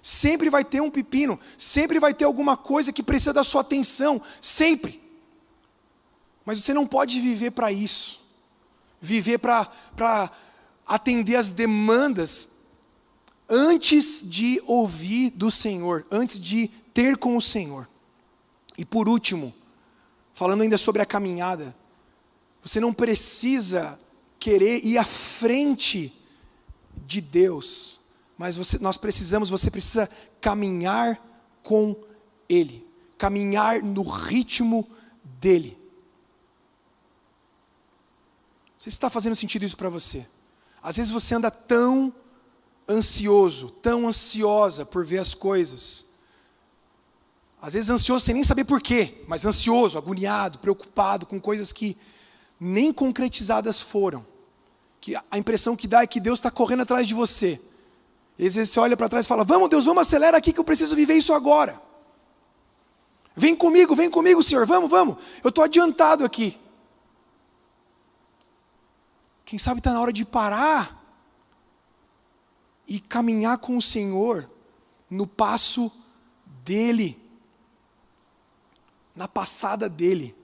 Sempre 0.00 0.48
vai 0.48 0.64
ter 0.64 0.80
um 0.80 0.90
pepino, 0.90 1.38
sempre 1.56 1.98
vai 1.98 2.14
ter 2.14 2.24
alguma 2.24 2.56
coisa 2.56 2.92
que 2.92 3.02
precisa 3.02 3.32
da 3.32 3.42
sua 3.42 3.62
atenção, 3.62 4.22
sempre. 4.40 5.02
Mas 6.44 6.60
você 6.60 6.72
não 6.72 6.86
pode 6.86 7.20
viver 7.20 7.50
para 7.50 7.70
isso. 7.72 8.20
Viver 9.00 9.38
para 9.38 10.30
atender 10.86 11.36
as 11.36 11.52
demandas 11.52 12.50
antes 13.48 14.22
de 14.24 14.62
ouvir 14.66 15.30
do 15.30 15.50
Senhor, 15.50 16.06
antes 16.10 16.40
de 16.40 16.68
ter 16.94 17.16
com 17.16 17.36
o 17.36 17.42
Senhor. 17.42 17.88
E 18.76 18.84
por 18.84 19.08
último, 19.08 19.52
falando 20.32 20.62
ainda 20.62 20.78
sobre 20.78 21.02
a 21.02 21.06
caminhada, 21.06 21.76
você 22.62 22.80
não 22.80 22.92
precisa 22.92 23.98
querer 24.38 24.84
ir 24.84 24.98
à 24.98 25.04
frente 25.04 26.14
de 27.06 27.20
Deus, 27.20 28.00
mas 28.36 28.56
você, 28.56 28.78
nós 28.78 28.96
precisamos, 28.96 29.50
você 29.50 29.70
precisa 29.70 30.08
caminhar 30.40 31.20
com 31.62 31.96
Ele, 32.48 32.86
caminhar 33.16 33.82
no 33.82 34.02
ritmo 34.02 34.88
dEle. 35.22 35.76
Não 38.74 38.80
sei 38.80 38.90
se 38.92 38.96
está 38.96 39.10
fazendo 39.10 39.34
sentido 39.34 39.64
isso 39.64 39.76
para 39.76 39.90
você. 39.90 40.26
Às 40.82 40.96
vezes 40.96 41.10
você 41.10 41.34
anda 41.34 41.50
tão 41.50 42.14
ansioso, 42.88 43.70
tão 43.70 44.06
ansiosa 44.06 44.86
por 44.86 45.04
ver 45.04 45.18
as 45.18 45.34
coisas. 45.34 46.06
Às 47.60 47.74
vezes 47.74 47.90
ansioso 47.90 48.24
sem 48.24 48.34
nem 48.34 48.44
saber 48.44 48.64
por 48.64 48.80
quê, 48.80 49.24
mas 49.26 49.44
ansioso, 49.44 49.98
agoniado, 49.98 50.60
preocupado 50.60 51.26
com 51.26 51.40
coisas 51.40 51.72
que 51.72 51.96
nem 52.60 52.92
concretizadas 52.92 53.80
foram. 53.80 54.24
Que 55.00 55.14
a 55.14 55.38
impressão 55.38 55.76
que 55.76 55.86
dá 55.86 56.02
é 56.02 56.06
que 56.06 56.20
Deus 56.20 56.38
está 56.38 56.50
correndo 56.50 56.82
atrás 56.82 57.06
de 57.06 57.14
você. 57.14 57.60
E 58.38 58.46
às 58.46 58.54
vezes 58.54 58.72
você 58.72 58.80
olha 58.80 58.96
para 58.96 59.08
trás 59.08 59.24
e 59.26 59.28
fala: 59.28 59.44
Vamos, 59.44 59.68
Deus, 59.68 59.84
vamos, 59.84 60.02
acelera 60.02 60.36
aqui 60.36 60.52
que 60.52 60.60
eu 60.60 60.64
preciso 60.64 60.94
viver 60.96 61.14
isso 61.14 61.32
agora. 61.32 61.80
Vem 63.34 63.54
comigo, 63.54 63.94
vem 63.94 64.10
comigo, 64.10 64.42
Senhor, 64.42 64.66
vamos, 64.66 64.90
vamos. 64.90 65.16
Eu 65.44 65.50
estou 65.50 65.62
adiantado 65.62 66.24
aqui. 66.24 66.58
Quem 69.44 69.58
sabe 69.58 69.78
está 69.78 69.92
na 69.92 70.00
hora 70.00 70.12
de 70.12 70.24
parar 70.24 71.00
e 72.86 72.98
caminhar 72.98 73.58
com 73.58 73.76
o 73.76 73.82
Senhor 73.82 74.50
no 75.08 75.26
passo 75.26 75.90
dele, 76.64 77.18
na 79.14 79.28
passada 79.28 79.88
dele. 79.88 80.36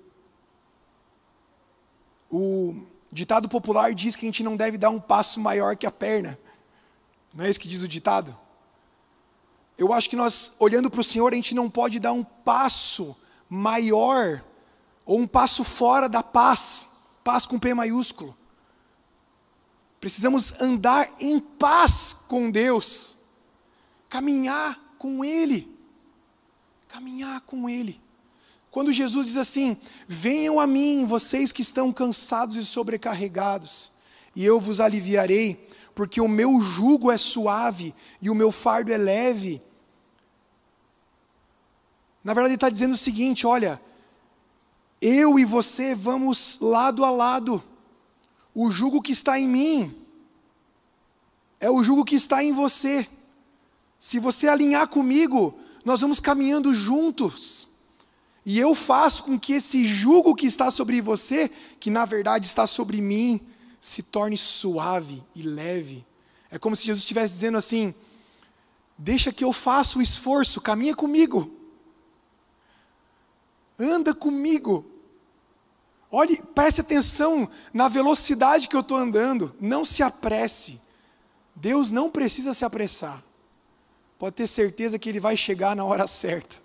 O 2.36 2.74
ditado 3.12 3.48
popular 3.48 3.94
diz 3.94 4.16
que 4.16 4.26
a 4.26 4.28
gente 4.28 4.42
não 4.42 4.56
deve 4.56 4.76
dar 4.76 4.90
um 4.90 4.98
passo 4.98 5.38
maior 5.38 5.76
que 5.76 5.86
a 5.86 5.90
perna. 5.92 6.36
Não 7.32 7.44
é 7.44 7.48
isso 7.48 7.60
que 7.60 7.68
diz 7.68 7.84
o 7.84 7.86
ditado? 7.86 8.36
Eu 9.78 9.92
acho 9.92 10.10
que 10.10 10.16
nós, 10.16 10.52
olhando 10.58 10.90
para 10.90 11.00
o 11.00 11.04
Senhor, 11.04 11.32
a 11.32 11.36
gente 11.36 11.54
não 11.54 11.70
pode 11.70 12.00
dar 12.00 12.12
um 12.12 12.24
passo 12.24 13.16
maior 13.48 14.44
ou 15.06 15.20
um 15.20 15.28
passo 15.28 15.62
fora 15.62 16.08
da 16.08 16.24
paz, 16.24 16.88
paz 17.22 17.46
com 17.46 17.56
P 17.56 17.72
maiúsculo. 17.72 18.36
Precisamos 20.00 20.60
andar 20.60 21.08
em 21.20 21.38
paz 21.38 22.16
com 22.26 22.50
Deus, 22.50 23.16
caminhar 24.08 24.96
com 24.98 25.24
Ele, 25.24 25.72
caminhar 26.88 27.42
com 27.42 27.70
Ele. 27.70 28.02
Quando 28.74 28.92
Jesus 28.92 29.26
diz 29.26 29.36
assim: 29.36 29.76
Venham 30.08 30.58
a 30.58 30.66
mim, 30.66 31.06
vocês 31.06 31.52
que 31.52 31.62
estão 31.62 31.92
cansados 31.92 32.56
e 32.56 32.64
sobrecarregados, 32.64 33.92
e 34.34 34.44
eu 34.44 34.58
vos 34.58 34.80
aliviarei, 34.80 35.68
porque 35.94 36.20
o 36.20 36.26
meu 36.26 36.60
jugo 36.60 37.08
é 37.08 37.16
suave 37.16 37.94
e 38.20 38.28
o 38.28 38.34
meu 38.34 38.50
fardo 38.50 38.92
é 38.92 38.96
leve. 38.96 39.62
Na 42.24 42.34
verdade, 42.34 42.48
ele 42.48 42.56
está 42.56 42.68
dizendo 42.68 42.94
o 42.94 42.98
seguinte: 42.98 43.46
olha, 43.46 43.80
eu 45.00 45.38
e 45.38 45.44
você 45.44 45.94
vamos 45.94 46.58
lado 46.58 47.04
a 47.04 47.12
lado. 47.12 47.62
O 48.52 48.72
jugo 48.72 49.00
que 49.00 49.12
está 49.12 49.38
em 49.38 49.46
mim 49.46 50.04
é 51.60 51.70
o 51.70 51.84
jugo 51.84 52.04
que 52.04 52.16
está 52.16 52.42
em 52.42 52.50
você. 52.50 53.06
Se 54.00 54.18
você 54.18 54.48
alinhar 54.48 54.88
comigo, 54.88 55.56
nós 55.84 56.00
vamos 56.00 56.18
caminhando 56.18 56.74
juntos. 56.74 57.72
E 58.44 58.58
eu 58.58 58.74
faço 58.74 59.24
com 59.24 59.38
que 59.38 59.54
esse 59.54 59.84
jugo 59.86 60.34
que 60.34 60.46
está 60.46 60.70
sobre 60.70 61.00
você, 61.00 61.50
que 61.80 61.88
na 61.88 62.04
verdade 62.04 62.46
está 62.46 62.66
sobre 62.66 63.00
mim, 63.00 63.40
se 63.80 64.02
torne 64.02 64.36
suave 64.36 65.22
e 65.34 65.42
leve. 65.42 66.06
É 66.50 66.58
como 66.58 66.76
se 66.76 66.84
Jesus 66.84 67.02
estivesse 67.02 67.34
dizendo 67.34 67.58
assim: 67.58 67.94
Deixa 68.96 69.32
que 69.32 69.44
eu 69.44 69.52
faça 69.52 69.98
o 69.98 70.02
esforço, 70.02 70.60
caminha 70.60 70.94
comigo. 70.94 71.52
Anda 73.78 74.14
comigo. 74.14 74.84
Olhe, 76.10 76.40
preste 76.54 76.80
atenção 76.80 77.48
na 77.72 77.88
velocidade 77.88 78.68
que 78.68 78.76
eu 78.76 78.80
estou 78.80 78.96
andando. 78.96 79.54
Não 79.60 79.84
se 79.84 80.02
apresse. 80.02 80.80
Deus 81.56 81.90
não 81.90 82.08
precisa 82.08 82.54
se 82.54 82.64
apressar. 82.64 83.22
Pode 84.16 84.36
ter 84.36 84.46
certeza 84.46 84.98
que 84.98 85.08
Ele 85.08 85.18
vai 85.18 85.36
chegar 85.36 85.74
na 85.74 85.84
hora 85.84 86.06
certa. 86.06 86.56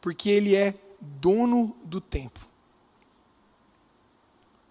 Porque 0.00 0.28
Ele 0.28 0.56
é 0.56 0.74
dono 1.02 1.76
do 1.84 2.00
tempo. 2.00 2.48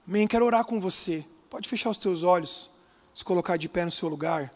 Amém? 0.07 0.27
Quero 0.27 0.45
orar 0.45 0.65
com 0.65 0.79
você. 0.79 1.25
Pode 1.49 1.67
fechar 1.67 1.89
os 1.89 1.97
teus 1.97 2.23
olhos, 2.23 2.71
se 3.13 3.23
colocar 3.23 3.57
de 3.57 3.67
pé 3.67 3.83
no 3.83 3.91
seu 3.91 4.07
lugar. 4.07 4.53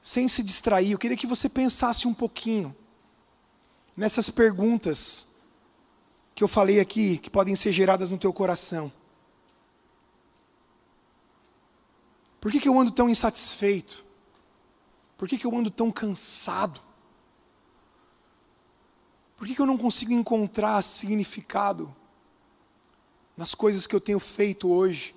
Sem 0.00 0.26
se 0.26 0.42
distrair, 0.42 0.92
eu 0.92 0.98
queria 0.98 1.16
que 1.16 1.26
você 1.26 1.48
pensasse 1.48 2.08
um 2.08 2.14
pouquinho. 2.14 2.74
nessas 3.96 4.30
perguntas 4.30 5.26
que 6.32 6.44
eu 6.44 6.46
falei 6.46 6.78
aqui, 6.78 7.18
que 7.18 7.28
podem 7.28 7.56
ser 7.56 7.72
geradas 7.72 8.10
no 8.10 8.16
teu 8.16 8.32
coração. 8.32 8.92
Por 12.40 12.52
que, 12.52 12.60
que 12.60 12.68
eu 12.68 12.78
ando 12.78 12.92
tão 12.92 13.08
insatisfeito? 13.08 14.06
Por 15.16 15.28
que, 15.28 15.36
que 15.36 15.44
eu 15.44 15.56
ando 15.56 15.68
tão 15.68 15.90
cansado? 15.90 16.80
Por 19.38 19.46
que, 19.46 19.58
eu 19.58 19.66
não 19.66 19.78
consigo 19.78 20.12
encontrar 20.12 20.82
significado 20.82 21.94
nas 23.36 23.54
coisas 23.54 23.86
que 23.86 23.94
eu 23.94 24.00
tenho 24.00 24.18
feito 24.18 24.68
hoje? 24.68 25.14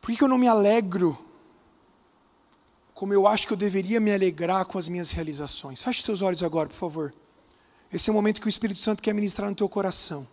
Por 0.00 0.14
que, 0.14 0.22
eu 0.22 0.28
não 0.28 0.36
me 0.36 0.48
alegro 0.48 1.16
como 2.92 3.14
eu 3.14 3.28
acho 3.28 3.46
que 3.46 3.52
eu 3.52 3.56
deveria 3.56 4.00
me 4.00 4.12
alegrar 4.12 4.64
com 4.64 4.76
as 4.76 4.88
minhas 4.88 5.12
realizações? 5.12 5.80
Feche 5.80 6.00
os 6.00 6.04
teus 6.04 6.20
olhos 6.20 6.42
agora, 6.42 6.68
por 6.68 6.74
favor. 6.74 7.14
Esse 7.92 8.10
é 8.10 8.12
o 8.12 8.14
momento 8.14 8.40
que 8.40 8.48
o 8.48 8.50
Espírito 8.50 8.80
Santo 8.80 9.00
quer 9.00 9.14
ministrar 9.14 9.48
no 9.48 9.54
teu 9.54 9.68
coração. 9.68 10.26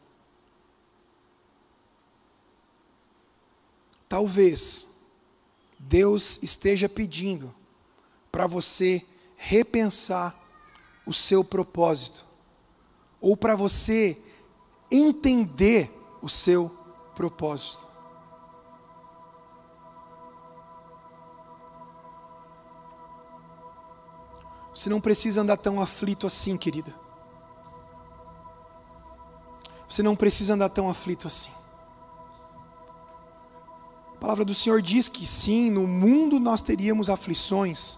Talvez 4.09 4.95
Deus 5.77 6.39
esteja 6.41 6.89
pedindo 6.89 7.53
para 8.31 8.47
você 8.47 9.05
repensar 9.35 10.44
o 11.05 11.13
seu 11.13 11.43
propósito, 11.43 12.25
ou 13.21 13.37
para 13.37 13.55
você 13.55 14.17
entender 14.91 15.91
o 16.21 16.29
seu 16.29 16.71
propósito. 17.15 17.87
Você 24.73 24.89
não 24.89 24.99
precisa 24.99 25.41
andar 25.41 25.57
tão 25.57 25.81
aflito 25.81 26.27
assim, 26.27 26.57
querida. 26.57 26.93
Você 29.87 30.03
não 30.03 30.15
precisa 30.15 30.53
andar 30.53 30.69
tão 30.69 30.89
aflito 30.89 31.27
assim. 31.27 31.51
A 34.15 34.17
palavra 34.19 34.43
do 34.43 34.53
Senhor 34.53 34.81
diz 34.81 35.07
que 35.07 35.25
sim, 35.25 35.69
no 35.69 35.87
mundo 35.87 36.39
nós 36.39 36.59
teríamos 36.59 37.09
aflições, 37.09 37.97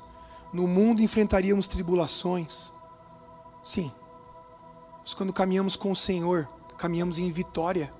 no 0.53 0.67
mundo 0.67 1.01
enfrentaríamos 1.01 1.65
tribulações. 1.65 2.71
Sim. 3.67 3.91
Mas 5.01 5.13
quando 5.13 5.33
caminhamos 5.33 5.75
com 5.75 5.91
o 5.91 5.95
Senhor, 5.95 6.47
caminhamos 6.77 7.19
em 7.19 7.29
vitória. 7.29 7.93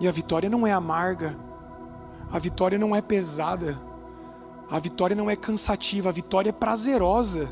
E 0.00 0.08
a 0.08 0.10
vitória 0.10 0.50
não 0.50 0.66
é 0.66 0.72
amarga, 0.72 1.38
a 2.32 2.38
vitória 2.40 2.76
não 2.76 2.96
é 2.96 3.00
pesada, 3.00 3.80
a 4.68 4.80
vitória 4.80 5.14
não 5.14 5.30
é 5.30 5.36
cansativa, 5.36 6.08
a 6.08 6.12
vitória 6.12 6.50
é 6.50 6.52
prazerosa. 6.52 7.48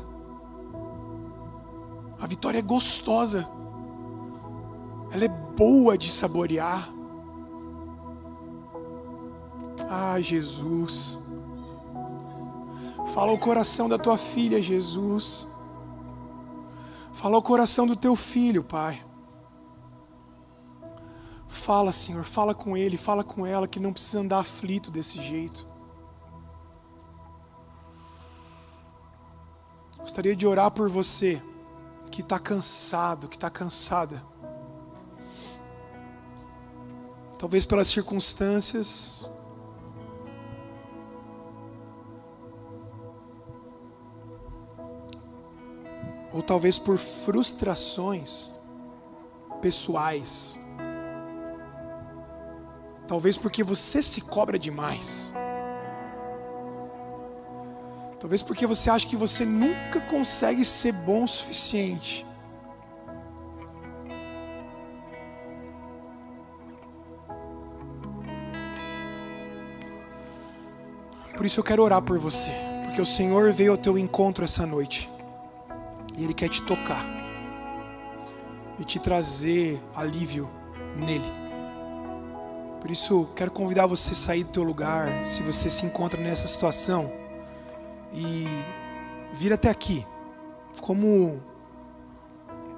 A 2.19 2.27
vitória 2.27 2.59
é 2.59 2.61
gostosa. 2.61 3.47
Ela 5.09 5.23
é 5.23 5.29
boa 5.29 5.97
de 5.97 6.11
saborear. 6.11 6.89
Ah, 9.89 10.19
Jesus. 10.19 11.17
Fala 13.13 13.31
o 13.31 13.39
coração 13.39 13.87
da 13.87 13.97
tua 13.97 14.17
filha, 14.17 14.61
Jesus. 14.61 15.47
Fala 17.17 17.35
o 17.35 17.41
coração 17.41 17.87
do 17.87 17.95
teu 17.95 18.15
filho, 18.15 18.63
Pai. 18.63 19.03
Fala, 21.47 21.91
Senhor, 21.91 22.23
fala 22.23 22.53
com 22.53 22.77
ele, 22.77 22.95
fala 22.95 23.23
com 23.23 23.43
ela 23.43 23.67
que 23.67 23.79
não 23.79 23.91
precisa 23.91 24.19
andar 24.19 24.37
aflito 24.37 24.91
desse 24.91 25.19
jeito. 25.19 25.67
Gostaria 29.97 30.35
de 30.35 30.45
orar 30.45 30.69
por 30.69 30.89
você 30.89 31.41
que 32.11 32.21
está 32.21 32.37
cansado, 32.37 33.27
que 33.27 33.35
está 33.35 33.49
cansada. 33.49 34.23
Talvez 37.39 37.65
pelas 37.65 37.87
circunstâncias. 37.87 39.27
Ou 46.37 46.43
talvez 46.43 46.77
por 46.77 46.99
frustrações 46.99 48.51
pessoais. 49.59 50.59
Talvez 53.07 53.39
porque 53.39 53.63
você 53.63 54.03
se 54.03 54.21
cobra 54.21 54.59
demais. 54.59 55.33
Talvez 58.19 58.43
porque 58.43 58.67
você 58.67 58.87
acha 58.87 59.07
que 59.07 59.15
você 59.15 59.43
nunca 59.45 59.99
consegue 60.01 60.63
ser 60.63 60.91
bom 60.91 61.23
o 61.23 61.27
suficiente. 61.27 62.23
Por 71.35 71.47
isso 71.47 71.59
eu 71.59 71.63
quero 71.63 71.81
orar 71.81 72.03
por 72.03 72.19
você, 72.19 72.51
porque 72.83 73.01
o 73.01 73.05
Senhor 73.05 73.51
veio 73.51 73.71
ao 73.71 73.77
teu 73.77 73.97
encontro 73.97 74.45
essa 74.45 74.63
noite. 74.63 75.16
E 76.17 76.23
Ele 76.23 76.33
quer 76.33 76.49
te 76.49 76.61
tocar 76.63 77.05
e 78.79 78.83
te 78.83 78.99
trazer 78.99 79.81
alívio 79.95 80.49
nele. 80.95 81.31
Por 82.81 82.91
isso, 82.91 83.27
quero 83.35 83.51
convidar 83.51 83.87
você 83.87 84.11
a 84.11 84.15
sair 84.15 84.43
do 84.43 84.51
teu 84.51 84.63
lugar, 84.63 85.23
se 85.23 85.41
você 85.41 85.69
se 85.69 85.85
encontra 85.85 86.21
nessa 86.21 86.47
situação 86.47 87.11
e 88.13 88.45
vir 89.33 89.51
até 89.51 89.69
aqui, 89.69 90.05
como 90.81 91.41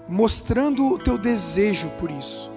mostrando 0.07 0.93
o 0.93 0.97
teu 0.97 1.17
desejo 1.17 1.89
por 1.99 2.09
isso, 2.09 2.51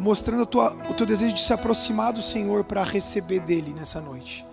mostrando 0.00 0.44
tua, 0.46 0.74
o 0.90 0.94
teu 0.94 1.06
desejo 1.06 1.34
de 1.34 1.42
se 1.42 1.52
aproximar 1.52 2.12
do 2.12 2.22
Senhor 2.22 2.64
para 2.64 2.82
receber 2.82 3.40
dele 3.40 3.72
nessa 3.72 4.00
noite. 4.00 4.44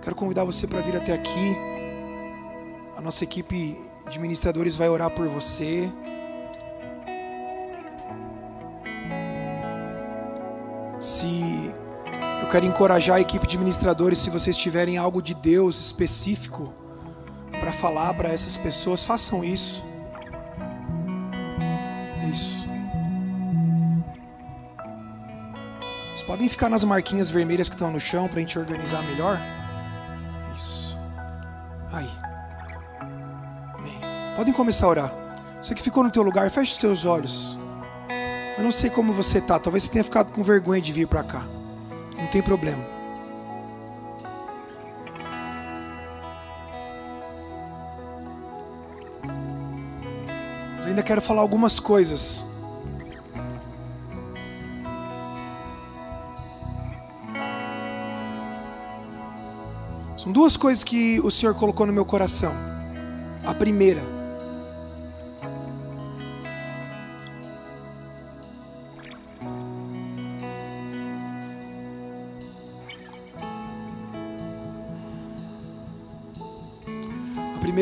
Quero 0.00 0.14
convidar 0.14 0.44
você 0.44 0.66
para 0.66 0.80
vir 0.80 0.96
até 0.96 1.12
aqui. 1.12 1.56
A 2.96 3.00
nossa 3.00 3.24
equipe 3.24 3.80
de 4.10 4.18
ministradores 4.18 4.76
vai 4.76 4.88
orar 4.88 5.10
por 5.10 5.26
você. 5.28 5.90
Se 11.00 11.74
eu 12.40 12.48
quero 12.48 12.66
encorajar 12.66 13.16
a 13.16 13.20
equipe 13.20 13.46
de 13.46 13.58
ministradores, 13.58 14.18
se 14.18 14.30
vocês 14.30 14.56
tiverem 14.56 14.96
algo 14.96 15.20
de 15.22 15.34
Deus 15.34 15.80
específico 15.80 16.72
para 17.50 17.72
falar 17.72 18.14
para 18.14 18.28
essas 18.28 18.56
pessoas, 18.56 19.04
façam 19.04 19.44
isso. 19.44 19.84
Isso. 22.30 22.66
Vocês 26.08 26.22
podem 26.22 26.48
ficar 26.48 26.68
nas 26.68 26.84
marquinhas 26.84 27.30
vermelhas 27.30 27.68
que 27.68 27.74
estão 27.74 27.90
no 27.90 27.98
chão 27.98 28.28
para 28.28 28.38
a 28.38 28.40
gente 28.40 28.58
organizar 28.58 29.02
melhor? 29.02 29.40
Isso. 30.54 30.98
Aí. 31.90 32.31
Podem 34.36 34.52
começar 34.52 34.86
a 34.86 34.90
orar. 34.90 35.14
Você 35.60 35.74
que 35.74 35.82
ficou 35.82 36.02
no 36.02 36.10
teu 36.10 36.22
lugar, 36.22 36.50
feche 36.50 36.72
os 36.72 36.78
teus 36.78 37.04
olhos. 37.04 37.58
Eu 38.56 38.64
não 38.64 38.70
sei 38.70 38.90
como 38.90 39.12
você 39.12 39.40
tá, 39.40 39.58
talvez 39.58 39.84
você 39.84 39.92
tenha 39.92 40.04
ficado 40.04 40.32
com 40.32 40.42
vergonha 40.42 40.80
de 40.80 40.92
vir 40.92 41.06
para 41.06 41.22
cá. 41.22 41.42
Não 42.16 42.26
tem 42.26 42.42
problema. 42.42 42.92
ainda 50.92 51.02
quero 51.02 51.20
falar 51.20 51.40
algumas 51.40 51.80
coisas. 51.80 52.44
São 60.16 60.30
duas 60.30 60.56
coisas 60.56 60.84
que 60.84 61.18
o 61.20 61.30
Senhor 61.30 61.54
colocou 61.54 61.84
no 61.86 61.92
meu 61.92 62.04
coração. 62.04 62.52
A 63.44 63.52
primeira, 63.52 64.02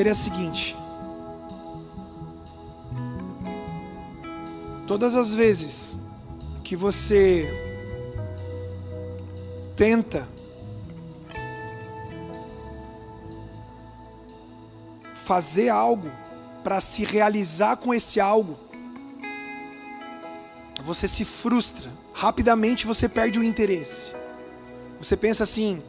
primeira 0.00 0.08
é 0.08 0.12
a 0.12 0.14
seguinte: 0.14 0.76
Todas 4.86 5.14
as 5.14 5.34
vezes 5.34 5.98
que 6.64 6.74
você 6.74 7.46
tenta 9.76 10.26
fazer 15.24 15.68
algo 15.68 16.10
para 16.64 16.80
se 16.80 17.04
realizar 17.04 17.76
com 17.76 17.92
esse 17.92 18.20
algo, 18.20 18.58
você 20.82 21.06
se 21.06 21.24
frustra, 21.24 21.90
rapidamente 22.14 22.86
você 22.86 23.08
perde 23.08 23.38
o 23.38 23.44
interesse. 23.44 24.14
Você 24.98 25.16
pensa 25.16 25.44
assim: 25.44 25.82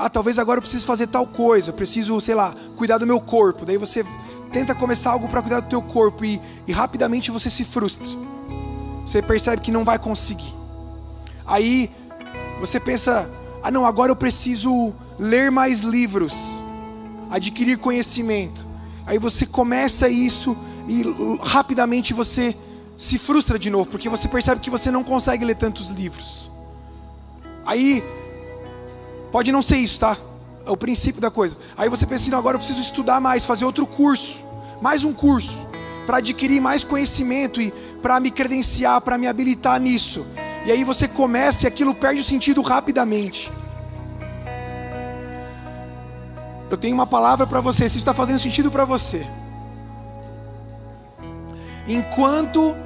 ah, 0.00 0.08
talvez 0.08 0.38
agora 0.38 0.58
eu 0.58 0.62
preciso 0.62 0.86
fazer 0.86 1.06
tal 1.06 1.26
coisa, 1.26 1.70
eu 1.70 1.74
preciso, 1.74 2.18
sei 2.20 2.34
lá, 2.34 2.54
cuidar 2.76 2.98
do 2.98 3.06
meu 3.06 3.20
corpo. 3.20 3.66
Daí 3.66 3.76
você 3.76 4.04
tenta 4.50 4.74
começar 4.74 5.10
algo 5.10 5.28
para 5.28 5.42
cuidar 5.42 5.60
do 5.60 5.68
teu 5.68 5.82
corpo 5.82 6.24
e, 6.24 6.40
e 6.66 6.72
rapidamente 6.72 7.30
você 7.30 7.50
se 7.50 7.64
frustra. 7.64 8.10
Você 9.04 9.20
percebe 9.20 9.60
que 9.60 9.70
não 9.70 9.84
vai 9.84 9.98
conseguir. 9.98 10.54
Aí 11.46 11.90
você 12.60 12.80
pensa: 12.80 13.30
ah, 13.62 13.70
não, 13.70 13.84
agora 13.84 14.10
eu 14.10 14.16
preciso 14.16 14.92
ler 15.18 15.50
mais 15.50 15.82
livros, 15.82 16.62
adquirir 17.30 17.78
conhecimento. 17.78 18.66
Aí 19.06 19.18
você 19.18 19.44
começa 19.44 20.08
isso 20.08 20.56
e 20.88 21.04
rapidamente 21.42 22.14
você 22.14 22.56
se 22.96 23.18
frustra 23.18 23.58
de 23.58 23.70
novo, 23.70 23.88
porque 23.88 24.08
você 24.08 24.28
percebe 24.28 24.60
que 24.60 24.70
você 24.70 24.90
não 24.90 25.02
consegue 25.02 25.44
ler 25.44 25.56
tantos 25.56 25.88
livros. 25.90 26.50
Aí, 27.64 28.02
pode 29.30 29.52
não 29.52 29.62
ser 29.62 29.76
isso, 29.76 30.00
tá? 30.00 30.16
É 30.66 30.70
o 30.70 30.76
princípio 30.76 31.20
da 31.20 31.30
coisa. 31.30 31.56
Aí 31.76 31.88
você 31.88 32.06
pensa 32.06 32.24
assim, 32.24 32.34
agora 32.34 32.56
eu 32.56 32.58
preciso 32.58 32.80
estudar 32.80 33.20
mais, 33.20 33.46
fazer 33.46 33.64
outro 33.64 33.86
curso, 33.86 34.42
mais 34.80 35.04
um 35.04 35.12
curso, 35.12 35.66
para 36.06 36.18
adquirir 36.18 36.60
mais 36.60 36.84
conhecimento 36.84 37.60
e 37.60 37.70
para 38.02 38.18
me 38.20 38.30
credenciar, 38.30 39.00
para 39.00 39.16
me 39.16 39.26
habilitar 39.26 39.80
nisso. 39.80 40.26
E 40.66 40.70
aí 40.70 40.84
você 40.84 41.08
começa 41.08 41.64
e 41.64 41.68
aquilo 41.68 41.94
perde 41.94 42.20
o 42.20 42.24
sentido 42.24 42.60
rapidamente. 42.62 43.50
Eu 46.70 46.76
tenho 46.76 46.94
uma 46.94 47.06
palavra 47.06 47.46
para 47.46 47.60
você, 47.60 47.88
se 47.88 47.96
isso 47.96 47.98
está 47.98 48.14
fazendo 48.14 48.38
sentido 48.38 48.70
para 48.70 48.84
você. 48.84 49.26
Enquanto 51.88 52.76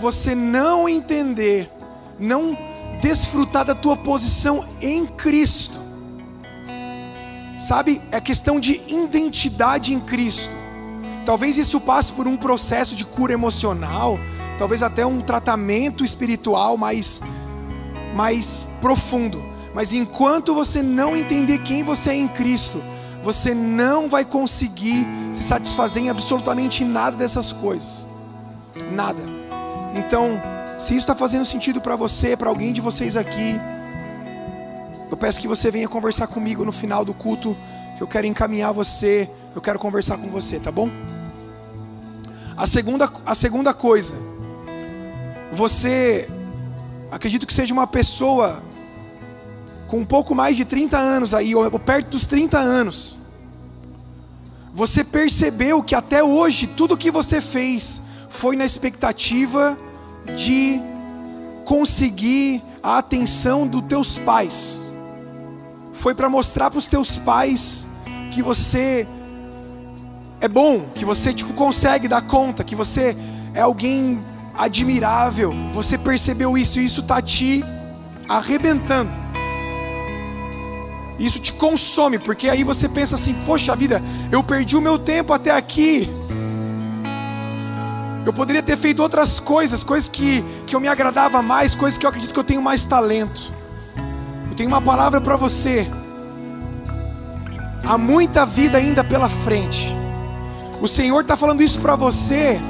você 0.00 0.34
não 0.34 0.88
entender, 0.88 1.70
não 2.18 2.56
desfrutar 3.02 3.64
da 3.64 3.74
tua 3.74 3.96
posição 3.96 4.66
em 4.80 5.06
Cristo, 5.06 5.78
sabe, 7.58 8.00
é 8.10 8.20
questão 8.20 8.58
de 8.58 8.80
identidade 8.88 9.94
em 9.94 10.00
Cristo. 10.00 10.54
Talvez 11.24 11.56
isso 11.56 11.80
passe 11.80 12.12
por 12.12 12.26
um 12.26 12.36
processo 12.36 12.94
de 12.94 13.04
cura 13.04 13.32
emocional, 13.32 14.18
talvez 14.58 14.82
até 14.82 15.06
um 15.06 15.20
tratamento 15.20 16.04
espiritual 16.04 16.76
mais, 16.76 17.22
mais 18.14 18.66
profundo. 18.80 19.42
Mas 19.74 19.92
enquanto 19.92 20.54
você 20.54 20.82
não 20.82 21.16
entender 21.16 21.58
quem 21.58 21.82
você 21.82 22.10
é 22.10 22.14
em 22.14 22.28
Cristo, 22.28 22.82
você 23.22 23.54
não 23.54 24.08
vai 24.08 24.24
conseguir 24.24 25.06
se 25.32 25.42
satisfazer 25.42 26.04
em 26.04 26.10
absolutamente 26.10 26.84
nada 26.84 27.16
dessas 27.16 27.52
coisas. 27.52 28.06
Nada. 28.92 29.22
Então, 29.94 30.40
se 30.78 30.92
isso 30.92 31.04
está 31.04 31.14
fazendo 31.14 31.44
sentido 31.44 31.80
para 31.80 31.96
você, 31.96 32.36
para 32.36 32.50
alguém 32.50 32.72
de 32.72 32.80
vocês 32.80 33.16
aqui, 33.16 33.58
eu 35.14 35.16
peço 35.16 35.40
que 35.40 35.46
você 35.46 35.70
venha 35.70 35.88
conversar 35.88 36.26
comigo 36.26 36.64
no 36.64 36.72
final 36.72 37.04
do 37.04 37.14
culto, 37.14 37.56
que 37.96 38.02
eu 38.02 38.06
quero 38.06 38.26
encaminhar 38.26 38.72
você, 38.72 39.30
eu 39.54 39.62
quero 39.62 39.78
conversar 39.78 40.18
com 40.18 40.28
você, 40.28 40.58
tá 40.58 40.72
bom? 40.72 40.90
A 42.56 42.66
segunda, 42.66 43.08
a 43.24 43.32
segunda 43.32 43.72
coisa, 43.72 44.16
você, 45.52 46.28
acredito 47.12 47.46
que 47.46 47.54
seja 47.54 47.72
uma 47.72 47.86
pessoa 47.86 48.60
com 49.86 49.98
um 49.98 50.04
pouco 50.04 50.34
mais 50.34 50.56
de 50.56 50.64
30 50.64 50.98
anos 50.98 51.32
aí, 51.32 51.54
ou 51.54 51.78
perto 51.78 52.10
dos 52.10 52.26
30 52.26 52.58
anos, 52.58 53.16
você 54.72 55.04
percebeu 55.04 55.80
que 55.80 55.94
até 55.94 56.24
hoje 56.24 56.66
tudo 56.66 56.96
que 56.96 57.12
você 57.12 57.40
fez 57.40 58.02
foi 58.28 58.56
na 58.56 58.64
expectativa 58.64 59.78
de 60.36 60.80
conseguir 61.64 62.60
a 62.82 62.98
atenção 62.98 63.64
dos 63.64 63.82
teus 63.82 64.18
pais. 64.18 64.93
Foi 65.94 66.14
para 66.14 66.28
mostrar 66.28 66.70
para 66.70 66.78
os 66.78 66.86
teus 66.86 67.18
pais 67.18 67.88
que 68.32 68.42
você 68.42 69.06
é 70.40 70.48
bom, 70.48 70.86
que 70.94 71.04
você 71.04 71.32
tipo 71.32 71.54
consegue 71.54 72.06
dar 72.06 72.22
conta, 72.22 72.62
que 72.62 72.74
você 72.74 73.16
é 73.54 73.62
alguém 73.62 74.22
admirável. 74.54 75.54
Você 75.72 75.96
percebeu 75.96 76.58
isso 76.58 76.78
e 76.78 76.84
isso 76.84 77.02
tá 77.02 77.22
te 77.22 77.64
arrebentando. 78.28 79.10
Isso 81.18 81.38
te 81.38 81.52
consome, 81.52 82.18
porque 82.18 82.48
aí 82.48 82.64
você 82.64 82.88
pensa 82.88 83.14
assim: 83.14 83.34
poxa 83.46 83.74
vida, 83.76 84.02
eu 84.32 84.42
perdi 84.42 84.76
o 84.76 84.80
meu 84.80 84.98
tempo 84.98 85.32
até 85.32 85.50
aqui. 85.52 86.08
Eu 88.26 88.32
poderia 88.32 88.62
ter 88.62 88.76
feito 88.76 89.02
outras 89.02 89.38
coisas, 89.38 89.84
coisas 89.84 90.08
que, 90.08 90.42
que 90.66 90.74
eu 90.74 90.80
me 90.80 90.88
agradava 90.88 91.40
mais, 91.42 91.74
coisas 91.74 91.98
que 91.98 92.06
eu 92.06 92.10
acredito 92.10 92.32
que 92.32 92.40
eu 92.40 92.44
tenho 92.44 92.62
mais 92.62 92.84
talento. 92.84 93.52
Eu 94.54 94.58
tenho 94.58 94.68
uma 94.68 94.80
palavra 94.80 95.20
para 95.20 95.36
você. 95.36 95.84
Há 97.84 97.98
muita 97.98 98.46
vida 98.46 98.78
ainda 98.78 99.02
pela 99.02 99.28
frente. 99.28 99.92
O 100.80 100.86
Senhor 100.86 101.22
está 101.22 101.36
falando 101.36 101.60
isso 101.60 101.80
para 101.80 101.96
você, 101.96 102.60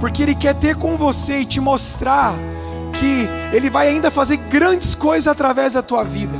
porque 0.00 0.22
Ele 0.22 0.34
quer 0.34 0.54
ter 0.54 0.76
com 0.76 0.98
você 0.98 1.38
e 1.38 1.46
te 1.46 1.62
mostrar 1.62 2.34
que 2.92 3.26
Ele 3.54 3.70
vai 3.70 3.88
ainda 3.88 4.10
fazer 4.10 4.36
grandes 4.36 4.94
coisas 4.94 5.26
através 5.26 5.72
da 5.72 5.82
tua 5.82 6.04
vida. 6.04 6.34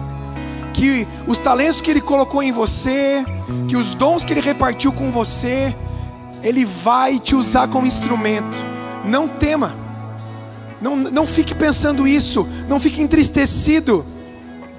Que 0.75 1.09
os 1.27 1.39
talentos 1.39 1.81
que 1.81 1.91
Ele 1.91 2.03
colocou 2.03 2.43
em 2.43 2.53
você, 2.53 3.25
que 3.67 3.79
os 3.79 3.95
dons 3.95 4.23
que 4.23 4.35
Ele 4.35 4.43
repartiu 4.43 4.93
com 4.93 5.11
você, 5.11 5.75
ele 6.43 6.67
vai 6.67 7.19
te 7.19 7.35
usar 7.35 7.69
como 7.69 7.87
instrumento. 7.87 8.55
Não 9.03 9.27
tema. 9.27 9.75
Não, 10.79 10.95
não 10.95 11.27
fique 11.27 11.55
pensando 11.55 12.07
isso. 12.07 12.47
Não 12.69 12.79
fique 12.79 13.01
entristecido. 13.01 14.05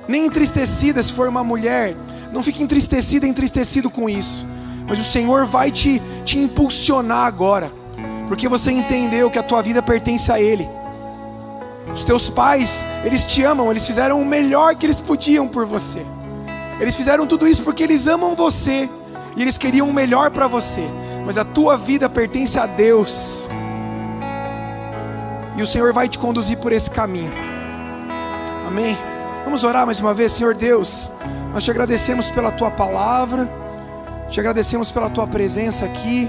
Nem 0.07 0.25
entristecida 0.25 1.01
se 1.01 1.11
for 1.11 1.27
uma 1.27 1.43
mulher. 1.43 1.95
Não 2.31 2.43
fique 2.43 2.61
entristecida, 2.61 3.27
entristecido 3.27 3.89
com 3.89 4.09
isso. 4.09 4.45
Mas 4.87 4.99
o 4.99 5.03
Senhor 5.03 5.45
vai 5.45 5.71
te, 5.71 6.01
te 6.23 6.37
impulsionar 6.37 7.25
agora. 7.25 7.71
Porque 8.27 8.47
você 8.47 8.71
entendeu 8.71 9.29
que 9.29 9.39
a 9.39 9.43
tua 9.43 9.61
vida 9.61 9.81
pertence 9.81 10.31
a 10.31 10.39
Ele. 10.39 10.67
Os 11.93 12.03
teus 12.03 12.29
pais, 12.29 12.85
eles 13.03 13.25
te 13.25 13.43
amam, 13.43 13.71
eles 13.71 13.85
fizeram 13.85 14.21
o 14.21 14.25
melhor 14.25 14.75
que 14.75 14.85
eles 14.85 14.99
podiam 14.99 15.47
por 15.47 15.65
você. 15.65 16.05
Eles 16.79 16.95
fizeram 16.95 17.25
tudo 17.25 17.47
isso 17.47 17.63
porque 17.63 17.83
eles 17.83 18.05
amam 18.05 18.35
você 18.35 18.89
e 19.35 19.41
eles 19.41 19.57
queriam 19.57 19.87
o 19.87 19.93
melhor 19.93 20.29
para 20.31 20.47
você 20.47 20.85
mas 21.25 21.39
a 21.39 21.43
tua 21.43 21.75
vida 21.75 22.07
pertence 22.07 22.59
a 22.59 22.67
Deus. 22.67 23.49
E 25.57 25.61
o 25.61 25.65
Senhor 25.65 25.91
vai 25.91 26.07
te 26.07 26.19
conduzir 26.19 26.57
por 26.57 26.71
esse 26.71 26.91
caminho. 26.91 27.33
Amém. 28.67 28.95
Vamos 29.45 29.63
orar 29.63 29.85
mais 29.85 30.01
uma 30.01 30.11
vez, 30.11 30.31
Senhor 30.31 30.55
Deus. 30.55 31.11
Nós 31.53 31.63
te 31.63 31.69
agradecemos 31.69 32.31
pela 32.31 32.51
tua 32.51 32.71
palavra, 32.71 33.47
te 34.27 34.39
agradecemos 34.39 34.91
pela 34.91 35.07
tua 35.07 35.27
presença 35.27 35.85
aqui. 35.85 36.27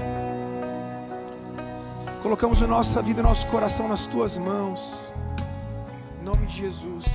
Colocamos 2.21 2.61
a 2.61 2.67
nossa 2.67 3.01
vida, 3.01 3.23
nosso 3.23 3.47
coração 3.47 3.87
nas 3.87 4.05
tuas 4.05 4.37
mãos. 4.37 5.13
Em 6.21 6.23
nome 6.23 6.45
de 6.45 6.57
Jesus. 6.57 7.05